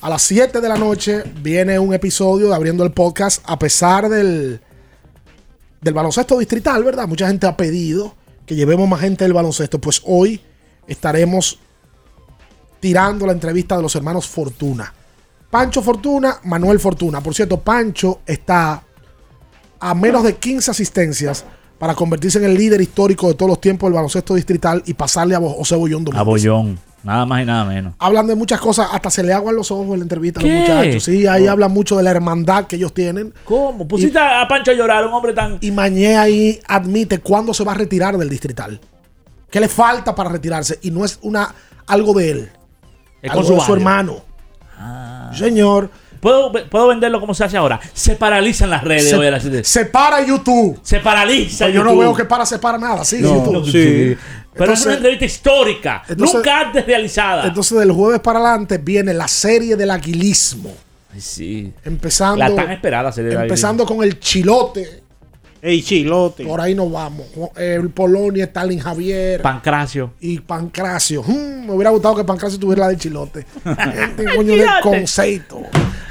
[0.00, 3.42] a las 7 de la noche, viene un episodio de Abriendo el Podcast.
[3.46, 4.60] A pesar del,
[5.80, 7.08] del baloncesto distrital, ¿verdad?
[7.08, 8.14] Mucha gente ha pedido
[8.46, 9.80] que llevemos más gente del baloncesto.
[9.80, 10.40] Pues hoy
[10.86, 11.58] estaremos
[12.80, 14.92] tirando la entrevista de los hermanos Fortuna.
[15.50, 17.20] Pancho Fortuna, Manuel Fortuna.
[17.20, 18.82] Por cierto, Pancho está
[19.80, 21.44] a menos de 15 asistencias
[21.78, 25.34] para convertirse en el líder histórico de todos los tiempos del baloncesto distrital y pasarle
[25.34, 26.20] a José Bollón Domínguez.
[26.20, 26.78] A Bollón.
[27.02, 27.94] Nada más y nada menos.
[28.00, 30.50] Hablan de muchas cosas, hasta se le aguan los ojos en la entrevista a los
[30.50, 30.58] ¿Qué?
[30.60, 31.04] muchachos.
[31.04, 31.52] Sí, ahí No.
[31.52, 33.32] hablan mucho de la hermandad que ellos tienen.
[33.44, 33.86] ¿Cómo?
[33.86, 35.58] Pusiste a Pancho a llorar, un hombre tan.
[35.60, 38.80] Y Mañé ahí admite cuándo se va a retirar del distrital.
[39.50, 40.80] ¿Qué le falta para retirarse?
[40.82, 41.54] Y no es una
[41.86, 42.50] algo de él.
[43.26, 44.24] Es con su hermano.
[45.34, 45.90] Señor.
[46.20, 47.78] ¿Puedo, ¿Puedo venderlo como se hace ahora?
[47.92, 49.10] Se paralizan las redes.
[49.10, 50.80] Se, las- se para YouTube.
[50.82, 51.66] Se paraliza.
[51.66, 53.04] Pues yo no veo que para, se para nada.
[53.04, 53.66] Sí, No, YouTube.
[53.70, 54.16] sí.
[54.54, 56.02] Pero es Entonces- una entrevista histórica.
[56.08, 57.46] entonces- nunca antes realizada.
[57.46, 60.72] Entonces, del jueves para adelante viene la serie del aguilismo.
[61.16, 61.72] sí.
[61.84, 65.04] Empezando, La tan esperada serie del empezando con el chilote.
[65.66, 66.44] Ey, chilote.
[66.44, 67.26] Por ahí nos vamos.
[67.56, 69.42] El Polonia, Stalin Javier.
[69.42, 70.12] Pancracio.
[70.20, 71.24] y Pancracio.
[71.24, 73.44] Hmm, me hubiera gustado que Pancracio tuviera la del chilote.
[73.64, 74.82] Este coño del Fíjate.
[74.82, 75.58] conceito.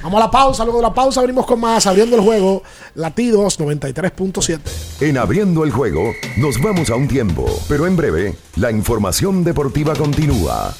[0.03, 0.65] Vamos a la pausa.
[0.65, 1.87] Luego de la pausa abrimos con más.
[1.87, 2.63] Abriendo el juego.
[2.95, 4.59] Latidos 93.7.
[4.99, 9.93] En abriendo el juego, nos vamos a un tiempo, pero en breve, la información deportiva
[9.95, 10.75] continúa.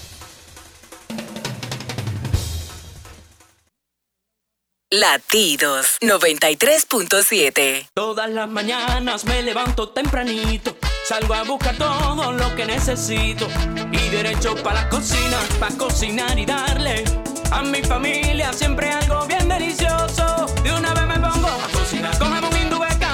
[4.92, 7.88] Latidos 93.7.
[7.96, 13.48] Todas las mañanas me levanto tempranito, salgo a buscar todo lo que necesito
[13.92, 17.04] y derecho para la cocina, para cocinar y darle
[17.50, 20.46] a mi familia siempre algo bien delicioso.
[20.64, 22.56] De una vez me pongo a cocinar con jamón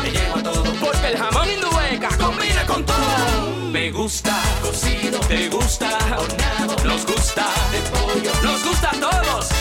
[0.04, 3.52] me llevo a todo porque el jamón indubeca combina con todo.
[3.72, 9.61] Me gusta cocido, te gusta horneado, nos gusta de pollo, nos gusta a todos.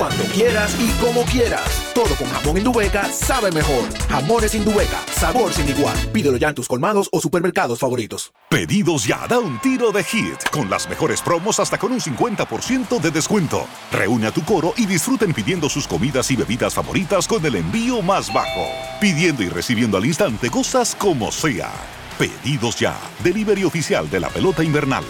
[0.00, 1.92] Cuando quieras y como quieras.
[1.94, 3.84] Todo con jamón Indubeca sabe mejor.
[4.08, 5.94] Jamones Indubeca, sabor sin igual.
[6.10, 8.32] Pídelo ya en tus colmados o supermercados favoritos.
[8.48, 12.98] Pedidos ya, da un tiro de hit, con las mejores promos hasta con un 50%
[12.98, 13.66] de descuento.
[13.92, 18.00] Reúne a tu coro y disfruten pidiendo sus comidas y bebidas favoritas con el envío
[18.00, 18.68] más bajo.
[19.02, 21.70] Pidiendo y recibiendo al instante cosas como sea.
[22.18, 25.04] Pedidos ya, delivery oficial de la pelota invernal.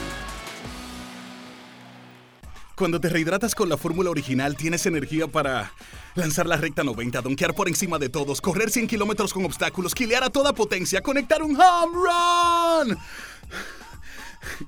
[2.81, 5.70] Cuando te rehidratas con la fórmula original, tienes energía para
[6.15, 10.24] lanzar la recta 90, donkear por encima de todos, correr 100 kilómetros con obstáculos, quilear
[10.24, 12.98] a toda potencia, conectar un home run.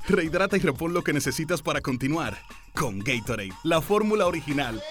[0.06, 2.36] Rehidrata y repon lo que necesitas para continuar
[2.74, 4.82] con Gatorade, la fórmula original.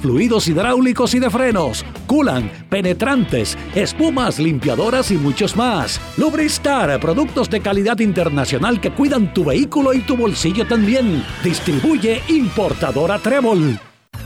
[0.00, 6.00] fluidos hidráulicos y de frenos, culan, penetrantes, espumas, limpiadoras y muchos más.
[6.16, 11.24] Lubristar, productos de calidad internacional que cuidan tu vehículo y tu bolsillo también.
[11.42, 13.78] Distribuye importadora Trébol.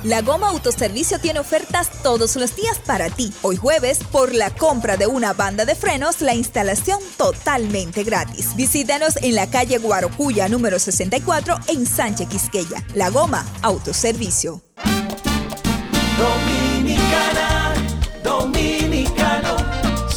[0.04, 3.32] La Goma Autoservicio tiene ofertas todos los días para ti.
[3.40, 8.54] Hoy jueves, por la compra de una banda de frenos, la instalación totalmente gratis.
[8.54, 12.84] Visítanos en la calle Guarocuya número 64 en Sánchez Quisqueya.
[12.94, 14.60] La Goma Autoservicio.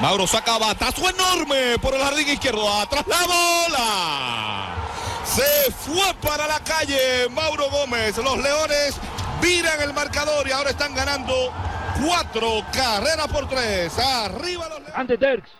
[0.00, 2.66] Mauro saca batazo enorme por el jardín izquierdo.
[2.80, 4.66] Atrás la bola.
[5.24, 8.16] Se fue para la calle Mauro Gómez.
[8.16, 8.98] Los Leones
[9.42, 11.34] viran el marcador y ahora están ganando
[12.02, 13.98] cuatro carreras por tres.
[13.98, 15.50] Arriba los Andy Dirks.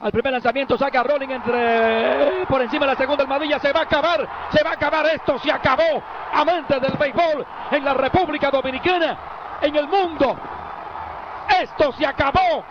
[0.00, 3.60] Al primer lanzamiento saca Rolling entre por encima de la segunda almohadilla.
[3.60, 6.02] Se va a acabar, se va a acabar esto, se acabó.
[6.32, 9.16] Amantes del béisbol en la República Dominicana,
[9.62, 10.36] en el mundo.
[11.60, 12.64] Esto se acabó.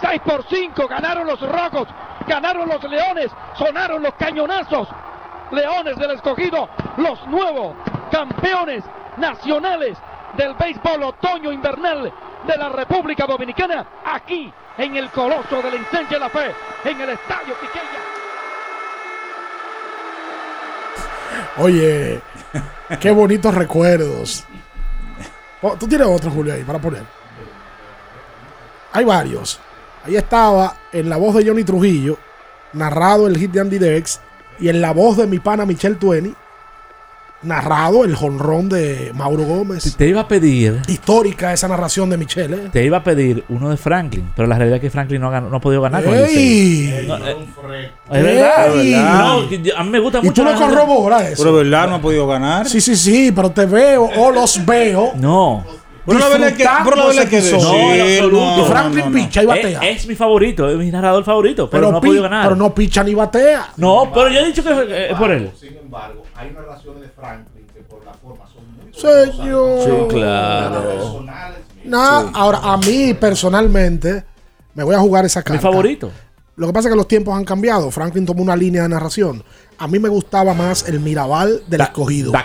[0.00, 1.88] 6 por 5 ganaron los rojos,
[2.26, 4.88] ganaron los leones, sonaron los cañonazos.
[5.52, 7.76] Leones del escogido, los nuevos
[8.10, 8.84] campeones
[9.16, 9.98] nacionales
[10.36, 12.12] del béisbol otoño invernal
[12.46, 16.54] de la República Dominicana, aquí en el Coloso del Ensanche de la Fe,
[16.84, 18.00] en el Estadio Quiqueya.
[21.58, 22.20] Oye,
[23.00, 24.46] qué bonitos recuerdos.
[25.62, 27.02] Oh, Tú tienes otro, Julio, ahí para poner.
[28.92, 29.60] Hay varios.
[30.04, 32.18] Ahí estaba en la voz de Johnny Trujillo,
[32.72, 34.20] narrado el hit de Andy Dex,
[34.58, 36.34] y en la voz de mi pana Michelle Tueni,
[37.42, 39.96] narrado el jonrón de Mauro Gómez.
[39.96, 40.82] Te iba a pedir.
[40.88, 42.68] Histórica esa narración de Michelle, ¿eh?
[42.70, 45.40] Te iba a pedir uno de Franklin, pero la realidad es que Franklin no ha,
[45.40, 46.36] no ha podido ganar con el ¡Ey!
[46.36, 47.06] Licey.
[47.08, 47.36] No, eh,
[48.10, 48.76] es verdad.
[48.76, 48.92] ¡Ey!
[48.94, 50.42] No, yo- a mí me gusta Y mucho.
[50.42, 51.42] tú lo corroboras eso.
[51.42, 52.68] Pero verdad no ha podido ganar.
[52.68, 55.12] Sí, sí, sí, pero te veo o los veo.
[55.16, 55.64] No.
[56.10, 58.64] Pero la verdad es que- pero la verdad es que No, en absoluto.
[58.66, 59.80] Franklin picha y batea.
[59.80, 62.44] Es, es mi favorito, es mi narrador favorito, pero, pero, no ha podido ganar.
[62.44, 63.68] pero no picha ni batea.
[63.76, 65.50] No, pero yo he dicho que eh, es por él.
[65.58, 70.08] Sin embargo, hay narraciones de Franklin que por la forma son muy Señor.
[70.10, 71.24] Sí, claro.
[71.84, 74.24] Nah, Ahora, a mí personalmente,
[74.74, 75.54] me voy a jugar esa carta.
[75.66, 76.10] Mi favorito.
[76.60, 77.90] Lo que pasa es que los tiempos han cambiado.
[77.90, 79.42] Franklin tomó una línea de narración.
[79.78, 82.32] A mí me gustaba más el Mirabal del escogido.
[82.32, 82.44] Back.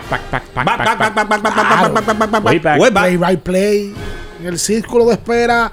[2.93, 3.93] Play by play.
[4.39, 5.69] En el círculo de espera.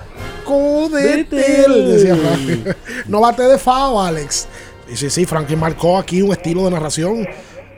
[2.17, 2.65] Franklin.
[3.07, 4.49] no bate de FAO, Alex.
[4.93, 7.25] Y sí, sí, Franklin marcó aquí un estilo de narración.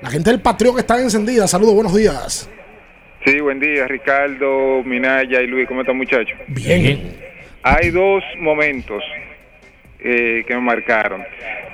[0.01, 1.47] La gente del Patreon está encendida.
[1.47, 2.49] Saludos, buenos días.
[3.27, 5.69] Sí, buen día, Ricardo, Minaya y Luis.
[5.69, 6.39] ¿Cómo están, muchachos?
[6.49, 7.19] Bien.
[7.63, 9.03] Hay dos momentos
[10.05, 11.25] eh, que me marcaron.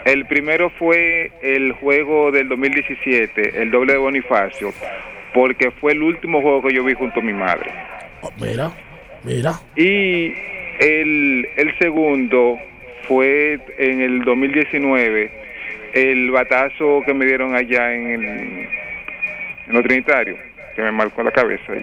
[0.04, 4.72] El primero fue el juego del 2017, el doble de Bonifacio,
[5.34, 7.70] porque fue el último juego que yo vi junto a mi madre.
[8.22, 8.70] Oh, mira,
[9.24, 9.52] mira.
[9.76, 10.32] Y
[10.78, 12.56] el, el segundo
[13.08, 15.30] fue en el 2019,
[15.92, 20.38] el batazo que me dieron allá en el, en los Trinitarios,
[20.74, 21.72] que me marcó la cabeza.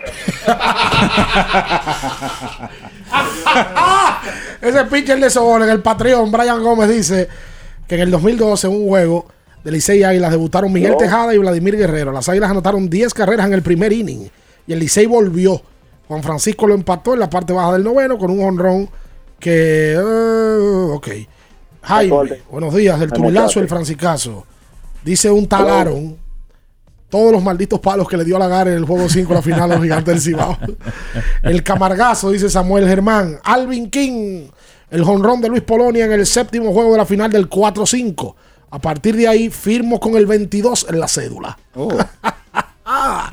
[4.62, 7.28] Ese pitcher de Sobol en el Patreon, Brian Gómez, dice
[7.88, 9.28] que en el 2012, en un juego
[9.64, 10.98] de Licey Águilas, debutaron Miguel No.
[10.98, 12.12] Tejada y Vladimir Guerrero.
[12.12, 14.30] Las Águilas anotaron 10 carreras en el primer inning
[14.66, 15.62] y el Licey volvió.
[16.08, 18.90] Juan Francisco lo empató en la parte baja del noveno con un honrón
[19.40, 19.94] que.
[19.94, 21.08] eh, ok.
[21.82, 24.46] Jaime, buenos días, del Turilazo, el Francicazo.
[25.04, 26.18] Dice un talaron.
[27.10, 29.72] Todos los malditos palos que le dio a Lagar en el juego 5 la final
[29.72, 30.58] a los gigantes del Cibao.
[31.44, 33.38] El camargazo, dice Samuel Germán.
[33.46, 34.48] Alvin King,
[34.92, 38.36] el jonrón de Luis Polonia en el séptimo juego de la final del 4-5.
[38.72, 41.58] A partir de ahí, firmo con el 22 en la cédula.
[42.90, 43.30] Ah.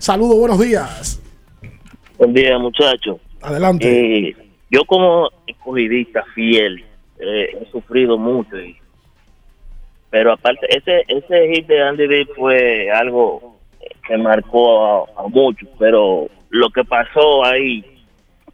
[0.00, 1.20] Saludos, buenos días.
[2.18, 3.18] Buen día, muchachos.
[3.40, 4.28] Adelante.
[4.28, 4.36] Eh,
[4.72, 6.84] yo como escogidista fiel
[7.20, 8.58] eh, he sufrido mucho.
[8.58, 8.76] y-
[10.10, 13.58] pero aparte, ese ese hit de Andy Dick fue algo
[14.06, 15.68] que marcó a, muchos.
[15.78, 17.84] Pero lo que pasó ahí,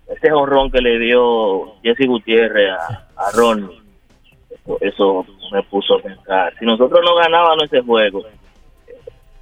[0.09, 3.85] ese honrón que le dio Jesse Gutiérrez a, a Ronnie,
[4.81, 6.53] eso, me puso a pensar.
[6.59, 8.23] Si nosotros no ganábamos ese juego,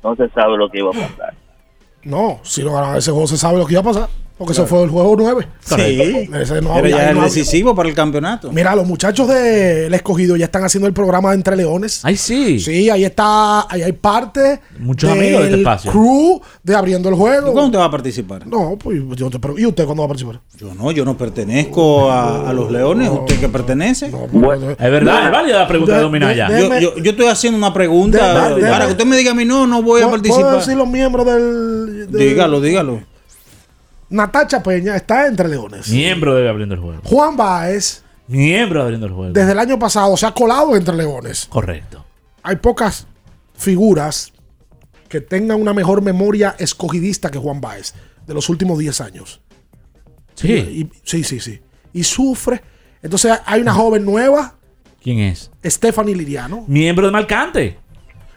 [0.02, 1.34] no se sabe lo que iba a pasar.
[2.04, 4.08] No, si no ganaba ese juego, se sabe lo que iba a pasar.
[4.42, 5.46] Porque ese fue el juego 9.
[5.60, 6.28] Sí.
[6.34, 8.52] Ese no había- ya ahí el no había- decisivo para el campeonato.
[8.52, 12.00] Mira, los muchachos del escogido ya están haciendo el programa de Entre Leones.
[12.04, 12.58] Ay, sí.
[12.60, 15.90] Sí, ahí está, ahí hay parte Muchos del amigos de este espacio.
[15.92, 17.50] crew de abriendo el juego.
[17.50, 18.46] ¿Y cuándo te va a participar?
[18.46, 19.60] No, pues yo te pregunto.
[19.62, 20.40] ¿Y usted cuándo va a participar?
[20.58, 23.08] Yo no, yo no pertenezco a, a los leones.
[23.10, 24.06] ¿Usted que pertenece?
[24.06, 24.12] Es
[24.90, 26.48] verdad, es válida la pregunta de, Dominaya.
[26.58, 28.48] Yo, yo, yo estoy haciendo una pregunta.
[28.50, 30.42] De- de- para que usted me diga a mí, no, no voy a ¿Puedo- participar.
[30.42, 32.10] ¿Puedo decir los miembros del.
[32.10, 33.00] del- Dígalo, dígalo.
[34.12, 35.88] Natacha Peña está entre Leones.
[35.88, 37.00] Miembro de Abriendo el Juego.
[37.04, 39.32] Juan Baez, Miembro de Abriendo el Juego.
[39.32, 41.46] desde el año pasado, se ha colado entre Leones.
[41.50, 42.04] Correcto.
[42.42, 43.06] Hay pocas
[43.54, 44.32] figuras
[45.08, 47.94] que tengan una mejor memoria escogidista que Juan Baez
[48.26, 49.40] de los últimos 10 años.
[50.34, 50.52] Sí.
[50.52, 51.60] Y- sí, sí, sí.
[51.92, 52.62] Y sufre.
[53.02, 54.56] Entonces hay una joven nueva,
[55.02, 55.50] ¿Quién es?
[55.64, 56.64] Stephanie Liriano.
[56.68, 57.78] Miembro de Marcante.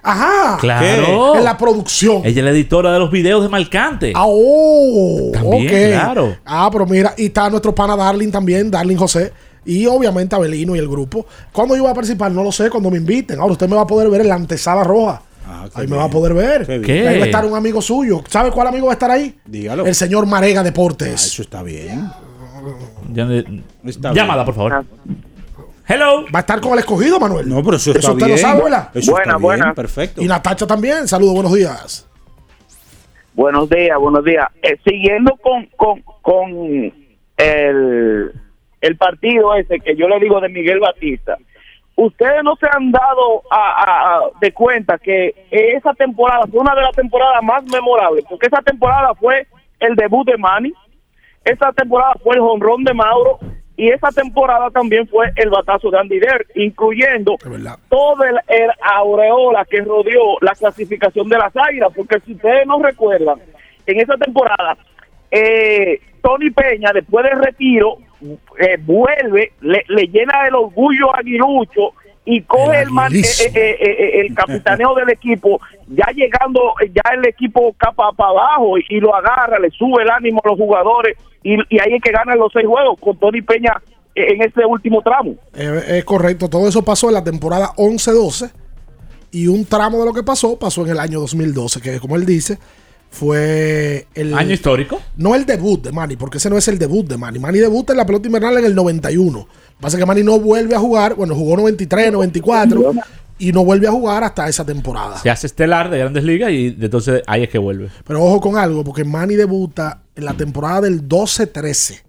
[0.06, 0.57] Ajá.
[0.60, 1.36] Claro.
[1.36, 2.22] En la producción.
[2.23, 4.14] Ella es la editora de los videos de Marcante.
[4.15, 5.91] Ah, oh, También, ok.
[5.91, 6.38] claro.
[6.45, 9.34] Ah, pero mira, y está nuestro pana Darling también, Darling José,
[9.65, 11.26] Y obviamente Abelino y el grupo.
[11.52, 12.32] ¿Cuándo yo voy a participar?
[12.32, 13.40] No lo sé, cuando me inviten.
[13.40, 15.23] Ahora usted me va a poder ver en la antesala roja.
[15.73, 16.65] ahí me va a poder ver.
[16.84, 17.07] Qué.
[17.07, 18.22] Ahí va a estar un amigo suyo.
[18.30, 19.36] ¿Sabe cuál amigo va a estar ahí?
[19.44, 19.88] Dígalo.
[19.88, 21.26] El señor Marega Deportes.
[21.26, 22.11] Eso está bien.
[23.11, 23.27] Ya
[23.86, 24.45] Está Llámala, bien.
[24.45, 24.86] por favor.
[25.88, 26.26] Hello.
[26.34, 27.48] Va a estar con el escogido, Manuel.
[27.48, 28.38] No, pero eso está usted bien.
[28.38, 28.90] lo sabe, ¿verdad?
[28.95, 29.74] Eso Buena, está bien, buena.
[29.74, 30.22] perfecto.
[30.22, 31.07] Y Natacha también.
[31.07, 32.10] Saludos, buenos días.
[33.34, 34.48] Buenos días, buenos días.
[34.64, 36.94] Eh, siguiendo con, con, con
[37.38, 38.32] el,
[38.82, 41.38] el partido ese que yo le digo de Miguel Batista,
[41.95, 46.74] ustedes no se han dado a- a- a- de cuenta que esa temporada fue una
[46.76, 49.45] de las temporadas más memorables, porque esa temporada fue
[49.80, 50.74] el debut de Manny,
[51.44, 53.38] esa temporada fue el jonrón de Mauro
[53.77, 57.38] y esa temporada también fue el batazo de Andy Der, incluyendo
[57.89, 62.81] todo el, el aureola que rodeó la clasificación de las águilas, porque si ustedes no
[62.81, 63.39] recuerdan,
[63.85, 64.77] en esa temporada,
[65.30, 67.97] eh, Tony Peña, después del retiro,
[68.57, 71.93] eh, vuelve, le, le llena el orgullo aguilucho
[72.26, 76.91] y coge el, man- eh, eh, eh, eh, el capitaneo del equipo, ya llegando, eh,
[76.93, 80.49] ya el equipo capa para abajo y, y lo agarra, le sube el ánimo a
[80.49, 83.80] los jugadores y, y ahí es que ganan los seis juegos con Tony Peña
[84.15, 85.35] eh, en ese último tramo.
[85.53, 86.49] Eh, es correcto.
[86.49, 88.52] Todo eso pasó en la temporada 11-12.
[89.31, 92.26] Y un tramo de lo que pasó pasó en el año 2012, que como él
[92.26, 92.57] dice,
[93.15, 94.33] fue el...
[94.33, 95.01] Año histórico.
[95.15, 97.39] No el debut de Manny, porque ese no es el debut de Manny.
[97.39, 99.47] Manny debuta en la pelota invernal en el 91.
[99.79, 102.93] Pasa que Manny no vuelve a jugar, bueno, jugó 93, 94
[103.39, 105.17] y no vuelve a jugar hasta esa temporada.
[105.17, 107.89] Se hace estelar de Grandes Ligas y de entonces ahí es que vuelve.
[108.05, 112.01] Pero ojo con algo, porque Manny debuta en la temporada del 12-13.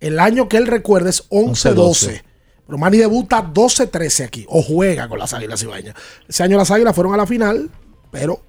[0.00, 1.74] El año que él recuerda es 11-12.
[1.74, 2.22] 11-12.
[2.66, 5.94] Pero Manny debuta 12-13 aquí, o juega con las Águilas Ibañas.
[6.28, 7.70] Ese año las Águilas fueron a la final,
[8.10, 8.40] pero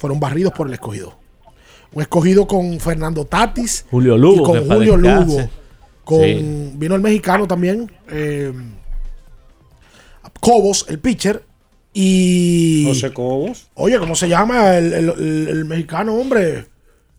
[0.00, 1.14] fueron barridos por el escogido.
[1.92, 4.96] Un escogido con Fernando Tatis Julio Lugo, y con Julio.
[4.96, 5.48] Lugo.
[6.04, 6.72] Con, Sí.
[6.76, 8.52] Vino el mexicano también, eh,
[10.40, 11.42] Cobos, el pitcher.
[11.92, 12.84] Y.
[12.86, 13.68] José Cobos.
[13.74, 16.66] Oye, ¿cómo se llama el, el- el- el mexicano, hombre?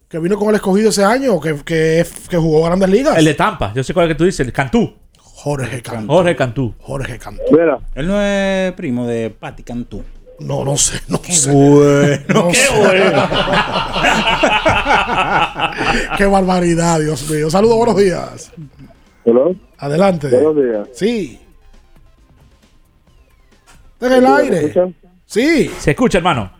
[0.07, 3.17] Que vino con el escogido ese año, que, que, que jugó Grandes Ligas.
[3.17, 4.93] El de Tampa, yo sé cuál es que tú dices, el Cantú.
[5.17, 6.07] Jorge Cantú.
[6.11, 6.75] Jorge Cantú.
[6.79, 7.41] Jorge Cantú.
[7.95, 10.03] Él no es primo de Patti Cantú.
[10.41, 11.51] No, no sé, no sé.
[11.51, 12.79] Bueno, No qué sé.
[12.79, 13.21] bueno.
[16.17, 17.49] Qué barbaridad, Dios mío.
[17.49, 18.51] Saludos, buenos días.
[19.77, 20.29] Adelante.
[20.29, 20.89] Buenos días.
[20.93, 21.39] Sí.
[24.01, 24.57] En el ¿Me aire.
[24.57, 24.95] escuchan?
[25.25, 25.67] Sí.
[25.79, 26.51] Se escucha, hermano.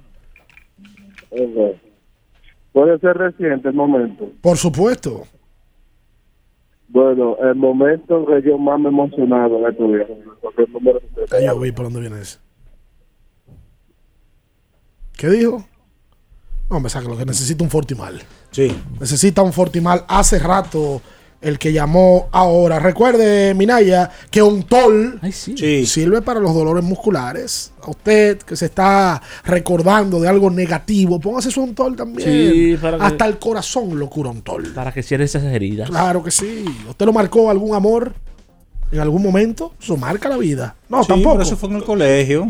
[2.72, 4.30] Puede ser reciente el momento.
[4.42, 5.24] Por supuesto.
[6.90, 10.08] Bueno, el momento que yo más me he emocionado en estos días.
[11.32, 12.38] Ya yo vi por dónde viene ese.
[15.22, 15.64] ¿Qué dijo?
[16.72, 18.24] No, me saca lo que necesita un Fortimal.
[18.50, 18.76] Sí.
[19.00, 21.00] Necesita un Fortimal hace rato.
[21.42, 22.80] El que llamó ahora.
[22.80, 27.72] Recuerde, Minaya, que Ontol sirve para los dolores musculares.
[27.84, 32.28] A usted que se está recordando de algo negativo, póngase su Ontol también.
[32.28, 34.74] Sí, para que- Hasta el corazón lo cura Ontol.
[34.74, 35.88] Para que cierre esas heridas.
[35.90, 36.66] Claro que sí.
[36.90, 38.14] ¿Usted lo marcó algún amor
[38.92, 39.74] en algún momento?
[39.82, 40.76] Eso marca la vida.
[40.90, 41.36] No, Sí, tampoco.
[41.36, 42.48] pero eso fue en el colegio.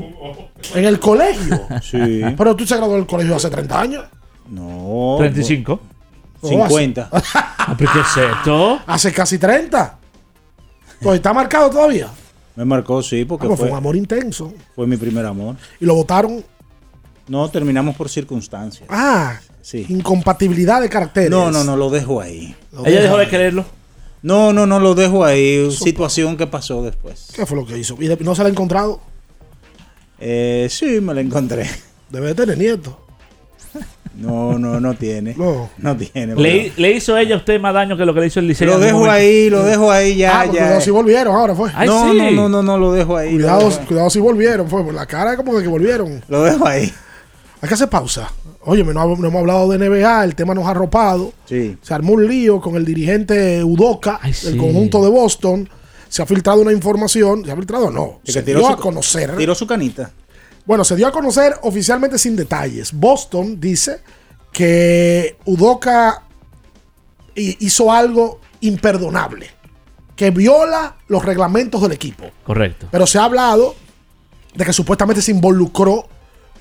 [0.76, 1.68] En el colegio.
[1.82, 2.22] Sí.
[2.38, 4.06] Pero tú se graduó del colegio hace 30 años.
[4.50, 5.16] No.
[5.20, 5.80] 35.
[6.44, 7.10] 50.
[7.64, 8.80] Ah, ¿Pero qué es esto?
[8.88, 10.00] Hace casi 30.
[11.00, 12.08] Pues está marcado todavía.
[12.56, 14.52] Me marcó, sí, porque Ah, pues fue fue, un amor intenso.
[14.76, 15.56] fue mi primer amor.
[15.80, 16.44] Y lo votaron.
[17.28, 18.88] No, terminamos por circunstancias.
[18.90, 19.86] Ah, Sí.
[19.90, 21.30] incompatibilidad de caracteres.
[21.30, 22.56] No, no, no, lo dejo ahí.
[22.74, 23.64] Lo Ella dejó de quererlo.
[24.22, 25.72] No, no, no, lo dejo ahí.
[25.72, 27.28] Situación que pasó después.
[27.34, 27.98] ¿Qué fue lo que hizo?
[28.00, 29.02] ¿Y no se la ha encontrado?
[30.20, 31.68] Eh, sí, me la encontré.
[32.10, 32.98] Debe de tener nieto.
[34.14, 35.34] No, no, no tiene.
[35.36, 35.70] No.
[35.78, 36.36] No tiene.
[36.36, 38.68] Le, le hizo ella a usted más daño que lo que le hizo el liceo.
[38.68, 40.64] Lo dejo ahí, lo dejo ahí ya, ah, porque ya.
[40.64, 41.72] cuidado si volvieron ahora fue.
[41.74, 42.18] Ay, no, sí.
[42.18, 43.32] no, no, no, no, lo dejo ahí.
[43.32, 43.86] Cuidado, dejo ahí.
[43.88, 44.70] cuidado si volvieron.
[44.70, 46.22] Fue por la cara como de que volvieron.
[46.28, 46.92] Lo dejo ahí.
[47.62, 48.32] Hay que hacer pausa.
[48.64, 51.34] Oye, no, no hemos hablado de NBA, el tema nos ha arropado.
[51.46, 51.78] Sí.
[51.82, 54.58] Se armó un lío con el dirigente Udoca Ay, del sí.
[54.58, 55.70] conjunto de Boston.
[56.10, 57.44] Se ha filtrado una información.
[57.46, 57.90] ¿Se ha filtrado?
[57.90, 58.20] No.
[58.24, 59.36] Que Se tiró dio su- a conocer.
[59.38, 60.12] Tiró su canita.
[60.66, 62.94] Bueno, se dio a conocer oficialmente sin detalles.
[62.94, 64.02] Boston dice
[64.52, 66.24] que Udoca
[67.36, 69.48] hi- hizo algo imperdonable.
[70.16, 72.26] Que viola los reglamentos del equipo.
[72.44, 72.88] Correcto.
[72.92, 73.74] Pero se ha hablado
[74.54, 76.08] de que supuestamente se involucró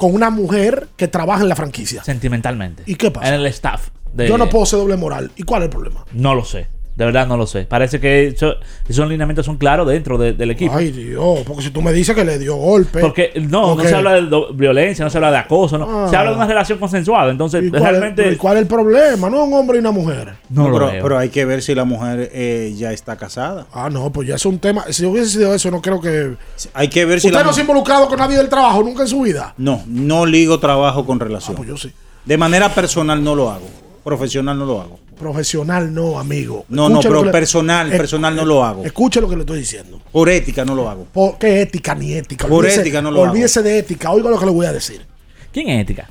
[0.01, 2.03] con una mujer que trabaja en la franquicia.
[2.03, 2.83] Sentimentalmente.
[2.87, 3.29] ¿Y qué pasa?
[3.29, 3.91] En el staff.
[4.15, 5.31] de- Yo no puedo ser doble moral.
[5.37, 6.05] ¿Y cuál es el problema?
[6.13, 6.67] No lo sé.
[6.97, 7.65] De verdad no lo sé.
[7.65, 8.57] Parece que eso-
[8.87, 10.75] esos lineamientos son claros dentro de- del equipo.
[10.77, 13.01] Ay, Dios, porque si tú me dices que le dio golpe.
[13.01, 15.87] Porque no, no se habla de do- violencia, no se habla de acoso, no.
[16.05, 16.09] Ah.
[16.11, 17.31] se habla de una relación consensuada.
[17.31, 18.29] Entonces, ¿Y cuál, realmente.
[18.29, 19.31] es, y cuál es el problema?
[19.31, 20.35] No un hombre y una mujer.
[20.51, 21.03] No lo pero, veo.
[21.03, 23.67] pero hay que ver si la mujer eh, ya está casada.
[23.73, 24.85] Ah, no, pues ya es un tema.
[24.91, 26.35] Si hubiese sido eso, no creo que.
[26.75, 29.03] Hay que ver si ¿Usted la no se ha involucrado con nadie del trabajo nunca
[29.03, 29.55] en su vida?
[29.57, 31.55] No, no ligo trabajo con relación.
[31.55, 31.91] Ah, pues yo sí.
[32.27, 33.67] De manera personal no lo hago.
[34.05, 34.99] Profesional no lo hago.
[35.19, 36.65] Profesional no, amigo.
[36.69, 38.85] No, no, pero le- personal, personal no lo hago.
[38.85, 40.01] Escuche lo que le estoy diciendo.
[40.11, 41.05] Por ética no lo hago.
[41.05, 42.47] Por, ¿Qué ética ni ética?
[42.49, 43.31] Por Olvídese- ética no lo hago.
[43.33, 44.11] Olvídese de ética.
[44.13, 45.05] Oiga lo que le voy a decir.
[45.53, 46.09] ¿Quién es ética?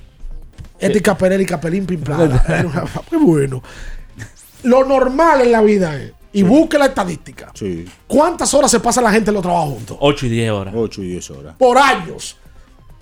[0.80, 2.44] Ética Perérica Pelín Pimplada.
[3.10, 3.62] Qué bueno.
[4.64, 6.14] Lo normal en la vida es.
[6.32, 7.52] Y busque la estadística.
[7.56, 7.86] Sí.
[8.06, 9.98] ¿Cuántas horas se pasa la gente en los trabajos juntos?
[10.00, 10.74] 8 y 10 horas.
[10.78, 11.56] 8 y 10 horas.
[11.58, 12.38] Por años.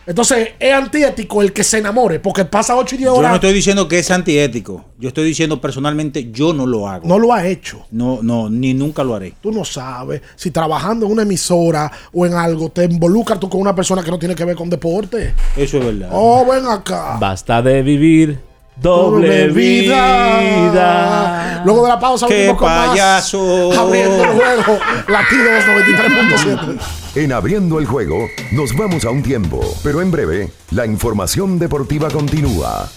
[0.08, 3.32] Entonces, es antiético el que se enamore, porque pasa 8 y 10 Yo horas.
[3.32, 4.86] no estoy diciendo que es antiético.
[4.98, 7.06] Yo estoy diciendo personalmente yo no lo hago.
[7.06, 7.86] No lo ha hecho.
[7.92, 9.34] No, no, ni nunca lo haré.
[9.42, 13.60] Tú no sabes si trabajando en una emisora o en algo te involucras tú con
[13.60, 15.34] una persona que no tiene que ver con deporte.
[15.58, 16.10] Eso es verdad.
[16.14, 17.18] Oh, ven acá.
[17.20, 18.40] Basta de vivir
[18.82, 21.64] doble vida.
[21.66, 22.90] Luego de la pausa, ¡Qué venimos con más.
[22.90, 23.74] payaso!
[23.78, 24.80] Abriendo el juego.
[25.10, 26.80] Latidos 93.7.
[27.18, 32.12] En Abriendo el Juego nos vamos a un tiempo, pero en breve la información deportiva
[32.12, 32.92] continúa.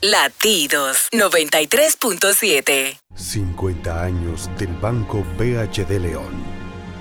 [0.00, 3.00] Latidos 93.7.
[3.16, 6.40] 50 años del Banco BHD León.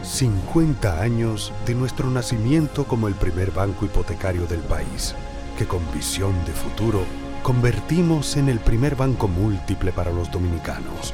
[0.01, 5.13] 50 años de nuestro nacimiento como el primer banco hipotecario del país,
[5.59, 7.05] que con visión de futuro
[7.43, 11.13] convertimos en el primer banco múltiple para los dominicanos.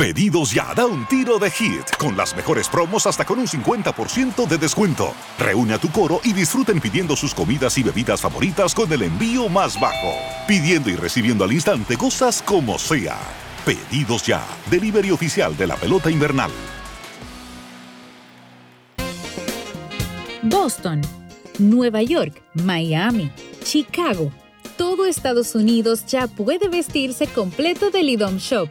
[0.00, 4.48] Pedidos ya, da un tiro de hit, con las mejores promos hasta con un 50%
[4.48, 5.12] de descuento.
[5.38, 9.50] Reúne a tu coro y disfruten pidiendo sus comidas y bebidas favoritas con el envío
[9.50, 10.14] más bajo.
[10.48, 13.18] Pidiendo y recibiendo al instante cosas como sea.
[13.66, 16.50] Pedidos ya, delivery oficial de la pelota invernal.
[20.44, 21.02] Boston,
[21.58, 23.30] Nueva York, Miami,
[23.64, 24.32] Chicago.
[24.78, 28.70] Todo Estados Unidos ya puede vestirse completo del IDOM Shop.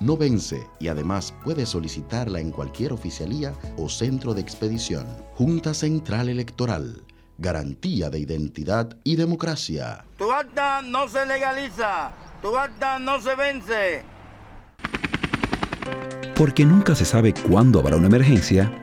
[0.00, 5.06] no vence y además puedes solicitarla en cualquier oficialía o centro de expedición.
[5.34, 7.04] Junta Central Electoral.
[7.38, 10.04] Garantía de identidad y democracia.
[10.18, 12.12] Tu acta no se legaliza,
[12.42, 14.02] tu acta no se vence.
[16.34, 18.82] Porque nunca se sabe cuándo habrá una emergencia,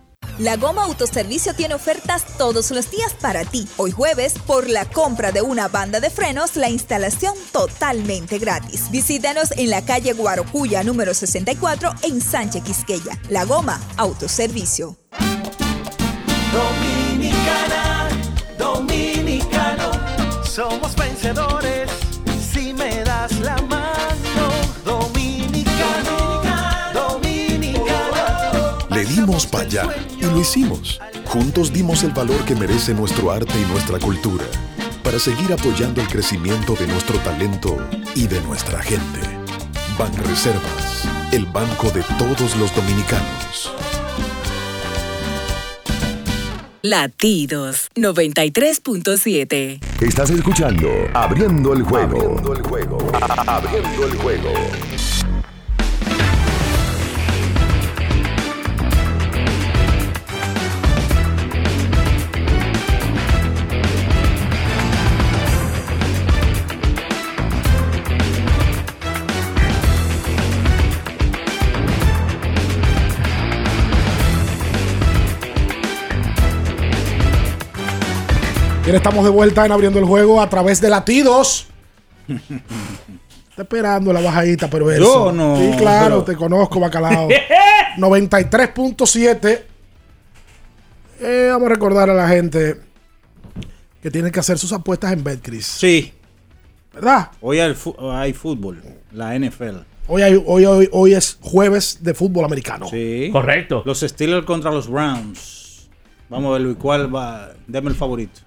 [0.37, 3.67] La Goma Autoservicio tiene ofertas todos los días para ti.
[3.77, 8.89] Hoy jueves, por la compra de una banda de frenos, la instalación totalmente gratis.
[8.91, 13.19] Visítanos en la calle Guarocuya número 64 en Sánchez Quisqueya.
[13.29, 14.97] La Goma Autoservicio.
[16.51, 18.09] Dominicana,
[18.57, 19.91] dominicano,
[20.43, 21.89] somos vencedores
[22.51, 23.80] si me das la mano,
[29.47, 29.87] Para allá
[30.19, 30.99] y lo hicimos.
[31.25, 34.45] Juntos dimos el valor que merece nuestro arte y nuestra cultura
[35.03, 37.77] para seguir apoyando el crecimiento de nuestro talento
[38.15, 39.19] y de nuestra gente.
[39.97, 43.71] Banreservas, el banco de todos los dominicanos.
[46.83, 49.79] Latidos 93.7.
[50.01, 52.17] Estás escuchando Abriendo el juego.
[52.17, 52.97] Abriendo el juego.
[53.45, 54.49] Abriendo el juego.
[78.91, 81.65] Bien, estamos de vuelta en abriendo el juego a través de latidos.
[82.27, 85.27] Está esperando la bajadita, pero eso.
[85.27, 87.29] Yo no, Sí, claro, pero- te conozco, bacalao.
[87.97, 89.61] 93.7.
[91.21, 92.81] Eh, vamos a recordar a la gente
[94.03, 95.67] que tienen que hacer sus apuestas en Betcris.
[95.67, 96.11] Sí.
[96.93, 97.29] ¿Verdad?
[97.39, 97.73] Hoy hay,
[98.33, 99.85] fútbol, la NFL.
[100.09, 102.87] Hoy, hay- hoy, hoy, hoy es jueves de fútbol americano.
[102.89, 103.29] Sí.
[103.31, 103.83] Correcto.
[103.85, 105.87] Los Steelers contra los Browns.
[106.27, 107.51] Vamos a ver Luis, cuál va.
[107.67, 108.41] Deme el favorito.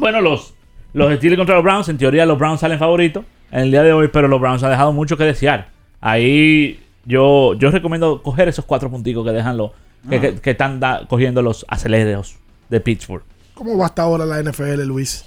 [0.00, 0.54] Bueno, los,
[0.92, 3.92] los Steelers contra los Browns, en teoría los Browns salen favoritos en el día de
[3.92, 5.68] hoy, pero los Browns han dejado mucho que desear.
[6.00, 9.70] Ahí yo, yo recomiendo coger esos cuatro punticos que dejan los,
[10.08, 10.20] que, Ah.
[10.20, 12.36] que- que están da- cogiendo los aceleros
[12.68, 13.22] de Pittsburgh.
[13.54, 15.24] ¿Cómo va hasta ahora la NFL, Luis?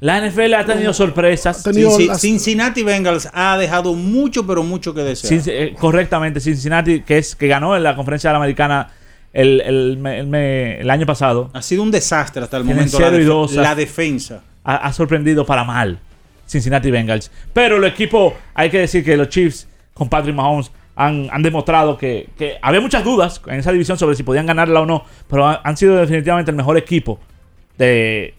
[0.00, 1.62] La NFL ha tenido sorpresas.
[1.66, 5.42] Cinci- Cincinnati Bengals ha dejado mucho, pero mucho que desear.
[5.46, 8.90] Eh, correctamente, Cincinnati, que es que ganó en la conferencia de la americana
[9.32, 11.50] el, el me- el me- el año pasado.
[11.52, 12.98] Ha sido un desastre hasta el momento.
[13.00, 13.18] La, def-
[13.74, 14.42] defensa.
[14.64, 15.98] ha, ha sorprendido para mal
[16.46, 17.30] Cincinnati Bengals.
[17.52, 21.96] Pero el equipo, hay que decir que los Chiefs con Patrick Mahomes han, han demostrado
[21.96, 25.46] que, que había muchas dudas en esa división sobre si podían ganarla o no, pero
[25.46, 27.20] han, han sido definitivamente el mejor equipo
[27.78, 28.34] de,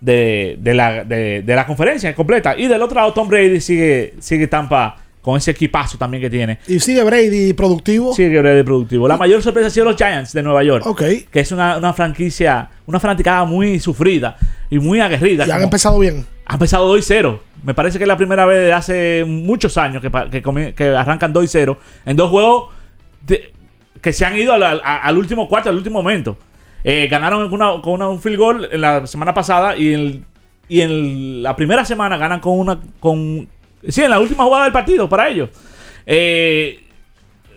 [0.00, 2.56] de, de la, de, de la conferencia completa.
[2.58, 6.58] Y del otro lado, Tom Brady sigue, sigue Tampa con ese equipazo también que tiene.
[6.68, 8.14] Y sigue Brady productivo.
[8.14, 9.06] Sigue Brady productivo.
[9.08, 10.86] La mayor sorpresa ha sido los Giants de Nueva York.
[10.86, 11.02] Ok.
[11.30, 14.36] Que es una, una franquicia, una fanaticada muy sufrida
[14.70, 15.46] y muy aguerrida.
[15.46, 16.24] Y han empezado bien.
[16.46, 17.42] ha empezado 2 y 0.
[17.64, 21.44] Me parece que es la primera vez de hace muchos años que, que, arrancan 2
[21.44, 22.70] y 0 en dos juegos
[23.26, 23.52] de-
[24.00, 26.38] que se han ido al, al- al último cuarto, al último momento.
[26.84, 30.24] Eh, ganaron con, una- con una- un field goal en la semana pasada y, el-
[30.68, 32.78] y en la primera semana ganan con una.
[33.00, 33.48] Con,
[33.86, 35.50] sí, en la última jugada del partido para ellos.
[36.06, 36.80] Eh,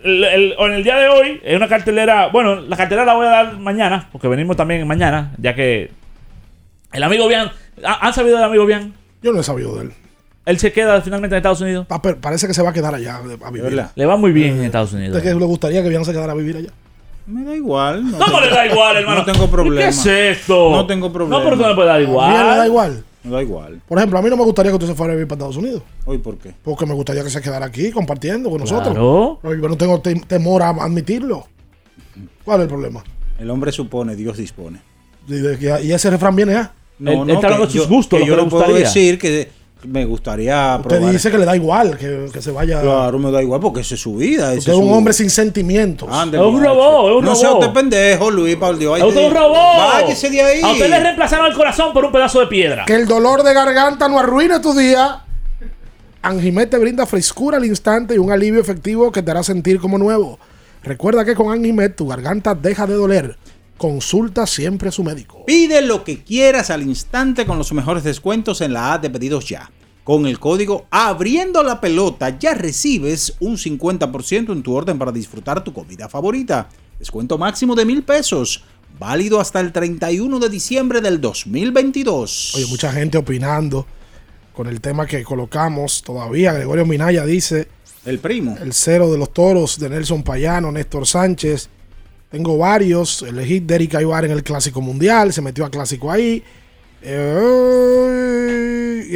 [0.04, 2.28] el- el- en el día de hoy es una cartelera.
[2.28, 5.90] Bueno, la cartelera la voy a dar mañana, porque venimos también mañana, ya que
[6.92, 7.50] el amigo Bian.
[7.84, 8.92] ¿ha- ¿Han sabido del amigo Bian?
[9.22, 9.92] Yo no he sabido de él.
[10.44, 11.86] Él se queda finalmente en Estados Unidos.
[12.02, 13.62] Pero Parece que se va a quedar allá a vivir.
[13.62, 13.92] verdad?
[13.94, 15.14] Le va muy bien en Estados Unidos.
[15.14, 16.70] ¿De que le gustaría que Bian se quedara a vivir allá?
[17.26, 18.04] Me da igual.
[18.04, 19.18] No ¿Cómo tengo- le da igual, hermano?
[19.20, 19.82] No tengo problema.
[19.82, 20.70] ¿Qué es esto?
[20.72, 21.38] No tengo problema.
[21.38, 22.28] No, pero no puede dar igual.
[22.28, 23.04] ¿A Bian le da igual?
[23.24, 23.80] Me da igual.
[23.86, 25.56] Por ejemplo, a mí no me gustaría que usted se fuera a vivir para Estados
[25.56, 25.82] Unidos.
[26.06, 26.52] Hoy, ¿por qué?
[26.62, 28.80] Porque me gustaría que se quedara aquí compartiendo con Claro.
[28.94, 29.38] nosotros.
[29.42, 31.46] Pero yo no tengo tem- temor a admitirlo.
[32.44, 33.04] ¿Cuál es el problema?
[33.38, 34.80] El hombre supone, Dios dispone.
[35.28, 36.72] Y, de que- y ese refrán viene ya.
[36.98, 39.48] No, no, que yo, que yo le puedo decir que
[39.84, 41.12] me gustaría Usted probar.
[41.12, 42.80] dice que le da igual que, que se vaya.
[42.80, 44.50] Claro, me da igual porque esa es su vida.
[44.50, 46.08] ese Usted es un su- hombre sin sentimientos.
[46.10, 47.62] Ande, Es un robot, es un No sea robot.
[47.62, 49.00] usted pendejo, Luis, por Dios.
[49.00, 49.56] ¡A usted es un robot!
[49.92, 50.60] Váyase de ahí.
[50.62, 52.84] A usted le reemplazaron el corazón por un pedazo de piedra.
[52.86, 55.20] Que el dolor de garganta no arruine tu día.
[56.22, 59.98] Anjimet te brinda frescura al instante y un alivio efectivo que te hará sentir como
[59.98, 60.38] nuevo.
[60.84, 63.36] Recuerda que con Anjimet tu garganta deja de doler.
[63.76, 65.44] Consulta siempre a su médico.
[65.46, 69.48] Pide lo que quieras al instante con los mejores descuentos en la app de pedidos
[69.48, 69.70] ya.
[70.04, 75.62] Con el código Abriendo la Pelota ya recibes un 50% en tu orden para disfrutar
[75.62, 76.68] tu comida favorita.
[76.98, 78.64] Descuento máximo de mil pesos.
[78.98, 82.54] Válido hasta el 31 de diciembre del 2022.
[82.56, 83.86] Oye, mucha gente opinando
[84.52, 86.52] con el tema que colocamos todavía.
[86.52, 87.68] Gregorio Minaya dice:
[88.04, 88.56] El primo.
[88.60, 91.68] El cero de los toros de Nelson Payano, Néstor Sánchez.
[92.32, 93.22] Tengo varios.
[93.22, 95.32] Elegí Derek Aybar en el Clásico Mundial.
[95.32, 96.42] Se metió a Clásico ahí.
[97.02, 98.38] Eh,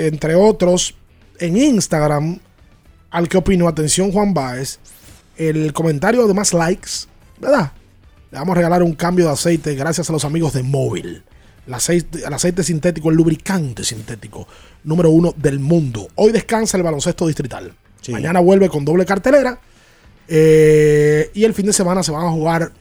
[0.07, 0.95] entre otros,
[1.39, 2.39] en Instagram,
[3.11, 4.79] al que opinó, atención Juan Baez,
[5.37, 6.91] el comentario de más likes,
[7.41, 7.73] ¿verdad?
[8.31, 11.23] Le vamos a regalar un cambio de aceite gracias a los amigos de Móvil.
[11.67, 14.47] El aceite, el aceite sintético, el lubricante sintético
[14.85, 16.09] número uno del mundo.
[16.17, 17.73] Hoy descansa el baloncesto distrital.
[18.09, 19.59] Mañana vuelve con doble cartelera.
[20.29, 22.73] Eh, y el fin de semana se van a jugar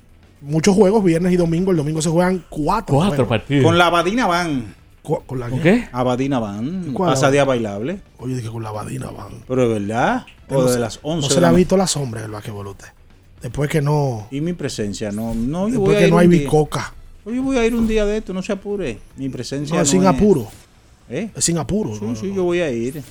[0.45, 1.72] muchos juegos, viernes y domingo.
[1.72, 2.95] El domingo se juegan cuatro.
[2.95, 3.27] Cuatro juegos.
[3.27, 3.63] partidos.
[3.65, 4.76] Con la Badina van.
[5.01, 5.88] ¿Cu- ¿Con la ¿Con qué?
[5.91, 6.91] Abadina Van.
[6.93, 7.11] ¿Cuál?
[7.11, 7.99] Pasadía bailable.
[8.17, 9.43] Oye, dije con la Badina van.
[9.47, 10.26] Pero es verdad.
[10.49, 12.22] O No de se- las 11 No de se le ha la visto la sombra
[12.22, 12.88] en el basquetbol a usted.
[13.39, 14.27] Después que no.
[14.31, 16.41] Y mi presencia, no, no, yo Después voy a que ir no hay un día.
[16.41, 16.93] bicoca.
[17.23, 18.97] Oye, voy a ir un día de esto, no se apure.
[19.17, 20.47] Mi presencia No, es sin apuro.
[21.07, 21.30] ¿Eh?
[21.35, 21.93] Es sin apuro.
[21.93, 22.35] Sí, no, sí, no.
[22.38, 23.03] yo voy a ir.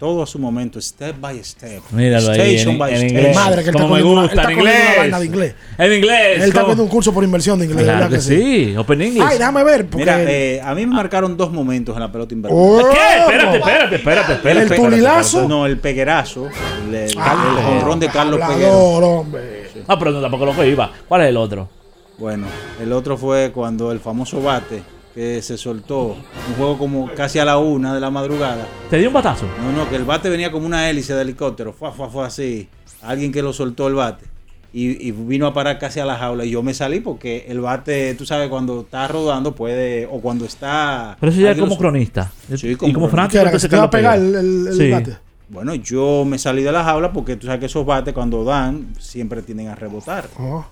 [0.00, 1.82] Todo a su momento, step by step.
[1.90, 3.18] Míralo ahí, Station by en station.
[3.18, 3.36] inglés.
[3.36, 4.98] Madre, que él está Como me cogiendo una- él gusta, está en cogiendo una inglés.
[4.98, 5.54] vaina de inglés.
[5.76, 6.36] En inglés.
[6.36, 7.84] Él está viendo un curso por inversión de inglés.
[7.84, 9.22] Claro ¿verdad que sí, Open English.
[9.22, 9.84] Ay, déjame ver.
[9.86, 12.58] Porque Mira, eh, a mí me marcaron dos momentos en la pelota invernal.
[12.58, 13.18] Oh, ¿Qué?
[13.20, 14.74] Espérate, espérate, espérate, espérate.
[14.74, 15.46] ¿El tulilazo?
[15.46, 16.48] No, el peguerazo.
[16.88, 18.72] El, el, Ah, el jonrón de Carlos Peguero.
[18.78, 19.68] hombre.
[19.86, 20.90] Ah, pero no, tampoco lo que iba.
[21.06, 21.68] ¿Cuál es el otro?
[22.16, 22.46] Bueno,
[22.82, 24.82] el otro fue cuando el famoso bate
[25.14, 26.16] que se soltó,
[26.48, 28.66] un juego como casi a la una de la madrugada.
[28.88, 29.46] ¿Te dio un batazo?
[29.62, 31.72] No, no, que el bate venía como una hélice de helicóptero.
[31.72, 32.68] Fue, fue, fue así.
[33.02, 34.26] Alguien que lo soltó el bate.
[34.72, 36.44] Y, y vino a parar casi a la jaula.
[36.44, 40.06] Y yo me salí porque el bate, tú sabes, cuando está rodando puede.
[40.06, 41.16] O cuando está.
[41.18, 42.30] Pero eso ya como cronista.
[42.54, 43.38] Sí, y como como cronista.
[43.40, 43.52] fanático.
[43.52, 44.90] ¿Que se te va a pegar el- el Sí.
[44.90, 45.16] bate?
[45.48, 48.94] Bueno, yo me salí de la jaula porque tú sabes que esos bates cuando dan
[49.00, 50.28] siempre tienden a rebotar.
[50.38, 50.64] Oh.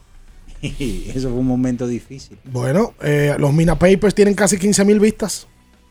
[0.63, 2.39] Y eso fue un momento difícil.
[2.45, 5.47] Bueno, eh, los Mina Papers tienen casi 15 mil vistas.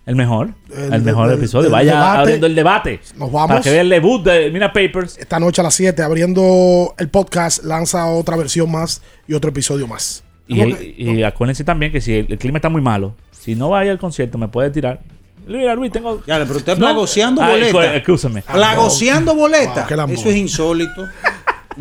[0.05, 0.51] El mejor.
[0.75, 1.65] El- El, mejor el- episodio.
[1.67, 2.19] el Vaya debate.
[2.19, 2.99] abriendo el debate.
[3.17, 3.47] Nos vamos.
[3.49, 5.17] Para que vea el debut de Mina Papers.
[5.17, 9.85] Esta noche a las 7, abriendo el podcast, lanza otra versión más y otro episodio
[9.87, 10.23] más.
[10.47, 10.61] Y,
[10.97, 13.99] y acuérdense también que si el, el clima está muy malo, si no vaya al
[13.99, 15.01] concierto, me puede tirar.
[15.45, 16.21] Mira, Luis, tengo.
[16.25, 16.79] Ya, pero usted No.
[16.79, 17.71] plagoseando Ay, boleta.
[17.73, 18.41] pues, excúsame.
[18.43, 19.73] Plagoseando boleta.
[19.81, 20.17] Wow, qué lambón.
[20.17, 21.05] Eso es insólito.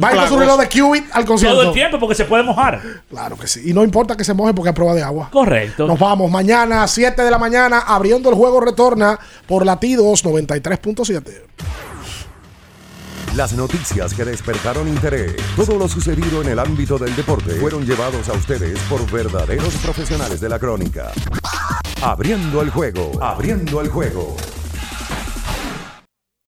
[0.02, 1.56] Va con su reloj de Qubit al concierto.
[1.56, 2.80] Todo el tiempo porque se puede mojar.
[3.08, 3.62] Claro que sí.
[3.70, 5.28] Y no importa que se moje porque hay prueba de agua.
[5.30, 5.86] Correcto.
[5.86, 11.42] Nos vamos mañana a 7 de la mañana abriendo el juego retorna por latidos 93.7.
[13.36, 18.30] Las noticias que despertaron interés, todo lo sucedido en el ámbito del deporte, fueron llevados
[18.30, 21.12] a ustedes por verdaderos profesionales de la crónica.
[22.02, 24.36] Abriendo el juego, abriendo el juego.